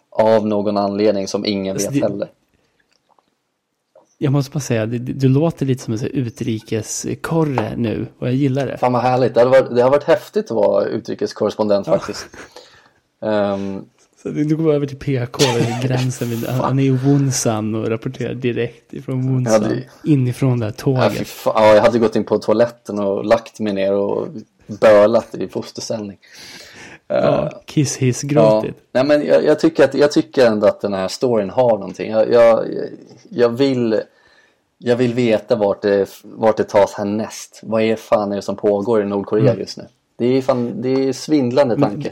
Av 0.09 0.47
någon 0.47 0.77
anledning 0.77 1.27
som 1.27 1.45
ingen 1.45 1.75
Alltså, 1.75 1.91
vet 1.91 2.01
det- 2.01 2.07
heller. 2.07 2.29
Jag 4.17 4.33
måste 4.33 4.51
bara 4.51 4.59
säga, 4.59 4.85
du 4.85 5.27
låter 5.29 5.65
lite 5.65 5.83
som 5.83 5.93
en 5.93 6.03
utrikeskorre 6.05 7.73
nu 7.77 8.07
och 8.19 8.27
jag 8.27 8.33
gillar 8.35 8.65
det. 8.67 8.77
Fan 8.77 8.93
vad 8.93 9.01
härligt, 9.01 9.33
det, 9.33 9.39
hade 9.39 9.51
varit, 9.51 9.75
det 9.75 9.81
har 9.81 9.89
varit 9.89 10.03
häftigt 10.03 10.45
att 10.45 10.51
vara 10.51 10.85
utrikeskorrespondent 10.85 11.85
faktiskt. 11.87 12.27
Ehm, 13.21 13.85
Så 14.23 14.29
du 14.29 14.55
går 14.55 14.73
över 14.73 14.85
till 14.87 14.97
PK 14.99 15.43
över 15.43 15.87
gränsen. 15.87 16.29
Vid, 16.29 16.45
han 16.47 16.79
är 16.79 16.83
i 16.83 16.89
Wonsan 16.89 17.75
och 17.75 17.87
rapporterar 17.87 18.33
direkt 18.33 18.93
ifrån 18.93 19.33
Wonsan. 19.33 19.61
Ja, 19.63 19.69
det- 20.03 20.11
Inifrån 20.11 20.59
det 20.59 20.65
här 20.65 20.73
ja, 20.77 20.83
tåget. 20.83 21.27
fan, 21.27 21.53
ja, 21.55 21.75
jag 21.75 21.81
hade 21.81 21.99
gått 21.99 22.15
in 22.15 22.23
på 22.23 22.37
toaletten 22.37 22.99
och 22.99 23.25
lagt 23.25 23.59
mig 23.59 23.73
ner 23.73 23.93
och 23.93 24.27
bölat 24.67 25.35
i 25.35 25.47
fosterställning. 25.47 26.17
Ja, 27.07 27.61
kiss 27.65 27.97
hiss 27.97 28.23
Ja, 28.23 28.27
gråtit. 28.29 28.75
nej 28.93 29.03
men 29.03 29.25
jag, 29.25 29.45
jag, 29.45 29.59
tycker 29.59 29.83
att, 29.83 29.93
jag 29.93 30.11
tycker 30.11 30.45
ändå 30.47 30.67
att 30.67 30.81
den 30.81 30.93
här 30.93 31.07
storyn 31.07 31.49
har 31.49 31.69
någonting. 31.69 32.11
Jag, 32.11 32.31
jag, 32.31 32.65
jag, 33.29 33.49
vill, 33.49 34.01
jag 34.77 34.95
vill 34.95 35.13
veta 35.13 35.55
vart 35.55 35.81
det, 35.81 36.09
vart 36.23 36.57
det 36.57 36.63
tas 36.63 36.93
härnäst. 36.93 37.59
Vad 37.63 37.81
är 37.81 37.95
fan 37.95 38.31
är 38.31 38.35
det 38.35 38.41
som 38.41 38.55
pågår 38.55 39.01
i 39.01 39.05
Nordkorea 39.05 39.49
Mm. 39.49 39.59
just 39.59 39.77
nu? 39.77 39.83
Det 40.17 40.25
är, 40.37 40.41
fan, 40.41 40.81
det 40.81 40.89
är 40.89 41.13
svindlande 41.13 41.77
tanke. 41.79 42.11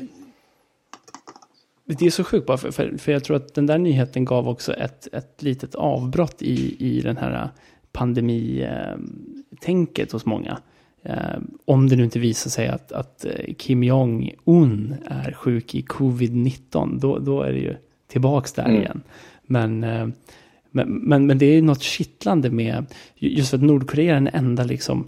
Det 1.98 2.06
är 2.06 2.10
så 2.10 2.24
sjukt 2.24 2.48
bara 2.48 2.58
för, 2.58 2.72
för, 2.72 2.98
för 2.98 3.12
jag 3.12 3.24
tror 3.24 3.38
att 3.38 3.54
den 3.54 3.66
där 3.66 3.78
nyheten 3.78 4.26
gav 4.26 4.50
också 4.50 4.74
ett, 4.74 5.08
ett 5.14 5.44
litet 5.44 5.76
avbrott 5.76 6.42
i, 6.42 6.76
i 6.98 7.02
den 7.02 7.18
här 7.18 7.50
pandemitänket 7.92 10.12
hos 10.12 10.26
många. 10.26 10.58
Eh, 11.04 11.38
om 11.66 11.90
det 11.90 11.96
nu 11.96 12.04
inte 12.04 12.20
visar 12.20 12.50
sig 12.50 12.68
att, 12.68 12.92
att 12.92 13.26
eh, 13.26 13.54
Kim 13.58 13.84
Jong-Un 13.84 14.96
är 15.06 15.32
sjuk 15.32 15.76
i 15.76 15.82
covid-19, 15.82 17.00
då, 17.00 17.20
då 17.20 17.42
är 17.42 17.52
det 17.52 17.60
ju 17.60 17.76
tillbaks 18.08 18.54
där 18.54 18.66
Mm. 18.66 18.82
igen. 18.82 19.02
Men, 19.44 19.84
eh, 19.84 20.08
men, 20.72 20.90
men, 20.90 21.26
men 21.26 21.38
det 21.38 21.46
är 21.46 21.54
ju 21.54 21.62
något 21.62 21.82
kittlande 21.82 22.50
med, 22.50 22.86
just 23.16 23.50
för 23.50 23.58
att 23.58 23.64
Nordkorea 23.64 24.12
är 24.12 24.14
den 24.14 24.30
enda 24.34 24.64
liksom, 24.64 25.08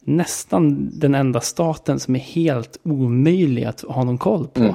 nästan 0.00 0.90
den 0.92 1.14
enda 1.14 1.40
staten 1.40 2.00
som 2.00 2.14
är 2.14 2.20
helt 2.20 2.78
omöjlig 2.82 3.64
att 3.64 3.80
ha 3.80 4.04
någon 4.04 4.18
koll 4.18 4.46
på. 4.46 4.60
Mm. 4.60 4.74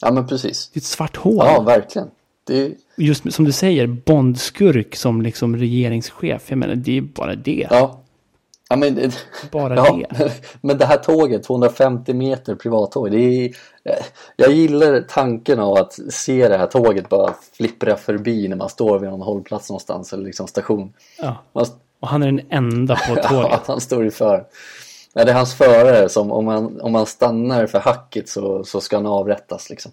Ja 0.00 0.10
men 0.10 0.26
precis. 0.26 0.70
Det 0.72 0.78
är 0.78 0.80
ett 0.80 0.84
svart 0.84 1.16
hål. 1.16 1.36
Ja 1.46 1.60
verkligen. 1.60 2.10
Det 2.46 2.72
Just 2.96 3.32
som 3.32 3.44
du 3.44 3.52
säger, 3.52 3.86
Bondskurk 3.86 4.96
som 4.96 5.22
liksom 5.22 5.56
regeringschef. 5.56 6.42
Jag 6.46 6.58
menar, 6.58 6.74
det 6.74 6.96
är 6.98 7.02
bara 7.02 7.34
det. 7.34 7.66
ja. 7.70 7.96
Ja 8.72 8.76
men, 8.76 8.94
det- 8.94 9.26
Bara 9.50 9.76
ja, 9.76 10.00
det. 10.18 10.32
men 10.60 10.78
det 10.78 10.84
här 10.86 10.96
tåget, 10.96 11.42
250 11.42 12.14
meter 12.14 12.54
privattåg. 12.54 13.10
Det 13.10 13.18
är, 13.18 13.50
jag 14.36 14.52
gillar 14.52 15.00
tanken 15.08 15.60
av 15.60 15.74
att 15.76 15.98
se 16.10 16.48
det 16.48 16.56
här 16.58 16.66
tåget 16.66 17.08
bara 17.08 17.34
flippra 17.56 17.96
förbi 17.96 18.48
när 18.48 18.56
man 18.56 18.68
står 18.68 18.98
vid 18.98 19.10
någon 19.10 19.20
hållplats 19.20 19.70
någonstans 19.70 20.12
eller 20.12 20.24
liksom 20.24 20.46
station. 20.46 20.92
Ja. 21.18 21.36
Man, 21.52 21.66
Och 22.00 22.08
han 22.08 22.22
är 22.22 22.26
den 22.26 22.40
enda 22.50 22.94
på 22.96 23.00
Ja, 23.16 23.28
tåget. 23.28 23.60
han 23.66 23.80
står 23.80 24.04
ju 24.04 24.10
för. 24.10 24.44
Nej, 25.14 25.24
det 25.24 25.30
är 25.30 25.36
hans 25.36 25.54
förare 25.54 26.08
som 26.08 26.30
om 26.32 26.44
man, 26.44 26.80
om 26.80 26.92
man 26.92 27.06
stannar 27.06 27.66
för 27.66 27.78
hacket 27.78 28.28
så, 28.28 28.64
så 28.64 28.80
ska 28.80 28.96
han 28.96 29.06
avrättas 29.06 29.70
liksom. 29.70 29.92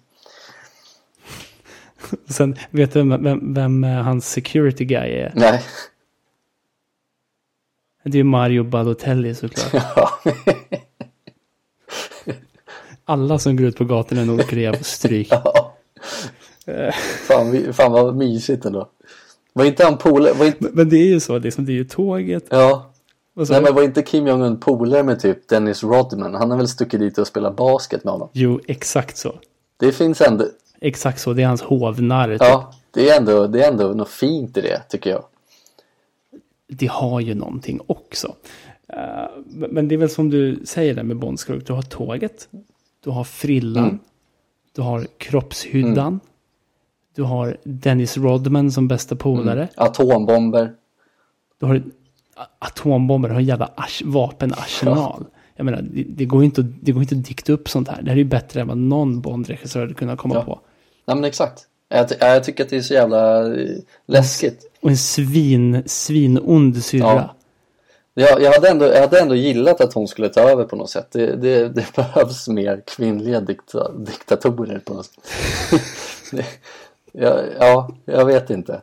Sen, 2.28 2.56
vet 2.70 2.92
du 2.92 2.98
vem, 3.02 3.24
vem, 3.24 3.54
vem 3.54 3.84
eh, 3.84 3.90
hans 4.02 4.28
security 4.30 4.84
guy 4.84 5.10
är? 5.12 5.32
Nej. 5.36 5.62
Det 8.02 8.18
är 8.18 8.24
Mario 8.24 8.62
Balotelli 8.64 9.34
såklart. 9.34 9.72
Ja. 9.96 10.10
Alla 13.04 13.38
som 13.38 13.56
går 13.56 13.66
ut 13.66 13.76
på 13.76 13.84
gatorna 13.84 14.22
i 14.22 14.26
Nordkorea 14.26 14.74
får 14.76 14.84
stryk. 14.84 15.28
ja. 15.30 15.74
fan, 17.28 17.50
vi- 17.50 17.72
fan 17.72 17.92
vad 17.92 18.16
mysigt 18.16 18.64
ändå. 18.64 18.88
Var 19.52 19.64
inte 19.64 19.84
han 19.84 19.98
polare? 19.98 20.46
Inte, 20.46 20.66
Men 20.72 20.88
det 20.88 20.96
är 20.96 21.06
ju 21.06 21.20
så, 21.20 21.38
liksom, 21.38 21.64
det 21.64 21.72
är 21.72 21.74
ju 21.74 21.84
tåget. 21.84 22.44
ja. 22.50 22.90
Nej 23.48 23.62
men 23.62 23.74
var 23.74 23.82
inte 23.82 24.02
Kim 24.02 24.26
Jong-Un 24.26 24.60
polare 24.60 25.02
med 25.02 25.20
typ 25.20 25.48
Dennis 25.48 25.82
Rodman? 25.84 26.34
Han 26.34 26.50
har 26.50 26.58
väl 26.58 26.68
stuckit 26.68 27.00
dit 27.00 27.18
och 27.18 27.26
spelat 27.26 27.56
basket 27.56 28.04
med 28.04 28.12
honom? 28.12 28.28
Jo, 28.32 28.60
exakt 28.66 29.16
så. 29.16 29.34
Det 29.76 29.92
finns 29.92 30.20
ändå, 30.20 30.44
Exakt 30.80 31.20
så, 31.20 31.32
det 31.32 31.42
är 31.42 31.46
hans 31.46 31.62
hovnarr. 31.62 32.28
typ. 32.32 32.40
ja. 32.42 32.72
Det 32.90 33.10
är 33.10 33.16
ändå, 33.18 33.46
det 33.46 33.64
är 33.64 33.70
ändå 33.70 33.88
något 33.88 34.08
fint 34.08 34.56
i 34.56 34.60
det 34.60 34.82
tycker 34.88 35.10
jag. 35.10 35.24
det 36.68 36.86
har 36.86 37.20
ju 37.20 37.34
någonting 37.34 37.80
också. 37.86 38.34
Eh, 38.88 39.28
men 39.48 39.88
det 39.88 39.94
är 39.94 39.96
väl 39.96 40.10
som 40.10 40.30
du 40.30 40.60
säger 40.64 40.94
där 40.94 41.02
med 41.02 41.16
Bondskurk. 41.16 41.66
Du 41.66 41.72
har 41.72 41.82
tåget. 41.82 42.48
Du 43.04 43.10
har 43.10 43.24
frillan. 43.24 43.84
Mm. 43.84 43.98
Du 44.74 44.82
har 44.82 45.06
kroppshyddan. 45.18 46.20
Du 47.14 47.22
har 47.22 47.56
Dennis 47.64 48.16
Rodman 48.16 48.72
som 48.72 48.88
bästa 48.88 49.16
polare. 49.16 49.68
Atombomber. 49.76 50.72
Du 51.60 51.66
har 51.66 51.82
atombomber. 52.58 53.28
Har 53.28 53.38
en 53.40 53.44
jävla 53.44 53.70
ars- 53.76 54.02
vapenarsenal. 54.04 55.24
Jag 55.56 55.64
menar, 55.64 55.82
det, 55.82 56.02
det, 56.08 56.24
går 56.24 56.44
inte, 56.44 56.62
det 56.80 56.92
går 56.92 57.02
inte 57.02 57.14
att 57.14 57.24
dikta 57.24 57.52
upp 57.52 57.68
sånt 57.68 57.88
här. 57.88 58.02
Det 58.02 58.10
här 58.10 58.16
är 58.16 58.18
ju 58.18 58.24
bättre 58.24 58.60
än 58.60 58.68
vad 58.68 58.78
någon 58.78 59.20
Bond-regissör 59.20 59.80
hade 59.80 59.94
kunnat 59.94 60.18
komma 60.18 60.34
Ja. 60.34 60.42
på. 60.42 60.60
Nej 61.06 61.16
men 61.16 61.24
exakt. 61.24 61.64
Jag, 61.88 62.06
jag 62.20 62.44
tycker 62.44 62.64
att 62.64 62.70
det 62.70 62.76
är 62.76 62.80
så 62.80 62.94
jävla 62.94 63.46
eh, 63.54 63.68
läskigt. 64.06 64.70
Och 64.82 64.90
en 64.90 64.96
svin, 64.96 65.82
svinond 65.86 66.84
syrra. 66.84 67.30
Jag, 68.14 68.42
jag, 68.42 68.52
hade 68.52 68.68
ändå, 68.68 68.84
jag 68.86 69.00
hade 69.00 69.20
ändå 69.20 69.34
gillat 69.34 69.80
att 69.80 69.92
hon 69.94 70.08
skulle 70.08 70.28
ta 70.28 70.40
över 70.40 70.64
på 70.64 70.76
något 70.76 70.90
sätt. 70.90 71.08
Det, 71.12 71.36
det, 71.36 71.68
det 71.68 71.86
behövs 71.96 72.48
mer 72.48 72.82
kvinnliga 72.96 73.40
dikta, 73.40 73.92
diktatorer 73.92 74.78
på 74.78 74.94
något 74.94 75.06
sätt. 75.06 75.14
Det- 76.32 76.44
ja, 77.12 77.40
ja, 77.60 77.90
jag 78.04 78.24
vet 78.26 78.50
inte. 78.50 78.80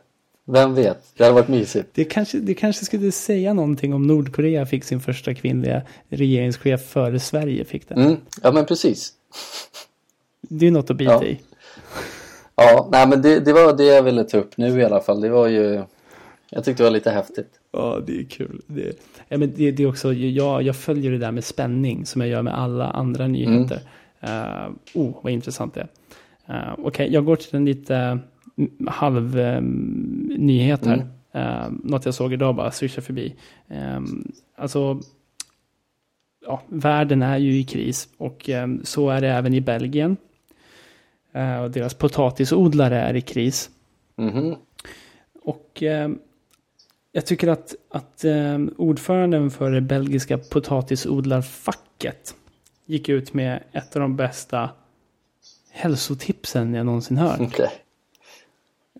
Vem 0.48 0.74
vet? 0.74 1.12
Det 1.16 1.24
hade 1.24 1.34
varit 1.34 1.48
mysigt. 1.48 1.88
Det 1.94 2.04
kanske, 2.04 2.38
det 2.38 2.54
kanske 2.54 2.84
skulle 2.84 3.12
säga 3.12 3.52
någonting 3.52 3.94
om 3.94 4.02
Nordkorea 4.02 4.66
fick 4.66 4.84
sin 4.84 5.00
första 5.00 5.34
kvinnliga 5.34 5.82
regeringschef 6.08 6.82
före 6.82 7.20
Sverige 7.20 7.64
fick 7.64 7.88
det. 7.88 7.94
Mm, 7.94 8.16
ja 8.42 8.52
men 8.52 8.66
precis. 8.66 9.12
Det 10.40 10.66
är 10.66 10.70
något 10.70 10.90
att 10.90 10.96
bita 10.96 11.12
Ja. 11.12 11.24
i. 11.24 11.40
Ja, 12.58 12.88
nej 12.92 13.08
men 13.08 13.22
det, 13.22 13.40
det 13.40 13.52
var 13.52 13.76
det 13.76 13.84
jag 13.84 14.02
ville 14.02 14.24
ta 14.24 14.38
upp 14.38 14.56
nu 14.56 14.80
i 14.80 14.84
alla 14.84 15.00
fall. 15.00 15.20
Det 15.20 15.28
var 15.28 15.46
ju 15.46 15.82
Jag 16.50 16.64
tyckte 16.64 16.82
det 16.82 16.84
var 16.86 16.90
lite 16.90 17.10
häftigt. 17.10 17.50
Ja, 17.72 18.00
det 18.06 18.20
är 18.20 18.24
kul. 18.24 18.62
Det, 18.66 18.98
ja, 19.28 19.38
men 19.38 19.52
det, 19.56 19.70
det 19.70 19.82
är 19.82 19.88
också, 19.88 20.12
jag, 20.12 20.62
jag 20.62 20.76
följer 20.76 21.10
det 21.10 21.18
där 21.18 21.32
med 21.32 21.44
spänning 21.44 22.06
som 22.06 22.20
jag 22.20 22.30
gör 22.30 22.42
med 22.42 22.58
alla 22.58 22.90
andra 22.90 23.26
nyheter. 23.26 23.80
Uh, 24.24 24.72
oh, 24.94 25.14
vad 25.22 25.32
intressant 25.32 25.74
det 25.74 25.80
är. 25.80 25.88
Uh, 26.54 26.72
Okej, 26.72 26.84
okay, 26.84 27.08
jag 27.08 27.24
går 27.24 27.36
till 27.36 27.56
en 27.56 27.64
lite 27.64 27.96
mm, 27.96 28.18
halv 28.86 29.38
um, 29.38 30.34
nyhet 30.38 30.86
här. 30.86 31.08
Uh, 31.34 31.72
något 31.82 32.04
jag 32.04 32.14
såg 32.14 32.32
idag 32.32 32.54
bara 32.54 32.70
swisha 32.70 33.02
förbi. 33.02 33.34
Um, 33.68 34.32
alltså, 34.56 35.00
ja, 36.46 36.62
världen 36.68 37.22
är 37.22 37.38
ju 37.38 37.58
i 37.58 37.64
kris 37.64 38.08
och 38.16 38.48
um, 38.48 38.80
så 38.84 39.10
är 39.10 39.20
det 39.20 39.28
även 39.28 39.54
i 39.54 39.60
Belgien. 39.60 40.16
Uh, 41.36 41.58
och 41.58 41.70
deras 41.70 41.94
potatisodlare 41.94 43.00
är 43.00 43.16
i 43.16 43.20
kris. 43.20 43.70
Mm. 44.16 44.54
Och 45.42 45.82
jag 47.16 47.26
tycker 47.26 47.48
att, 47.48 47.74
att 47.90 48.24
eh, 48.24 48.58
ordföranden 48.76 49.50
för 49.50 49.70
det 49.70 49.80
belgiska 49.80 50.38
potatisodlarfacket 50.38 52.34
gick 52.86 53.08
ut 53.08 53.34
med 53.34 53.62
ett 53.72 53.96
av 53.96 54.02
de 54.02 54.16
bästa 54.16 54.70
hälsotipsen 55.70 56.74
jag 56.74 56.86
någonsin 56.86 57.16
hört. 57.16 57.40
Okay. 57.40 57.68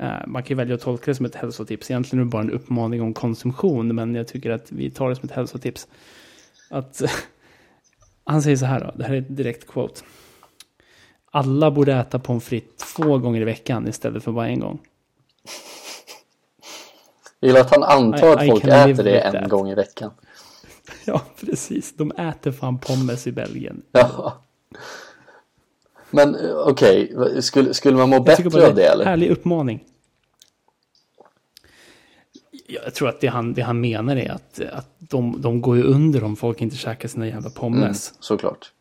Eh, 0.01 0.27
man 0.27 0.43
kan 0.43 0.49
ju 0.49 0.55
välja 0.55 0.75
att 0.75 0.81
tolka 0.81 1.11
det 1.11 1.15
som 1.15 1.27
ett 1.27 1.35
hälsotips. 1.35 1.91
Egentligen 1.91 2.21
är 2.21 2.25
det 2.25 2.31
bara 2.31 2.43
en 2.43 2.51
uppmaning 2.51 3.03
om 3.03 3.15
konsumtion, 3.15 3.95
men 3.95 4.15
jag 4.15 4.29
tycker 4.29 4.51
att 4.51 4.73
vi 4.73 4.91
tar 4.91 5.09
det 5.09 5.17
som 5.17 5.25
ett 5.25 5.35
hälsotips. 5.35 5.89
Att, 6.71 7.03
han 8.25 8.43
säger 8.43 8.57
så 8.57 8.67
här 8.67 8.81
då, 8.81 8.93
det 8.97 9.05
här 9.05 9.15
är 9.15 9.19
ett 9.19 9.37
direkt 9.37 9.67
quote. 9.67 10.01
Alla 11.31 11.71
borde 11.71 11.95
äta 11.95 12.19
pommes 12.19 12.45
frites 12.45 12.95
två 12.95 13.19
gånger 13.19 13.41
i 13.41 13.45
veckan 13.45 13.89
istället 13.89 14.25
för 14.25 14.33
bara 14.33 14.49
en 14.49 14.61
gång. 14.61 14.79
Jag 17.41 17.49
gillar 17.49 17.61
att 17.61 17.71
han 17.71 17.83
antar 17.83 18.37
att 18.37 18.47
folk 18.47 18.65
äter 18.65 19.05
det 19.05 19.21
en 19.21 19.33
that. 19.33 19.51
gång 19.51 19.71
i 19.71 19.75
veckan. 19.75 20.11
Ja, 21.05 21.23
precis. 21.41 21.97
De 21.97 22.13
äter 22.13 22.53
fan 22.53 22.79
pommes 22.79 23.27
i 23.27 23.33
Belgien. 23.33 23.83
Ja. 23.93 24.43
Men 26.11 26.35
eh, 26.35 26.57
okej, 26.57 27.17
okay. 27.17 27.43
skulle, 27.43 27.75
skulle 27.75 27.97
man 27.97 28.09
må 28.09 28.21
bättre 28.21 28.67
av 28.67 28.75
det 28.75 28.87
eller? 28.87 29.05
Härlig 29.05 29.31
uppmaning. 29.31 29.85
Jag 32.69 32.95
tror 32.95 33.09
att 33.09 33.21
det 33.21 33.27
han, 33.27 33.55
det 33.55 33.63
han 33.63 33.81
menar 33.81 34.17
är 34.17 34.31
att, 34.31 34.61
att 34.73 34.95
de, 34.99 35.43
de 35.43 35.61
går 35.61 35.77
ju 35.77 35.83
under 35.83 36.25
om 36.25 36.37
folk 36.37 36.61
inte 36.61 36.77
käkar 36.77 37.09
sina 37.09 37.27
jävla 37.27 37.51
pommes. 37.51 38.11
Mm, 38.11 38.17
såklart. 38.21 38.73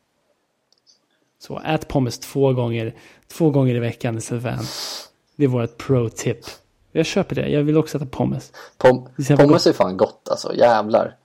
Så 1.39 1.61
ät 1.65 1.87
pommes 1.87 2.19
två 2.19 2.53
gånger, 2.53 2.95
två 3.27 3.49
gånger 3.49 3.75
i 3.75 3.79
veckan 3.79 4.17
istället 4.17 4.43
för 4.43 4.49
en. 4.49 4.65
Det 5.35 5.43
är 5.43 5.47
vårt 5.47 5.77
pro-tip. 5.77 6.37
Jag 6.91 7.05
köper 7.05 7.35
det. 7.35 7.49
Jag 7.49 7.63
vill 7.63 7.77
också 7.77 7.97
äta 7.97 8.05
pommes. 8.05 8.51
Pom 8.77 9.09
pommes 9.37 9.67
är 9.67 9.73
fan 9.73 9.97
gott 9.97 10.27
alltså. 10.29 10.55
Jävlar. 10.55 11.15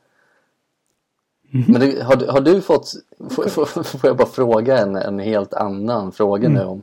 Mm 1.53 1.66
-hmm. 1.66 1.72
Men 1.72 1.80
det, 1.80 2.03
har, 2.03 2.26
har 2.32 2.40
du 2.40 2.61
fått, 2.61 2.92
får, 3.30 3.48
får, 3.48 3.82
får, 3.82 4.01
jag 4.09 4.16
bara 4.16 4.28
fråga 4.28 4.78
en, 4.78 4.96
en 4.96 5.18
helt 5.18 5.55
annan 5.55 6.12
fråga 6.12 6.46
mm. 6.46 6.59
nu 6.59 6.64
om, 6.64 6.82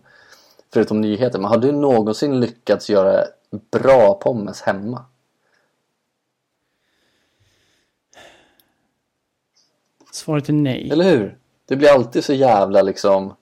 förutom 0.73 1.01
nyheter, 1.01 1.39
men 1.39 1.49
har 1.49 1.57
du 1.57 1.71
någonsin 1.71 2.39
lyckats 2.39 2.89
göra 2.89 3.25
bra 3.71 4.13
pommes 4.13 4.61
hemma? 4.61 5.05
Svaret 10.11 10.49
är 10.49 10.53
nej. 10.53 10.89
Eller 10.91 11.05
hur? 11.05 11.37
Det 11.65 11.75
blir 11.75 11.89
alltid 11.89 12.23
så 12.23 12.33
jävla 12.33 12.81
liksom 12.81 13.33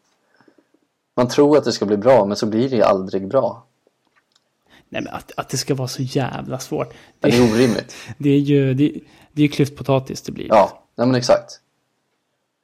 Man 1.16 1.28
tror 1.28 1.58
att 1.58 1.64
det 1.64 1.72
ska 1.72 1.86
bli 1.86 1.98
bra 1.98 2.26
men 2.26 2.38
så 2.38 2.46
blir 2.46 2.70
det 2.70 2.76
ju 2.76 2.82
aldrig 2.82 3.28
bra. 3.28 3.66
Nej 4.90 5.02
men 5.02 5.14
att, 5.14 5.32
att 5.38 5.50
det 5.50 5.58
ska 5.58 5.76
vara 5.76 5.88
så 5.88 6.02
jävla 6.02 6.60
svårt. 6.60 6.94
Det, 7.20 7.30
det 7.30 7.38
är 7.38 7.54
orimligt. 7.54 7.96
Det 8.18 8.30
är 8.30 8.40
ju 8.40 8.74
det, 8.74 9.00
det 9.32 9.44
är 9.44 9.48
klyftpotatis 9.48 10.22
det 10.22 10.32
blir. 10.32 10.48
Ja, 10.48 10.85
nej 10.98 11.08
men 11.08 11.16
exakt. 11.16 11.62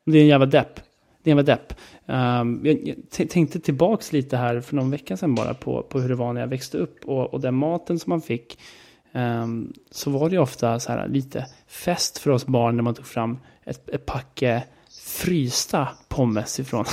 Det 0.05 0.17
är 0.17 0.21
en 0.21 0.27
jävla 0.27 0.45
depp. 0.45 0.75
Det 1.23 1.29
är 1.29 1.31
en 1.31 1.37
jävla 1.37 1.55
depp. 1.55 1.73
Um, 2.05 2.65
jag, 2.65 2.95
jag 3.19 3.29
tänkte 3.29 3.59
tillbaks 3.59 4.13
lite 4.13 4.37
här 4.37 4.61
för 4.61 4.75
någon 4.75 4.91
vecka 4.91 5.17
sedan 5.17 5.35
bara 5.35 5.53
på, 5.53 5.83
på 5.83 5.99
hur 5.99 6.09
det 6.09 6.15
var 6.15 6.33
när 6.33 6.41
jag 6.41 6.47
växte 6.47 6.77
upp. 6.77 7.05
Och, 7.05 7.33
och 7.33 7.41
den 7.41 7.55
maten 7.55 7.99
som 7.99 8.09
man 8.09 8.21
fick. 8.21 8.59
Um, 9.11 9.73
så 9.91 10.09
var 10.09 10.29
det 10.29 10.37
ofta 10.37 10.79
så 10.79 10.91
här 10.91 11.07
lite 11.07 11.45
fest 11.67 12.17
för 12.17 12.31
oss 12.31 12.45
barn 12.45 12.75
när 12.75 12.83
man 12.83 12.93
tog 12.93 13.05
fram 13.05 13.39
ett, 13.63 13.89
ett 13.89 14.05
packe 14.05 14.63
frysta 15.01 15.87
pommes 16.09 16.59
ifrån 16.59 16.85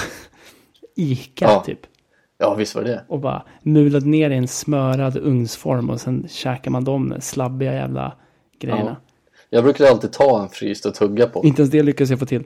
Ica 0.97 1.45
ja. 1.45 1.63
typ. 1.67 1.81
Ja, 2.39 2.55
visst 2.55 2.75
var 2.75 2.83
det. 2.83 3.05
Och 3.09 3.21
bara 3.21 3.43
mulade 3.63 4.07
ner 4.07 4.31
i 4.31 4.37
en 4.37 4.49
smörad 4.49 5.17
ugnsform 5.17 5.91
och 5.91 6.01
sen 6.01 6.27
käkar 6.29 6.71
man 6.71 6.85
de 6.85 7.15
slabbiga 7.21 7.75
jävla 7.75 8.17
grejerna. 8.59 8.97
Ja. 9.05 9.08
Jag 9.51 9.65
brukade 9.65 9.91
alltid 9.91 10.13
ta 10.13 10.43
en 10.43 10.49
fryst 10.49 10.87
och 10.87 10.95
tugga 10.95 11.27
på. 11.27 11.45
Inte 11.45 11.63
ens 11.63 11.73
det 11.73 11.83
lyckas 11.83 12.11
jag 12.11 12.19
få 12.19 12.27
till. 12.27 12.45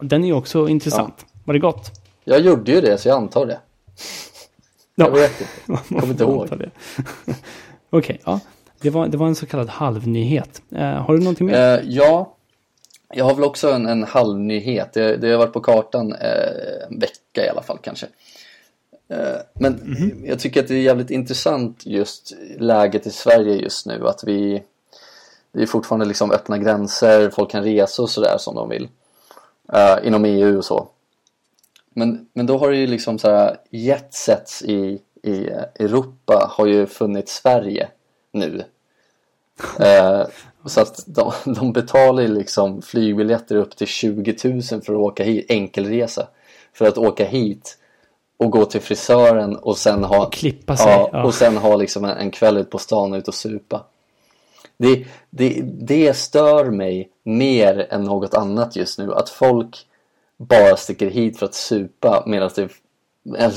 Den 0.00 0.24
är 0.24 0.28
ju 0.28 0.34
också 0.34 0.68
intressant. 0.68 1.14
Ja. 1.18 1.26
Var 1.44 1.54
det 1.54 1.60
gott? 1.60 1.90
Jag 2.24 2.40
gjorde 2.40 2.72
ju 2.72 2.80
det, 2.80 2.98
så 2.98 3.08
jag 3.08 3.16
antar 3.16 3.46
det. 3.46 3.60
Jag 4.94 5.10
vet 5.10 5.40
inte. 5.40 5.52
Jag 5.88 6.00
kommer 6.00 6.12
inte 6.12 6.24
ihåg. 6.24 6.46
Okej, 6.50 6.70
okay, 7.90 8.18
ja. 8.24 8.40
Det 8.80 8.90
var, 8.90 9.08
det 9.08 9.16
var 9.16 9.26
en 9.26 9.34
så 9.34 9.46
kallad 9.46 9.68
halvnyhet. 9.68 10.62
Uh, 10.72 10.80
har 10.80 11.14
du 11.14 11.18
någonting 11.18 11.46
mer? 11.46 11.78
Uh, 11.78 11.84
ja, 11.90 12.36
jag 13.14 13.24
har 13.24 13.34
väl 13.34 13.44
också 13.44 13.72
en, 13.72 13.86
en 13.86 14.04
halvnyhet. 14.04 14.92
Det, 14.92 15.16
det 15.16 15.30
har 15.30 15.38
varit 15.38 15.52
på 15.52 15.60
kartan 15.60 16.12
uh, 16.12 16.18
en 16.90 16.98
vecka 16.98 17.46
i 17.46 17.48
alla 17.48 17.62
fall 17.62 17.78
kanske. 17.82 18.06
Eh, 19.08 19.40
men 19.54 19.74
mm 19.74 19.94
-hmm. 19.94 20.28
jag 20.28 20.38
tycker 20.38 20.60
att 20.60 20.68
det 20.68 20.74
är 20.74 20.82
jävligt 20.82 21.10
intressant 21.10 21.86
just 21.86 22.32
läget 22.58 23.06
i 23.06 23.10
Sverige 23.10 23.54
just 23.54 23.86
nu. 23.86 24.08
Att 24.08 24.24
vi 24.24 24.62
Det 25.56 25.62
är 25.62 25.66
fortfarande 25.66 26.06
liksom 26.06 26.30
öppna 26.30 26.58
gränser, 26.58 27.30
folk 27.30 27.50
kan 27.50 27.64
resa 27.64 28.02
och 28.02 28.10
sådär 28.10 28.38
som 28.38 28.54
de 28.54 28.68
vill. 28.68 28.88
Uh, 29.74 30.06
inom 30.06 30.24
EU 30.24 30.58
och 30.58 30.64
så. 30.64 30.88
Men, 31.94 32.28
men 32.32 32.46
då 32.46 32.58
har 32.58 32.70
det 32.70 32.76
ju 32.76 32.86
liksom 32.86 33.18
så 33.18 33.30
här 33.30 33.56
jetsets 33.70 34.62
i, 34.62 35.00
i 35.22 35.48
Europa 35.78 36.50
har 36.52 36.66
ju 36.66 36.86
funnits 36.86 37.34
Sverige 37.34 37.88
nu. 38.32 38.64
Uh, 39.80 40.26
så 40.66 40.80
att 40.80 41.04
de, 41.06 41.32
de 41.44 41.72
betalar 41.72 42.22
ju 42.22 42.28
liksom 42.28 42.82
flygbiljetter 42.82 43.56
upp 43.56 43.76
till 43.76 43.86
20 43.86 44.36
000 44.44 44.62
för 44.62 44.76
att 44.76 44.90
åka 44.90 45.24
hit, 45.24 45.46
enkelresa. 45.48 46.28
För 46.72 46.88
att 46.88 46.98
åka 46.98 47.24
hit 47.24 47.78
och 48.36 48.50
gå 48.50 48.64
till 48.64 48.80
frisören 48.80 49.56
och 49.56 49.78
sen 49.78 50.04
ha, 50.04 50.26
och 50.26 50.32
klippa 50.32 50.76
sig, 50.76 50.92
ja, 50.92 51.10
ja. 51.12 51.24
och 51.24 51.34
sen 51.34 51.56
ha 51.56 51.76
liksom 51.76 52.04
en, 52.04 52.16
en 52.16 52.30
kväll 52.30 52.56
ut 52.56 52.70
på 52.70 52.78
stan 52.78 53.14
ut 53.14 53.28
och 53.28 53.34
supa. 53.34 53.84
Det, 54.78 55.06
det, 55.30 55.62
det 55.64 56.16
stör 56.16 56.70
mig 56.70 57.10
mer 57.22 57.86
än 57.90 58.04
något 58.04 58.34
annat 58.34 58.76
just 58.76 58.98
nu 58.98 59.14
att 59.14 59.28
folk 59.28 59.86
bara 60.36 60.76
sticker 60.76 61.10
hit 61.10 61.38
för 61.38 61.46
att 61.46 61.54
supa 61.54 62.22
medan 62.26 62.50
det 62.56 62.68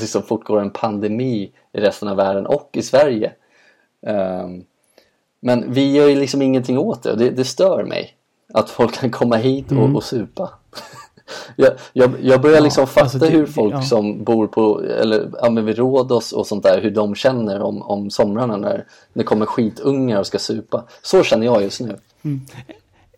liksom 0.00 0.22
fortgår 0.22 0.60
en 0.60 0.70
pandemi 0.70 1.52
i 1.72 1.80
resten 1.80 2.08
av 2.08 2.16
världen 2.16 2.46
och 2.46 2.70
i 2.72 2.82
Sverige. 2.82 3.32
Um, 4.06 4.64
men 5.40 5.72
vi 5.72 5.92
gör 5.92 6.08
ju 6.08 6.16
liksom 6.16 6.42
ingenting 6.42 6.78
åt 6.78 7.02
det. 7.02 7.16
det. 7.16 7.30
Det 7.30 7.44
stör 7.44 7.84
mig 7.84 8.14
att 8.54 8.70
folk 8.70 8.94
kan 8.94 9.10
komma 9.10 9.36
hit 9.36 9.66
och, 9.66 9.78
mm. 9.78 9.96
och 9.96 10.04
supa. 10.04 10.50
jag, 11.56 11.72
jag, 11.92 12.10
jag 12.22 12.40
börjar 12.40 12.60
liksom 12.60 12.86
fatta 12.86 13.00
alltså 13.00 13.18
det, 13.18 13.28
hur 13.28 13.46
folk 13.46 13.74
ja. 13.74 13.82
som 13.82 14.24
bor 14.24 14.46
på, 14.46 14.82
eller 15.00 15.30
ja, 15.42 15.50
vid 15.50 15.78
Rhodos 15.78 16.32
och 16.32 16.46
sånt 16.46 16.62
där, 16.62 16.80
hur 16.82 16.90
de 16.90 17.14
känner 17.14 17.62
om, 17.62 17.82
om 17.82 18.10
somrarna 18.10 18.56
när 18.56 18.84
det 19.12 19.24
kommer 19.24 19.46
skitungar 19.46 20.20
och 20.20 20.26
ska 20.26 20.38
supa. 20.38 20.84
Så 21.02 21.22
känner 21.22 21.46
jag 21.46 21.62
just 21.62 21.80
nu. 21.80 21.96
Mm. 22.22 22.40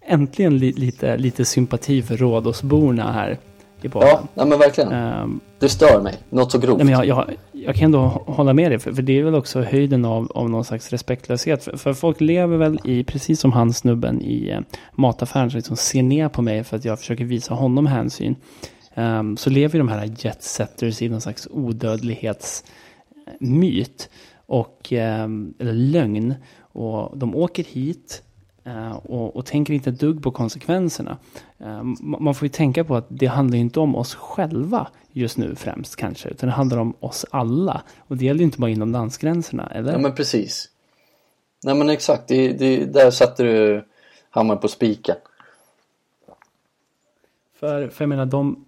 Äntligen 0.07 0.59
li, 0.59 0.73
lite, 0.73 1.17
lite 1.17 1.45
sympati 1.45 2.03
för 2.03 2.17
Rhodosborna 2.17 3.13
här 3.13 3.39
i 3.85 3.89
podden. 3.89 4.09
Ja, 4.09 4.23
ja 4.35 4.45
men 4.45 4.59
verkligen. 4.59 4.93
Um, 4.93 5.41
det 5.59 5.69
stör 5.69 6.01
mig, 6.01 6.15
något 6.31 6.53
så 6.53 6.59
grovt. 6.59 6.79
Nej, 6.79 6.85
men 6.85 6.95
jag, 6.95 7.07
jag, 7.07 7.37
jag 7.53 7.75
kan 7.75 7.85
ändå 7.85 7.99
hålla 8.27 8.53
med 8.53 8.71
dig, 8.71 8.79
för, 8.79 8.93
för, 8.93 9.03
det 9.03 9.19
är 9.19 9.23
väl 9.23 9.35
också 9.35 9.63
höjden 9.63 10.05
av, 10.05 10.33
av 10.35 10.51
någon 10.51 10.65
slags 10.65 10.91
respektlöshet. 10.91 11.65
För, 11.65 11.77
för 11.77 11.95
folk 11.95 12.21
lever 12.21 12.57
väl 12.57 12.79
i, 12.85 13.05
precis 13.05 13.41
som 13.41 13.53
han 13.53 13.73
snubben 13.73 14.23
i 14.23 14.51
eh, 14.51 14.61
mataffären, 14.93 15.51
som 15.51 15.59
liksom 15.59 15.77
ser 15.77 16.03
ner 16.03 16.29
på 16.29 16.43
mig 16.43 16.65
för 16.65 16.77
att 16.77 16.85
jag 16.85 16.99
försöker 16.99 17.25
visa 17.25 17.55
honom 17.55 17.87
hänsyn. 17.87 18.37
Um, 18.95 19.37
så 19.37 19.51
lever 19.51 19.79
de 19.79 19.89
här 19.89 20.11
jetsetters 20.19 21.03
i 21.03 21.09
någon 21.09 21.21
slags 21.21 21.49
odödlighetsmyt. 21.51 24.09
Och, 24.47 24.93
um, 24.93 25.55
eller 25.59 25.73
lögn. 25.73 26.35
Och 26.61 27.19
de 27.19 27.37
åker 27.37 27.65
hit 27.65 28.23
och, 29.03 29.37
och, 29.37 29.47
tänker 29.47 29.75
inte 29.75 29.91
ett 29.91 30.01
dugg 30.01 30.23
på 30.23 30.31
konsekvenserna. 30.31 31.19
Uh, 31.61 31.83
man 32.01 32.35
får 32.35 32.47
ju 32.47 32.49
tänka 32.49 32.85
på 32.85 32.97
att 32.97 33.07
det 33.09 33.27
handlar 33.27 33.59
inte 33.59 33.81
om 33.81 33.97
oss 33.97 34.15
själva 34.15 34.89
just 35.13 35.39
nu 35.39 35.55
främst 35.55 35.97
kanske, 35.97 36.29
utan 36.29 36.49
det 36.49 36.55
handlar 36.55 36.79
om 36.79 36.95
oss 37.01 37.27
alla. 37.31 37.83
Och 37.99 38.17
det 38.17 38.25
gäller 38.25 38.39
ju 38.39 38.45
inte 38.45 38.59
bara 38.59 38.71
inom 38.71 38.93
landsgränserna, 38.93 39.67
eller? 39.67 39.93
Ja 39.93 39.99
men 39.99 40.15
precis. 40.15 40.69
Nej 41.65 41.75
men 41.75 41.91
exakt, 41.91 42.29
det, 42.29 42.53
det, 42.53 42.85
där 42.85 43.11
satte 43.11 43.43
du 43.43 43.85
hammaren 44.31 44.61
på 44.61 44.69
spiken. 44.69 45.17
För, 47.61 47.89
för 47.89 48.05
jag 48.05 48.09
menar, 48.09 48.27
de, 48.27 48.65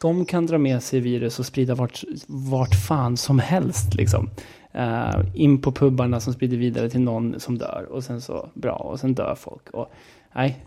de 0.00 0.24
kan 0.24 0.46
dra 0.46 0.58
med 0.58 0.82
sig 0.82 1.00
virus 1.00 1.38
och 1.38 1.46
sprida 1.46 1.74
vart, 1.74 2.04
vart 2.26 2.74
fan 2.86 3.16
som 3.16 3.38
helst 3.38 3.94
liksom. 3.94 4.30
Eh, 4.74 5.20
in 5.34 5.60
på 5.60 5.72
pubbarna 5.72 6.20
som 6.20 6.32
sprider 6.32 6.56
vidare 6.56 6.90
till 6.90 7.00
någon 7.00 7.40
som 7.40 7.58
dör. 7.58 7.86
Och 7.90 8.04
sen 8.04 8.20
så, 8.20 8.48
bra, 8.54 8.72
och 8.76 9.00
sen 9.00 9.14
dör 9.14 9.34
folk. 9.34 9.70
Och, 9.70 9.90
nej, 10.32 10.64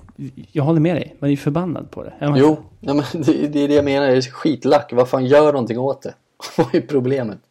jag 0.52 0.64
håller 0.64 0.80
med 0.80 0.96
dig. 0.96 1.16
Man 1.20 1.28
är 1.28 1.32
ju 1.32 1.38
förbannad 1.38 1.92
på 1.92 2.04
det. 2.04 2.14
Jo, 2.22 2.50
inte? 2.50 2.62
ja, 2.80 2.94
men 2.94 3.06
det, 3.24 3.48
det 3.48 3.60
är 3.60 3.68
det 3.68 3.74
jag 3.74 3.86
menar. 3.86 4.08
Det 4.08 4.18
är 4.18 4.22
skitlack. 4.22 4.94
Vad 4.94 5.10
fan, 5.10 5.26
gör 5.26 5.54
någonting 5.54 5.80
åt 5.80 6.02
det. 6.02 6.14
Vad 6.58 6.76
är 6.76 6.82
problemet? 6.82 7.38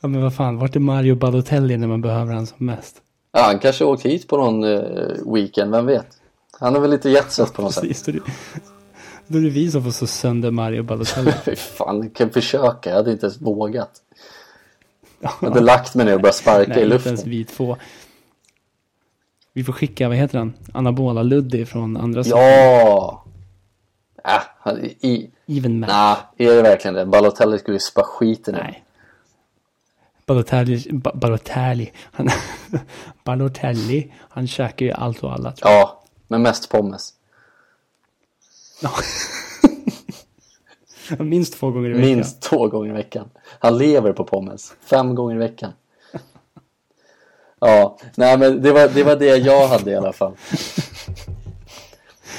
Ja 0.00 0.08
men 0.08 0.22
vad 0.22 0.34
fan, 0.34 0.58
vart 0.58 0.76
är 0.76 0.80
Mario 0.80 1.14
Balotelli 1.14 1.76
när 1.76 1.86
man 1.86 2.00
behöver 2.00 2.34
han 2.34 2.46
som 2.46 2.66
mest? 2.66 3.02
Ja, 3.32 3.42
han 3.42 3.58
kanske 3.58 3.84
åkt 3.84 4.02
hit 4.02 4.28
på 4.28 4.36
någon 4.36 4.64
eh, 4.64 5.32
weekend, 5.34 5.70
vem 5.70 5.86
vet? 5.86 6.06
Han 6.60 6.76
är 6.76 6.80
väl 6.80 6.90
lite 6.90 7.10
jetset 7.10 7.52
på 7.52 7.62
något 7.62 7.74
sätt. 7.74 7.82
Precis, 7.82 8.02
det, 8.02 8.20
då 9.26 9.38
är 9.38 9.42
det 9.42 9.50
vi 9.50 9.70
som 9.70 9.82
får 9.84 9.90
så 9.90 10.06
sönder 10.06 10.50
Mario 10.50 10.82
Balotelli. 10.82 11.32
Fy 11.44 11.56
fan, 11.56 12.02
jag 12.02 12.14
kan 12.14 12.30
försöka. 12.30 12.90
Jag 12.90 12.96
hade 12.96 13.12
inte 13.12 13.26
ens 13.26 13.40
vågat. 13.40 14.02
Jag 15.20 15.28
hade 15.28 15.60
lagt 15.60 15.94
mig 15.94 16.06
ner 16.06 16.14
och 16.14 16.20
börjat 16.20 16.36
sparka 16.36 16.68
Nej, 16.68 16.78
i 16.78 16.82
inte 16.82 16.94
luften. 16.94 17.12
ens 17.12 17.24
vi 17.26 17.44
två. 17.44 17.76
Vi 19.52 19.64
får 19.64 19.72
skicka, 19.72 20.08
vad 20.08 20.16
heter 20.16 20.38
han? 20.38 20.54
Anabola 20.74 21.22
Luddy 21.22 21.64
från 21.66 21.96
andra 21.96 22.24
sidan. 22.24 22.38
Ja! 22.40 23.24
Äh, 24.24 24.42
han- 24.60 24.84
i... 24.84 25.30
Even 25.46 25.80
match. 25.80 25.90
Nej, 26.38 26.48
är 26.48 26.54
det 26.56 26.62
verkligen 26.62 26.94
det? 26.94 27.06
Balotelli 27.06 27.58
skulle 27.58 27.74
ju 27.74 27.80
spara 27.80 28.06
skiten. 28.06 28.54
Nej. 28.54 28.84
Balotelli, 30.26 30.92
Ba- 30.92 31.14
Balotelli, 31.14 31.92
han, 32.12 32.28
Balotelli, 33.24 34.12
han 34.28 34.46
käkar 34.46 34.86
ju 34.86 34.92
allt 34.92 35.22
och 35.22 35.32
alla. 35.32 35.54
Ja, 35.60 36.02
men 36.28 36.42
mest 36.42 36.68
pommes. 36.70 37.12
Minst 41.18 41.58
två 41.58 41.70
gånger 41.70 41.90
i 41.90 41.92
veckan. 41.92 42.06
Minst 42.06 42.42
två 42.42 42.68
gånger 42.68 42.90
i 42.90 42.92
veckan. 42.92 43.28
Han 43.58 43.78
lever 43.78 44.12
på 44.12 44.24
pommes. 44.24 44.74
Fem 44.80 45.14
gånger 45.14 45.34
i 45.34 45.38
veckan. 45.38 45.72
Ja, 47.60 47.98
nej 48.14 48.38
men 48.38 48.62
det 48.62 48.72
var, 48.72 48.88
det 48.88 49.02
var 49.02 49.16
det 49.16 49.36
jag 49.36 49.68
hade 49.68 49.90
i 49.90 49.96
alla 49.96 50.12
fall. 50.12 50.32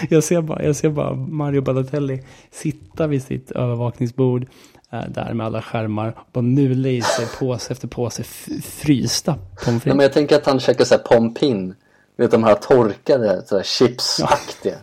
Jag 0.09 0.23
ser 0.23 0.41
bara, 0.41 0.63
jag 0.63 0.75
ser 0.75 0.89
bara 0.89 1.13
Mario 1.13 1.61
Balotelli 1.61 2.23
sitta 2.51 3.07
vid 3.07 3.23
sitt 3.23 3.51
övervakningsbord 3.51 4.45
eh, 4.91 5.01
där 5.09 5.33
med 5.33 5.45
alla 5.45 5.61
skärmar 5.61 6.09
och 6.17 6.27
bara 6.33 6.41
mula 6.41 6.89
i 6.89 7.01
sig 7.01 7.25
påse 7.39 7.73
efter 7.73 7.87
påse 7.87 8.23
frysta 8.63 9.35
pommes 9.65 9.65
Nej, 9.65 9.71
men 9.73 9.79
frites. 9.79 10.03
jag 10.03 10.13
tänker 10.13 10.35
att 10.35 10.45
han 10.45 10.59
käkar 10.59 10.85
såhär 10.85 11.01
pompin. 11.01 11.75
Du 12.15 12.23
vet 12.23 12.31
de 12.31 12.43
här 12.43 12.55
torkade, 12.55 13.43
sådär 13.45 13.63
chipsaktiga. 13.63 14.75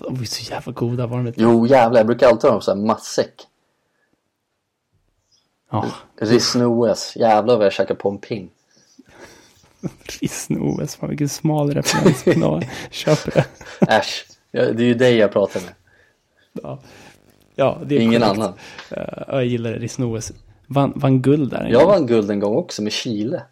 De 0.00 0.16
ju 0.16 0.26
så 0.26 0.52
jävla 0.52 0.72
goda 0.72 1.06
var 1.06 1.16
de 1.16 1.26
inte? 1.26 1.40
Jo 1.42 1.66
jävlar, 1.66 2.00
jag 2.00 2.06
brukar 2.06 2.28
alltid 2.28 2.42
ha 2.50 2.52
dem 2.52 2.62
såhär 2.62 2.78
matsäck. 2.78 3.42
Ja, 5.70 5.86
Rissne-OS, 6.20 7.16
jävlar 7.16 7.56
vad 7.56 7.66
jag 7.66 7.72
käkar 7.72 7.94
pompin. 7.94 8.50
Rissne-OS, 10.20 10.96
fan 10.96 11.08
vilken 11.08 11.28
smal 11.28 11.74
referens. 11.74 12.24
Köper 12.90 13.30
det. 13.30 13.44
Äsch, 13.92 14.26
det 14.50 14.58
är 14.58 14.80
ju 14.80 14.94
dig 14.94 15.16
jag 15.16 15.32
pratar 15.32 15.60
med. 15.60 15.72
Ja, 16.52 16.78
ja 17.54 17.78
det 17.86 17.96
är 17.96 18.00
Ingen 18.00 18.20
korrekt. 18.22 18.38
annan. 18.38 18.52
Eh, 18.90 19.22
jag 19.28 19.44
gillar 19.46 19.70
det, 19.72 19.78
Rissne-OS. 19.78 20.32
Vann, 20.66 20.92
vann 20.96 21.22
guld 21.22 21.50
där 21.50 21.60
en 21.64 21.70
Jag 21.70 21.80
gång. 21.82 21.90
vann 21.90 22.06
guld 22.06 22.30
en 22.30 22.40
gång 22.40 22.56
också 22.56 22.82
med 22.82 22.92
Chile. 22.92 23.42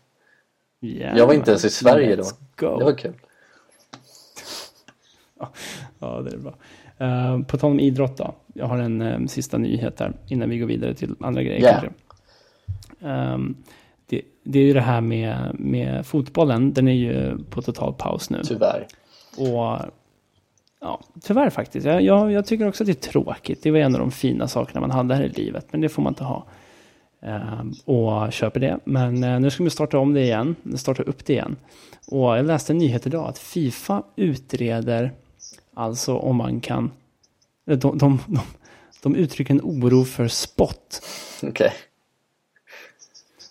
Jävlar. 0.80 1.18
Jag 1.18 1.26
var 1.26 1.34
inte 1.34 1.50
ens 1.50 1.64
i 1.64 1.70
Sverige 1.70 2.16
då. 2.16 2.24
Go. 2.56 2.78
Det 2.78 2.84
var 2.84 2.98
kul. 2.98 3.14
Ja, 5.40 5.52
det 6.04 6.30
är 6.30 6.38
bra. 6.38 6.54
Eh, 6.98 7.40
på 7.42 7.58
tal 7.58 7.70
om 7.70 7.80
idrott 7.80 8.16
då. 8.16 8.34
Jag 8.54 8.66
har 8.66 8.78
en 8.78 9.02
eh, 9.02 9.26
sista 9.26 9.58
nyhet 9.58 10.00
här 10.00 10.12
innan 10.28 10.50
vi 10.50 10.58
går 10.58 10.66
vidare 10.66 10.94
till 10.94 11.14
andra 11.20 11.42
grejer 11.42 11.60
Yeah. 11.60 11.84
Ehm, 13.04 13.56
det, 14.06 14.22
det 14.44 14.58
är 14.58 14.62
ju 14.62 14.72
det 14.72 14.80
här 14.80 15.00
med, 15.00 15.56
med 15.58 16.06
fotbollen. 16.06 16.72
Den 16.72 16.88
är 16.88 16.92
ju 16.92 17.38
på 17.50 17.62
total 17.62 17.94
paus 17.94 18.30
nu. 18.30 18.40
Tyvärr. 18.44 18.86
Och 19.36 19.80
ja, 20.80 21.00
tyvärr 21.22 21.50
faktiskt. 21.50 21.86
Jag, 21.86 22.02
jag, 22.02 22.32
jag 22.32 22.46
tycker 22.46 22.68
också 22.68 22.82
att 22.82 22.86
det 22.86 23.06
är 23.06 23.10
tråkigt. 23.10 23.62
Det 23.62 23.70
var 23.70 23.78
en 23.78 23.94
av 23.94 24.00
de 24.00 24.10
fina 24.10 24.48
sakerna 24.48 24.80
man 24.80 24.90
hade 24.90 25.14
här 25.14 25.22
i 25.22 25.28
livet. 25.28 25.66
Men 25.70 25.80
det 25.80 25.88
får 25.88 26.02
man 26.02 26.10
inte 26.10 26.24
ha. 26.24 26.46
Ehm, 27.22 27.72
och 27.84 28.32
köper 28.32 28.60
det. 28.60 28.78
Men 28.84 29.24
eh, 29.24 29.40
nu 29.40 29.50
ska 29.50 29.64
vi 29.64 29.70
starta 29.70 29.98
om 29.98 30.14
det 30.14 30.20
igen. 30.20 30.56
Starta 30.76 31.02
upp 31.02 31.24
det 31.24 31.32
igen. 31.32 31.56
Och 32.06 32.38
jag 32.38 32.46
läste 32.46 32.72
en 32.72 32.78
nyhet 32.78 33.06
idag 33.06 33.28
att 33.28 33.38
Fifa 33.38 34.02
utreder 34.16 35.12
alltså 35.74 36.16
om 36.16 36.36
man 36.36 36.60
kan... 36.60 36.90
De, 37.64 37.74
de, 37.76 37.98
de, 37.98 38.40
de 39.02 39.16
uttrycker 39.16 39.54
en 39.54 39.60
oro 39.60 40.04
för 40.04 40.28
spott. 40.28 41.02
Okej. 41.42 41.72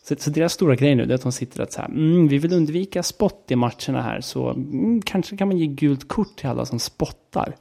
Så, 0.04 0.16
så 0.16 0.30
deras 0.30 0.54
stora 0.54 0.76
grej 0.76 0.96
nu 0.96 1.04
är 1.04 1.14
att 1.14 1.22
de 1.22 1.32
sitter 1.32 1.62
att 1.62 1.74
så 1.74 1.82
här, 1.82 1.88
mm, 1.88 2.28
vi 2.28 2.38
vill 2.38 2.54
undvika 2.54 3.04
spott 3.04 3.46
i 3.50 3.56
matcherna 3.56 4.02
här, 4.02 4.22
så 4.22 4.50
mm, 4.50 5.02
kanske 5.02 5.38
kan 5.38 5.48
man 5.48 5.58
ge 5.58 5.66
gult 5.66 6.08
kort 6.08 6.36
till 6.36 6.50
alla 6.50 6.66
som 6.66 6.80
spottar. 6.80 7.56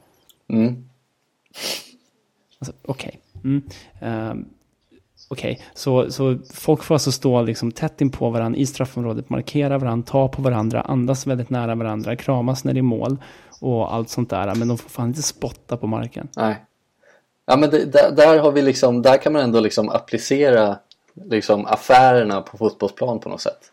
Mm. 0.47 0.85
Alltså, 2.59 2.73
Okej. 2.81 3.19
Mm. 3.43 3.61
Ehm, 4.01 4.45
Okej, 5.29 5.61
så, 5.73 6.11
så 6.11 6.37
folk 6.53 6.83
får 6.83 6.95
alltså 6.95 7.11
stå 7.11 7.41
liksom 7.41 7.71
tätt 7.71 8.01
in 8.01 8.09
på 8.09 8.29
varandra 8.29 8.59
i 8.59 8.65
straffområdet, 8.65 9.29
markera 9.29 9.77
varandra, 9.77 10.05
ta 10.11 10.27
på 10.27 10.41
varandra, 10.41 10.81
andas 10.81 11.27
väldigt 11.27 11.49
nära 11.49 11.75
varandra, 11.75 12.15
kramas 12.15 12.63
när 12.63 12.73
det 12.73 12.79
är 12.79 12.81
mål 12.81 13.17
och 13.63 13.93
allt 13.93 14.09
sånt 14.09 14.29
där. 14.29 14.55
Men 14.55 14.67
de 14.67 14.77
får 14.77 14.89
fan 14.89 15.07
inte 15.07 15.21
spotta 15.21 15.77
på 15.77 15.87
marken. 15.87 16.27
Nej. 16.35 16.65
Ja 17.45 17.57
men 17.57 17.69
det, 17.69 17.85
där, 17.85 18.11
där 18.11 18.39
har 18.39 18.51
vi 18.51 18.61
liksom, 18.61 19.01
där 19.01 19.17
kan 19.17 19.33
man 19.33 19.41
ändå 19.41 19.59
liksom 19.59 19.89
applicera 19.89 20.77
liksom 21.13 21.65
affärerna 21.65 22.41
på 22.41 22.57
fotbollsplan 22.57 23.19
på 23.19 23.29
något 23.29 23.41
sätt. 23.41 23.71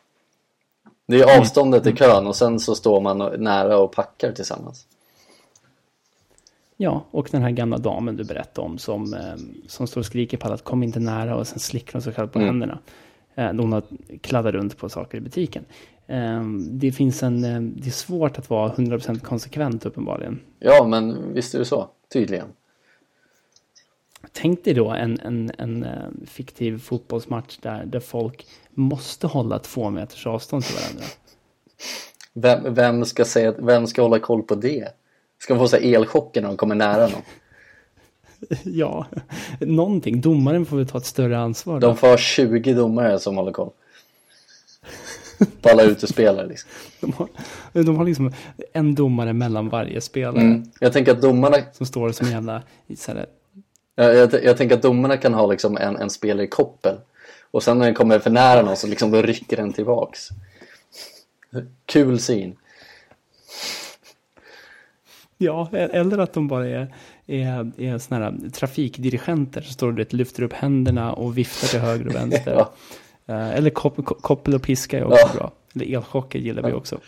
Det 1.07 1.21
är 1.21 1.41
avståndet 1.41 1.87
i 1.87 1.93
kön 1.97 2.27
och 2.27 2.37
sen 2.37 2.61
så 2.61 2.75
står 2.75 3.01
man 3.01 3.19
nära 3.39 3.79
och 3.79 3.93
packar 3.93 4.33
tillsammans. 4.33 4.87
Ja, 6.77 7.05
och 7.11 7.29
den 7.31 7.43
här 7.43 7.51
gamla 7.51 7.79
damen 7.79 8.17
du 8.17 8.25
berättade 8.25 8.67
om 8.67 8.79
som, 8.79 9.15
eh, 9.15 9.37
som 9.69 9.87
står 9.87 10.01
och 10.01 10.07
skriker 10.07 10.37
på 10.37 10.47
alla 10.47 10.55
att 10.55 10.65
kom 10.65 10.83
inte 10.83 11.01
nära 11.01 11.37
och 11.37 11.47
sen 11.47 11.59
slickar 11.59 11.93
hon 11.93 12.03
sig 12.03 12.13
själv 12.13 12.29
på 12.29 12.39
händerna. 12.39 12.79
Eh, 13.35 13.47
hon 13.47 13.73
har 13.73 13.83
kladdat 14.21 14.55
runt 14.55 14.77
på 14.77 14.89
saker 14.89 15.19
i 15.19 15.21
butiken. 15.21 15.65
Eh, 16.07 16.45
det 16.71 16.93
finns 16.93 17.23
en, 17.23 17.45
eh, 17.45 17.61
det 17.61 17.87
är 17.87 17.93
svårt 17.93 18.39
att 18.39 18.51
vara 18.51 18.73
100% 18.73 19.23
konsekvent 19.23 19.87
uppenbarligen. 19.87 20.41
Ja 20.59 20.87
men 20.87 21.33
visst 21.35 21.55
är 21.55 21.59
det 21.59 21.65
så, 21.65 21.91
tydligen. 22.13 22.47
Tänk 24.33 24.65
dig 24.65 24.75
då 24.75 24.91
en, 24.91 25.21
en, 25.21 25.51
en 25.59 25.85
eh, 25.85 26.09
fiktiv 26.27 26.79
fotbollsmatch 26.79 27.59
där, 27.59 27.85
där 27.85 28.01
folk 28.01 28.47
måste 28.71 29.27
hålla 29.27 29.59
två 29.59 29.91
meters 29.91 30.27
avstånd 30.27 30.65
till 30.65 30.77
varandra. 30.77 31.05
Vem, 32.33 32.75
vem, 32.75 33.05
ska 33.05 33.25
säga, 33.25 33.55
vem 33.59 33.87
ska 33.87 34.03
hålla 34.03 34.19
koll 34.19 34.43
på 34.43 34.55
det? 34.55 34.89
Ska 35.39 35.55
man 35.55 35.65
få 35.65 35.69
så 35.69 35.77
elchocker 35.77 36.41
när 36.41 36.49
de 36.49 36.57
kommer 36.57 36.75
nära 36.75 37.03
någon? 37.03 37.23
ja, 38.65 39.07
någonting. 39.61 40.21
Domaren 40.21 40.67
får 40.67 40.77
väl 40.77 40.87
ta 40.87 40.99
ett 40.99 41.07
större 41.07 41.39
ansvar. 41.39 41.81
Då. 41.81 41.87
De 41.87 41.97
får 41.97 42.09
ha 42.09 42.17
20 42.17 42.75
domare 42.75 43.19
som 43.19 43.37
håller 43.37 43.53
koll. 43.53 43.71
På 45.61 45.69
alla 45.69 45.83
utespelare 45.83 46.47
liksom. 46.47 46.71
De, 47.01 47.13
har, 47.13 47.29
de 47.83 47.97
har 47.97 48.05
liksom 48.05 48.33
en 48.73 48.95
domare 48.95 49.33
mellan 49.33 49.69
varje 49.69 50.01
spelare. 50.01 50.41
Mm. 50.41 50.71
Jag 50.81 50.93
tänker 50.93 51.13
att 51.13 51.23
domarna 51.23 51.57
Som 51.73 51.87
står 51.87 52.13
som 52.13 52.31
jävla... 52.31 52.63
Så 52.97 53.13
här, 53.13 53.27
Jag, 53.95 54.17
jag, 54.17 54.45
jag 54.45 54.57
tänker 54.57 54.77
att 54.77 54.83
domarna 54.83 55.17
kan 55.17 55.35
ha 55.35 55.47
liksom 55.47 55.77
en, 55.77 55.97
en 55.97 56.11
spelare 56.11 56.45
i 56.45 56.49
koppel. 56.49 56.97
Och 57.51 57.63
sen 57.63 57.79
när 57.79 57.87
den 57.87 57.95
kommer 57.95 58.19
för 58.19 58.31
nära 58.31 58.63
någon 58.63 58.77
så 58.77 58.87
liksom 58.87 59.11
då 59.11 59.23
rycker 59.23 59.57
den 59.57 59.73
tillbaks. 59.73 60.29
Kul 61.87 62.21
syn. 62.21 62.57
Ja, 65.43 65.69
eller 65.73 66.19
att 66.19 66.33
de 66.33 66.49
bara 66.49 66.69
är, 66.69 66.95
är, 67.31 67.73
är 67.81 67.99
såna 67.99 68.21
här 68.25 68.51
trafikdirigenter 68.53 69.61
som 69.61 69.73
står 69.73 70.01
och 70.01 70.15
lyfter 70.15 70.43
upp 70.43 70.53
händerna 70.53 71.13
och 71.13 71.39
viftar 71.39 71.69
till 71.69 71.81
höger 71.81 72.07
och 72.09 72.15
vänster. 72.15 72.55
Ja. 73.27 73.35
Eh, 73.35 73.51
Eller 73.57 73.71
kop, 73.71 73.97
ko- 74.05 74.15
koppel 74.21 74.55
och 74.55 74.63
piska 74.63 74.99
är 74.99 75.05
också 75.05 75.27
Ja. 75.27 75.33
bra. 75.35 75.53
Eller 75.75 75.97
elchocker 75.97 76.39
gillar 76.39 76.63
vi 76.63 76.73
också. 76.73 76.99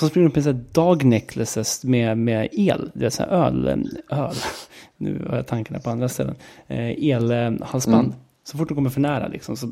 Så 0.00 0.08
springer 0.08 0.28
upp 0.28 0.36
med 0.44 0.54
dog 0.54 1.04
necklaces 1.04 1.84
med, 1.84 2.18
med 2.18 2.48
el, 2.52 2.90
det 2.94 3.06
är 3.06 3.10
så 3.10 3.22
öl, 3.22 3.68
öl. 4.10 4.34
Nu 4.96 5.26
har 5.28 5.36
jag 5.36 5.46
tankarna 5.46 5.78
på 5.80 5.90
andra 5.90 6.08
ställen. 6.08 6.34
Eh, 6.66 7.10
Elhalsband. 7.10 8.06
Mm. 8.06 8.18
Så 8.44 8.58
fort 8.58 8.68
de 8.68 8.74
kommer 8.74 8.90
för 8.90 9.00
nära 9.00 9.28
liksom, 9.28 9.56
så 9.56 9.66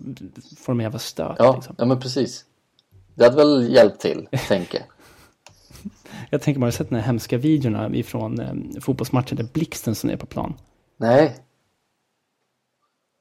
får 0.59 0.72
de 0.72 0.80
en 0.80 0.84
jävla 0.84 0.98
stöt. 0.98 1.36
Ja, 1.38 1.54
Liksom. 1.57 1.74
ja 1.78 1.84
men 1.84 2.00
precis. 2.00 2.44
Det 3.14 3.24
hade 3.24 3.36
väl 3.36 3.72
hjälpt 3.74 4.00
till, 4.00 4.28
tänker 4.48 4.82
jag. 6.30 6.43
Tänker 6.43 6.61
bara, 6.61 6.66
har 6.66 6.70
sett 6.70 6.89
den 6.89 6.99
här 6.99 7.07
hemska 7.07 7.39
videorna 7.39 7.89
ifrån 7.95 8.41
eh, 8.41 8.80
fotbollsmatcher 8.80 9.34
där 9.37 9.45
blixten 9.53 9.95
som 9.95 10.11
är 10.11 10.16
på 10.16 10.26
plan? 10.26 10.55
Nej, 10.97 11.37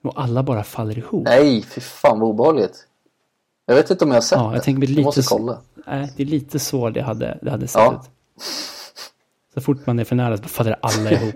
Och 0.03 0.21
alla 0.21 0.43
bara 0.43 0.63
faller 0.63 0.97
ihop. 0.97 1.23
nej, 1.25 1.61
fy 1.61 1.81
fan 1.81 2.19
vad 2.19 2.29
obehagligt. 2.29 2.87
Jag 3.65 3.75
vet 3.75 3.89
inte 3.89 4.03
om 4.03 4.09
jag 4.09 4.15
har 4.15 4.21
sett 4.21 4.37
Ja, 4.37 4.45
jag 4.45 4.53
det. 4.53 4.61
tänker 4.63 4.81
jag 4.81 4.89
lite 4.89 5.01
måste 5.01 5.21
kolla. 5.25 5.61
Nej, 5.87 6.13
det 6.17 6.23
är 6.23 6.27
lite 6.27 6.59
så 6.59 6.89
det 6.89 7.01
hade, 7.01 7.39
det 7.41 7.51
hade 7.51 7.67
sett 7.67 7.81
Ja. 7.81 8.01
ut. 8.03 8.09
Så 9.53 9.61
fort 9.61 9.85
man 9.85 9.99
är 9.99 10.03
för 10.03 10.15
nära 10.15 10.37
så 10.37 10.43
faller 10.43 10.79
alla 10.81 11.11
ihop. 11.11 11.35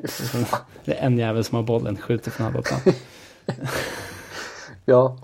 Det 0.85 0.93
är 0.99 1.05
en 1.05 1.17
jävel 1.17 1.43
som 1.43 1.55
har 1.55 1.63
bollen, 1.63 1.97
skjuter 1.97 2.31
från 2.31 2.43
halva 2.45 2.61
plan. 2.61 2.79
Ja. 4.85 5.17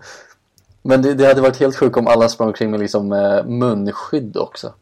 Men 0.81 1.01
det, 1.01 1.13
det 1.13 1.25
hade 1.27 1.41
varit 1.41 1.57
helt 1.59 1.75
sjukt 1.75 1.97
om 1.97 2.07
alla 2.07 2.29
sprang 2.29 2.47
omkring 2.47 2.71
med 2.71 2.79
liksom 2.79 3.13
eh, 3.13 3.45
munskydd 3.45 4.37
också. 4.37 4.73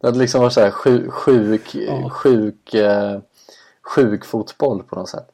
Det 0.00 0.06
hade 0.06 0.18
liksom 0.18 0.40
varit 0.40 0.52
så 0.52 0.60
här 0.60 0.70
sjuk, 0.70 1.12
sjuk, 1.12 1.74
Ja. 1.74 2.10
sjuk, 2.10 2.74
eh, 2.74 3.18
sjuk 3.82 4.24
fotboll 4.24 4.82
på 4.82 4.96
något 4.96 5.08
sätt. 5.08 5.26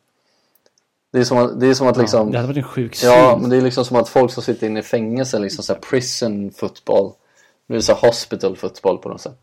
Det 1.13 1.19
är 1.19 1.25
som 1.25 1.39
att, 1.39 1.61
det 1.61 1.67
är 1.67 1.75
som 1.75 1.87
att 1.89 1.97
liksom, 1.97 2.31
Det 2.33 2.39
hade 2.39 2.47
varit 2.49 2.57
en 2.57 2.63
sjuk 2.65 2.95
syn. 2.95 3.11
ja 3.11 3.39
men 3.41 3.51
det 3.51 3.57
är 3.57 3.61
liksom 3.61 3.85
som 3.85 3.97
att 3.97 4.09
folk 4.09 4.33
som 4.33 4.43
sitter 4.43 4.67
inne 4.67 4.81
i 4.81 4.83
fängelse 4.83 5.39
liksom 5.39 5.65
så 5.65 5.73
här 5.73 5.81
prison 5.81 6.51
football. 6.51 7.13
Det 7.69 7.75
är 7.77 7.81
så 7.81 7.93
här 7.95 8.01
hospital 8.01 8.57
football 8.57 8.99
på 8.99 9.09
något 9.09 9.21
sätt. 9.21 9.39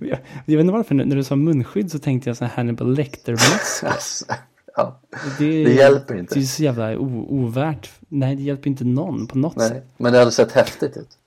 Jag, 0.00 0.18
jag 0.46 0.56
vet 0.56 0.60
inte 0.60 0.72
varför, 0.72 0.94
när 0.94 1.16
du 1.16 1.24
sa 1.24 1.36
munskydd 1.36 1.90
så 1.90 1.98
tänkte 1.98 2.30
jag 2.30 2.36
sån 2.36 2.46
här 2.46 2.56
Hannibal 2.56 2.94
Lecter-mask. 2.94 3.84
Alltså, 3.84 4.24
ja, 4.76 5.00
Det, 5.38 5.64
Det 5.64 5.72
hjälper 5.74 6.16
inte. 6.16 6.34
Det 6.34 6.40
är 6.40 6.44
så 6.44 6.62
jävla 6.62 6.98
o, 6.98 7.26
ovärt. 7.30 7.90
Nej, 8.08 8.36
det 8.36 8.42
hjälper 8.42 8.70
inte 8.70 8.84
någon 8.84 9.26
på 9.26 9.38
något 9.38 9.56
nej. 9.56 9.68
sätt. 9.68 9.84
Men 9.96 10.12
det 10.12 10.18
hade 10.18 10.32
sett 10.32 10.52
häftigt 10.52 10.96
ut. 10.96 11.17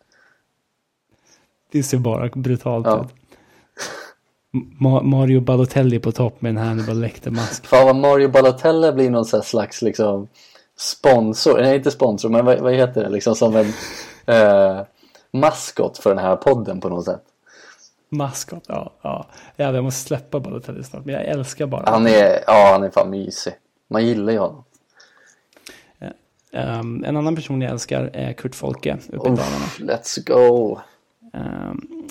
Det 1.72 1.84
ser 1.84 1.98
bara 1.98 2.30
brutalt 2.36 2.86
Ja. 2.88 3.06
ut. 3.06 3.14
Ma- 4.82 5.04
Mario 5.04 5.42
Balotelli 5.42 6.00
på 6.00 6.12
topp 6.12 6.42
med 6.42 6.50
en 6.50 6.58
Hannibal 6.58 7.00
Lecter-mask. 7.00 7.66
Fan 7.66 7.86
vad 7.86 7.96
Mario 7.96 8.30
Balotelli 8.30 8.92
blir 8.92 9.10
någon 9.10 9.26
slags 9.44 9.82
liksom 9.82 10.28
sponsor, 10.78 11.62
nej 11.62 11.76
inte 11.76 11.92
sponsor 11.92 12.30
men 12.30 12.46
vad, 12.46 12.60
vad 12.60 12.74
heter 12.74 13.04
det 13.04 13.10
liksom 13.10 13.36
som 13.36 13.56
en 13.56 13.74
eh, 14.36 14.82
maskot 15.32 15.98
för 15.98 16.10
den 16.10 16.24
här 16.26 16.36
podden 16.36 16.80
på 16.82 16.90
något 16.90 17.06
sätt. 17.06 17.22
Maskot, 18.10 18.64
ja. 18.68 18.94
ja. 19.02 19.26
Jävlar, 19.58 19.76
jag 19.78 19.84
måste 19.84 20.08
släppa 20.08 20.40
Balotelli 20.40 20.84
snart. 20.84 21.06
Men 21.06 21.16
jag 21.16 21.26
älskar 21.26 21.66
bara 21.66 21.84
Han 21.92 22.08
är, 22.08 22.40
ja 22.48 22.70
han 22.72 22.84
är 22.84 22.90
fan 22.90 23.10
mysig. 23.10 23.54
Man 23.90 24.06
gillar 24.06 24.34
ju 24.34 24.40
honom. 24.40 24.64
Ehm, 26.54 27.04
En 27.04 27.18
annan 27.18 27.36
person 27.36 27.62
jag 27.62 27.72
älskar 27.72 28.10
är 28.14 28.34
Kurt 28.34 28.56
Folke 28.56 28.98
uppe 29.08 29.16
i 29.16 29.30
Dalarna. 29.32 29.66
Let's 29.80 30.28
go. 30.28 30.80
Um, 31.34 32.08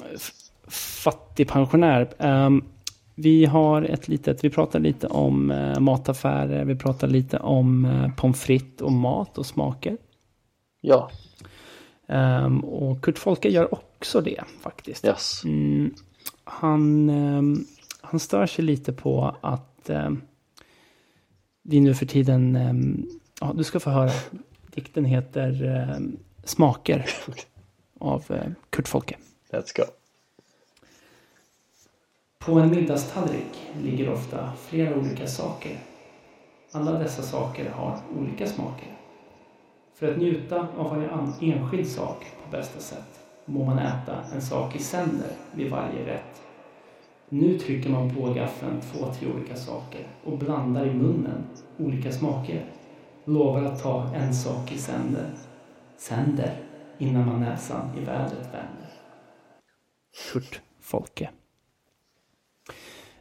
fattigpensionär. 0.68 2.08
Um, 2.18 2.64
vi 3.14 3.44
har 3.44 3.82
ett 3.82 4.08
litet, 4.08 4.44
vi 4.44 4.50
pratar 4.50 4.80
lite 4.80 5.06
om 5.06 5.50
uh, 5.50 5.80
mataffärer, 5.80 6.64
vi 6.64 6.76
pratar 6.76 7.08
lite 7.08 7.38
om 7.38 7.84
uh, 7.84 8.14
pommes 8.14 8.42
frites 8.42 8.80
och 8.80 8.92
mat 8.92 9.38
och 9.38 9.46
smaker. 9.46 9.96
Ja, 10.80 11.10
Um, 12.10 12.60
och 12.60 13.04
Kurt 13.04 13.18
Folke 13.18 13.48
gör 13.48 13.74
också 13.74 14.20
det 14.20 14.44
faktiskt. 14.60 15.04
yes. 15.04 15.44
Mm, 15.44 15.94
han, 16.44 17.10
ehm, 17.10 17.64
han 18.00 18.20
stör 18.20 18.46
sig 18.46 18.64
lite 18.64 18.92
på 18.92 19.36
att 19.40 19.90
um, 19.90 20.22
vi 21.62 21.80
nu 21.80 21.94
för 21.94 22.06
tiden, 22.06 22.56
ehm, 22.56 23.06
ja 23.40 23.52
du 23.56 23.64
ska 23.64 23.80
få 23.80 23.90
höra, 23.90 24.10
dikten 24.74 25.04
heter 25.04 25.64
ehm, 25.64 26.16
Smaker 26.44 27.06
av 28.00 28.24
eh, 28.28 28.50
Kurt 28.70 28.88
Folke. 28.88 29.16
Let's 29.50 29.76
go. 29.76 29.84
På 32.38 32.52
en 32.58 32.70
middagstallrik 32.70 33.70
ligger 33.82 34.12
ofta 34.12 34.52
flera 34.56 34.96
olika 34.96 35.26
saker. 35.26 35.78
Alla 36.72 36.92
dessa 36.92 37.22
saker 37.22 37.70
har 37.70 37.98
olika 38.18 38.46
smaker. 38.46 38.96
För 39.94 40.12
att 40.12 40.18
njuta 40.18 40.68
av 40.76 40.90
varje 40.90 41.08
enskild 41.40 41.88
sak 41.88 42.26
på 42.44 42.56
bästa 42.56 42.80
sätt 42.80 43.20
må 43.44 43.64
man 43.64 43.78
äta 43.78 44.16
en 44.34 44.42
sak 44.42 44.76
i 44.76 44.78
sänder 44.78 45.30
vid 45.54 45.70
varje 45.70 46.06
rätt. 46.06 46.42
Nu 47.28 47.58
trycker 47.58 47.90
man 47.90 48.14
på 48.14 48.32
gaffeln 48.32 48.80
två, 48.80 49.12
tre 49.18 49.28
olika 49.32 49.56
saker 49.56 50.06
och 50.24 50.38
blandar 50.38 50.86
i 50.86 50.94
munnen 50.94 51.44
olika 51.78 52.12
smaker. 52.12 52.64
Lovar 53.24 53.62
att 53.62 53.82
ta 53.82 54.14
en 54.14 54.34
sak 54.34 54.72
i 54.72 54.78
sänder. 54.78 55.30
Sänder 55.96 56.69
innan 57.00 57.26
man 57.26 57.40
näsan 57.40 57.90
i 57.98 58.04
vädret 58.04 58.46
vänder. 58.46 58.90
Kurt 60.32 60.60
Folke. 60.80 61.30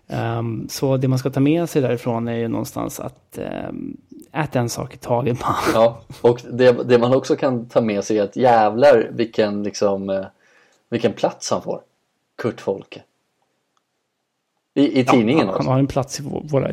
Ehm, 0.07 0.67
så 0.69 0.97
det 0.97 1.07
man 1.07 1.19
ska 1.19 1.29
ta 1.29 1.39
med 1.39 1.69
sig 1.69 1.81
därifrån 1.81 2.27
är 2.27 2.35
ju 2.35 2.47
någonstans 2.47 2.99
att 2.99 3.39
um, 3.69 3.97
äta 4.33 4.59
en 4.59 4.69
sak 4.69 4.93
i 4.93 4.97
taget. 4.97 5.39
bara. 5.39 5.55
Ja, 5.73 6.01
och 6.21 6.41
det, 6.51 6.71
det 6.71 6.97
man 6.99 7.13
också 7.15 7.35
kan 7.35 7.65
ta 7.69 7.81
med 7.81 8.03
sig 8.03 8.19
är 8.19 8.23
att 8.23 8.35
jävlar 8.35 9.09
vilken 9.11 9.63
liksom 9.63 10.09
eh, 10.09 10.25
vilken 10.89 11.13
plats 11.13 11.51
han 11.51 11.61
får. 11.61 11.81
Kurt 12.37 12.61
Folke. 12.61 13.03
I, 14.73 14.99
i 14.99 15.05
tidningen 15.05 15.47
han, 15.47 15.49
också. 15.49 15.63
han 15.63 15.71
har 15.71 15.79
en 15.79 15.87
plats 15.87 16.19
i 16.19 16.23
vå- 16.23 16.49
våra, 16.49 16.71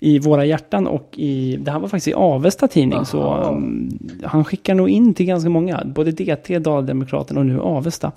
i 0.00 0.18
våra 0.18 0.44
hjärtan 0.44 0.86
och 0.86 1.10
i, 1.16 1.56
det 1.56 1.70
här 1.70 1.78
var 1.78 1.88
faktiskt 1.88 2.08
i 2.08 2.14
Avesta 2.14 2.68
tidning. 2.68 3.04
Så 3.04 3.34
um, 3.34 3.98
han 4.24 4.44
skickar 4.44 4.74
nog 4.74 4.88
in 4.88 5.14
till 5.14 5.26
ganska 5.26 5.50
många. 5.50 5.82
Både 5.84 6.10
DT, 6.10 6.58
Daldemokraten 6.58 7.36
och 7.36 7.46
nu 7.46 7.60
Avesta. 7.60 8.12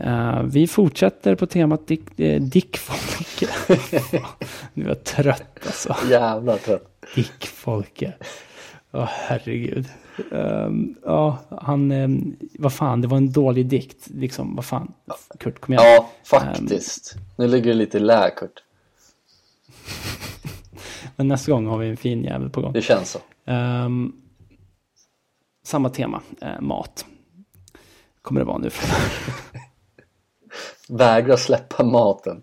Eh, 0.00 0.42
vi 0.42 0.66
fortsätter 0.66 1.34
på 1.34 1.46
temat 1.46 1.86
Dick, 1.86 2.20
uh, 2.20 2.40
Dick 2.40 2.76
Folke. 2.76 3.52
nu 4.74 4.84
är 4.84 4.88
jag 4.88 5.04
trött 5.04 5.58
alltså. 5.66 5.96
Jävla 6.10 6.56
trött. 6.56 6.88
Dick 7.14 7.46
Folke. 7.46 8.12
Ja, 8.90 9.08
herregud. 9.10 9.86
Ehm, 10.32 10.94
ja, 11.04 11.38
han, 11.50 11.92
um, 11.92 12.36
vad 12.58 12.72
fan, 12.72 13.00
det 13.00 13.08
var 13.08 13.16
en 13.16 13.32
dålig 13.32 13.66
dikt. 13.66 14.08
Liksom, 14.14 14.56
vad 14.56 14.64
fan. 14.64 14.92
Kurt, 15.38 15.60
kom 15.60 15.74
igen. 15.74 15.84
Ja, 15.84 16.10
faktiskt. 16.24 17.16
Nu 17.36 17.48
ligger 17.48 17.66
det 17.66 17.74
lite 17.74 17.96
i 17.96 18.00
lä, 18.00 18.30
Kurt. 18.36 18.62
Men 21.16 21.28
nästa 21.28 21.52
gång 21.52 21.66
har 21.66 21.78
vi 21.78 21.88
en 21.88 21.96
fin 21.96 22.24
jävel 22.24 22.50
på 22.50 22.60
gång. 22.60 22.72
Det 22.72 22.82
känns 22.82 23.10
så. 23.10 23.18
Ehm, 23.44 24.12
samma 25.64 25.88
tema, 25.88 26.22
eh, 26.40 26.60
mat. 26.60 27.06
Kommer 28.22 28.40
det 28.40 28.46
vara 28.46 28.58
nu. 28.58 28.70
Vägra 30.88 31.36
släppa 31.36 31.84
maten. 31.84 32.42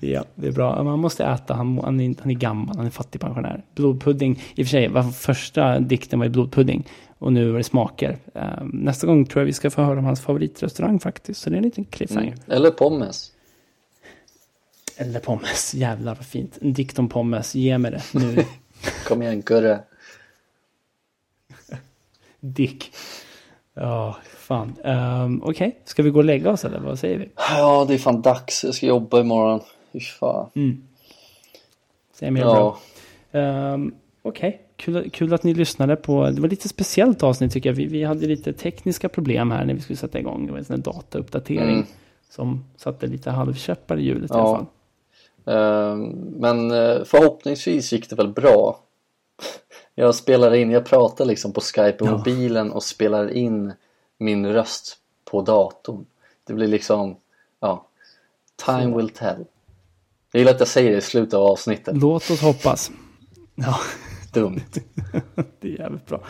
ja, 0.00 0.24
det 0.34 0.48
är 0.48 0.52
bra. 0.52 0.82
Man 0.82 0.98
måste 0.98 1.24
äta, 1.24 1.54
han, 1.54 1.78
han, 1.84 2.00
är, 2.00 2.14
han 2.20 2.30
är 2.30 2.34
gammal, 2.34 2.76
han 2.76 2.86
är 2.86 2.90
fattigpensionär. 2.90 3.64
Blodpudding, 3.74 4.42
i 4.54 4.62
och 4.62 4.66
för 4.66 4.70
sig, 4.70 4.88
var 4.88 5.02
första 5.02 5.78
dikten 5.78 6.18
var 6.18 6.26
ju 6.26 6.32
blodpudding. 6.32 6.86
Och 7.18 7.32
nu 7.32 7.50
är 7.50 7.56
det 7.56 7.64
smaker. 7.64 8.18
Ehm, 8.34 8.68
nästa 8.68 9.06
gång 9.06 9.26
tror 9.26 9.40
jag 9.40 9.46
vi 9.46 9.52
ska 9.52 9.70
få 9.70 9.82
höra 9.82 9.98
om 9.98 10.04
hans 10.04 10.20
favoritrestaurang 10.20 11.00
faktiskt. 11.00 11.40
Så 11.40 11.50
det 11.50 11.56
är 11.56 11.58
en 11.58 11.64
liten 11.64 11.84
cliffhanger. 11.84 12.32
Mm. 12.32 12.40
Eller 12.46 12.70
pommes. 12.70 13.32
Eller 15.00 15.20
pommes, 15.20 15.74
jävlar 15.74 16.14
vad 16.14 16.26
fint. 16.26 16.58
En 16.62 16.72
dikt 16.72 16.98
om 16.98 17.08
pommes, 17.08 17.54
ge 17.54 17.78
mig 17.78 17.90
det 17.90 18.02
nu. 18.14 18.44
Kom 19.08 19.22
igen, 19.22 19.42
Kurre. 19.42 19.80
Dick. 22.40 22.92
Ja, 23.74 24.16
fan. 24.36 24.74
Um, 24.84 25.42
Okej, 25.44 25.78
ska 25.84 26.02
vi 26.02 26.10
gå 26.10 26.18
och 26.18 26.24
lägga 26.24 26.50
oss 26.50 26.64
eller 26.64 26.78
vad 26.80 26.98
säger 26.98 27.18
vi? 27.18 27.28
Ja, 27.36 27.84
det 27.88 27.94
är 27.94 27.98
fan 27.98 28.22
dags. 28.22 28.64
Jag 28.64 28.74
ska 28.74 28.86
jobba 28.86 29.20
imorgon. 29.20 29.60
Fy 29.92 30.00
fan. 30.00 30.50
Säg 32.14 32.30
mer 32.30 32.40
Ja. 32.40 32.54
bra. 33.30 33.40
Ehm, 33.40 33.94
Okej, 34.22 34.60
kul, 34.76 35.10
kul 35.10 35.34
att 35.34 35.42
ni 35.42 35.54
lyssnade 35.54 35.96
på. 35.96 36.30
Det 36.30 36.40
var 36.40 36.48
lite 36.48 36.68
speciellt 36.68 37.22
avsnitt 37.22 37.52
tycker 37.52 37.70
jag. 37.70 37.74
Vi, 37.76 37.86
vi 37.86 38.04
hade 38.04 38.26
lite 38.26 38.52
tekniska 38.52 39.08
problem 39.08 39.50
här 39.50 39.64
när 39.64 39.74
vi 39.74 39.80
skulle 39.80 39.96
sätta 39.96 40.18
igång. 40.18 40.46
Det 40.46 40.52
var 40.52 40.58
en 40.58 40.64
sån 40.64 40.76
här 40.76 40.82
datauppdatering 40.82 41.70
Mm. 41.74 41.86
som 42.30 42.64
satte 42.76 43.06
lite 43.06 43.30
halvkäppar 43.30 43.98
i 43.98 44.02
hjulet 44.04 44.30
i 44.30 44.34
Ja. 44.34 44.40
alla 44.40 44.56
fall. 44.56 44.66
Ehm, 45.48 46.08
Men 46.40 46.70
eh, 46.70 47.04
förhoppningsvis 47.04 47.92
gick 47.92 48.10
det 48.10 48.16
väl 48.16 48.28
bra. 48.32 48.80
Jag 49.94 50.14
spelar 50.14 50.54
in, 50.54 50.70
jag 50.70 50.84
pratar 50.86 51.24
liksom 51.24 51.52
på 51.52 51.60
Skype 51.60 52.04
i 52.04 52.06
Ja. 52.06 52.10
mobilen 52.10 52.72
och 52.72 52.82
spelar 52.82 53.30
in 53.32 53.72
min 54.18 54.46
röst 54.46 54.96
på 55.24 55.42
datorn. 55.42 56.06
Det 56.46 56.52
blir 56.54 56.66
liksom, 56.68 57.16
ja, 57.60 57.86
time 58.66 58.96
will 58.96 59.08
tell. 59.10 59.44
Jag 60.32 60.38
gillar 60.38 60.52
att 60.52 60.58
jag 60.60 60.68
säger 60.68 60.90
det 60.90 60.96
i 60.96 61.00
slutet 61.00 61.34
av 61.34 61.42
avsnittet. 61.42 61.96
Låt 61.96 62.30
oss 62.30 62.40
hoppas. 62.42 62.90
Ja, 63.54 63.76
Dumt. 64.32 64.60
det 65.60 65.68
är 65.68 65.78
jävligt 65.78 66.06
bra. 66.06 66.20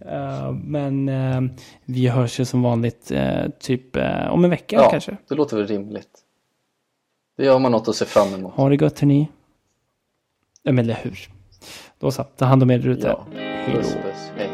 Ehm, 0.00 0.56
men 0.58 1.08
ehm, 1.08 1.50
vi 1.84 2.06
hörs 2.08 2.40
ju 2.40 2.44
som 2.44 2.62
vanligt 2.62 3.10
eh, 3.10 3.46
typ 3.60 3.96
eh, 3.96 4.26
om 4.30 4.44
en 4.44 4.50
vecka 4.50 4.76
Ja, 4.76 4.90
kanske. 4.90 5.16
det 5.28 5.34
låter 5.34 5.56
väl 5.56 5.66
rimligt. 5.66 6.22
Det 7.36 7.44
gör 7.44 7.58
man 7.58 7.72
något 7.72 7.88
att 7.88 7.96
se 7.96 8.04
fram 8.04 8.34
emot. 8.34 8.52
Ha 8.54 8.68
det 8.68 8.74
gött 8.82 9.00
hörni. 9.00 9.28
Ja 10.62 10.72
men 10.72 10.84
eller 10.84 10.94
hur. 10.94 11.28
Då 11.98 12.10
så, 12.10 12.24
ta 12.24 12.44
hand 12.44 12.62
om 12.62 12.70
er 12.70 12.78
där 12.78 12.88
ute. 12.88 13.06
Ja, 13.06 13.26
Hej 13.34 13.74
då. 13.82 14.45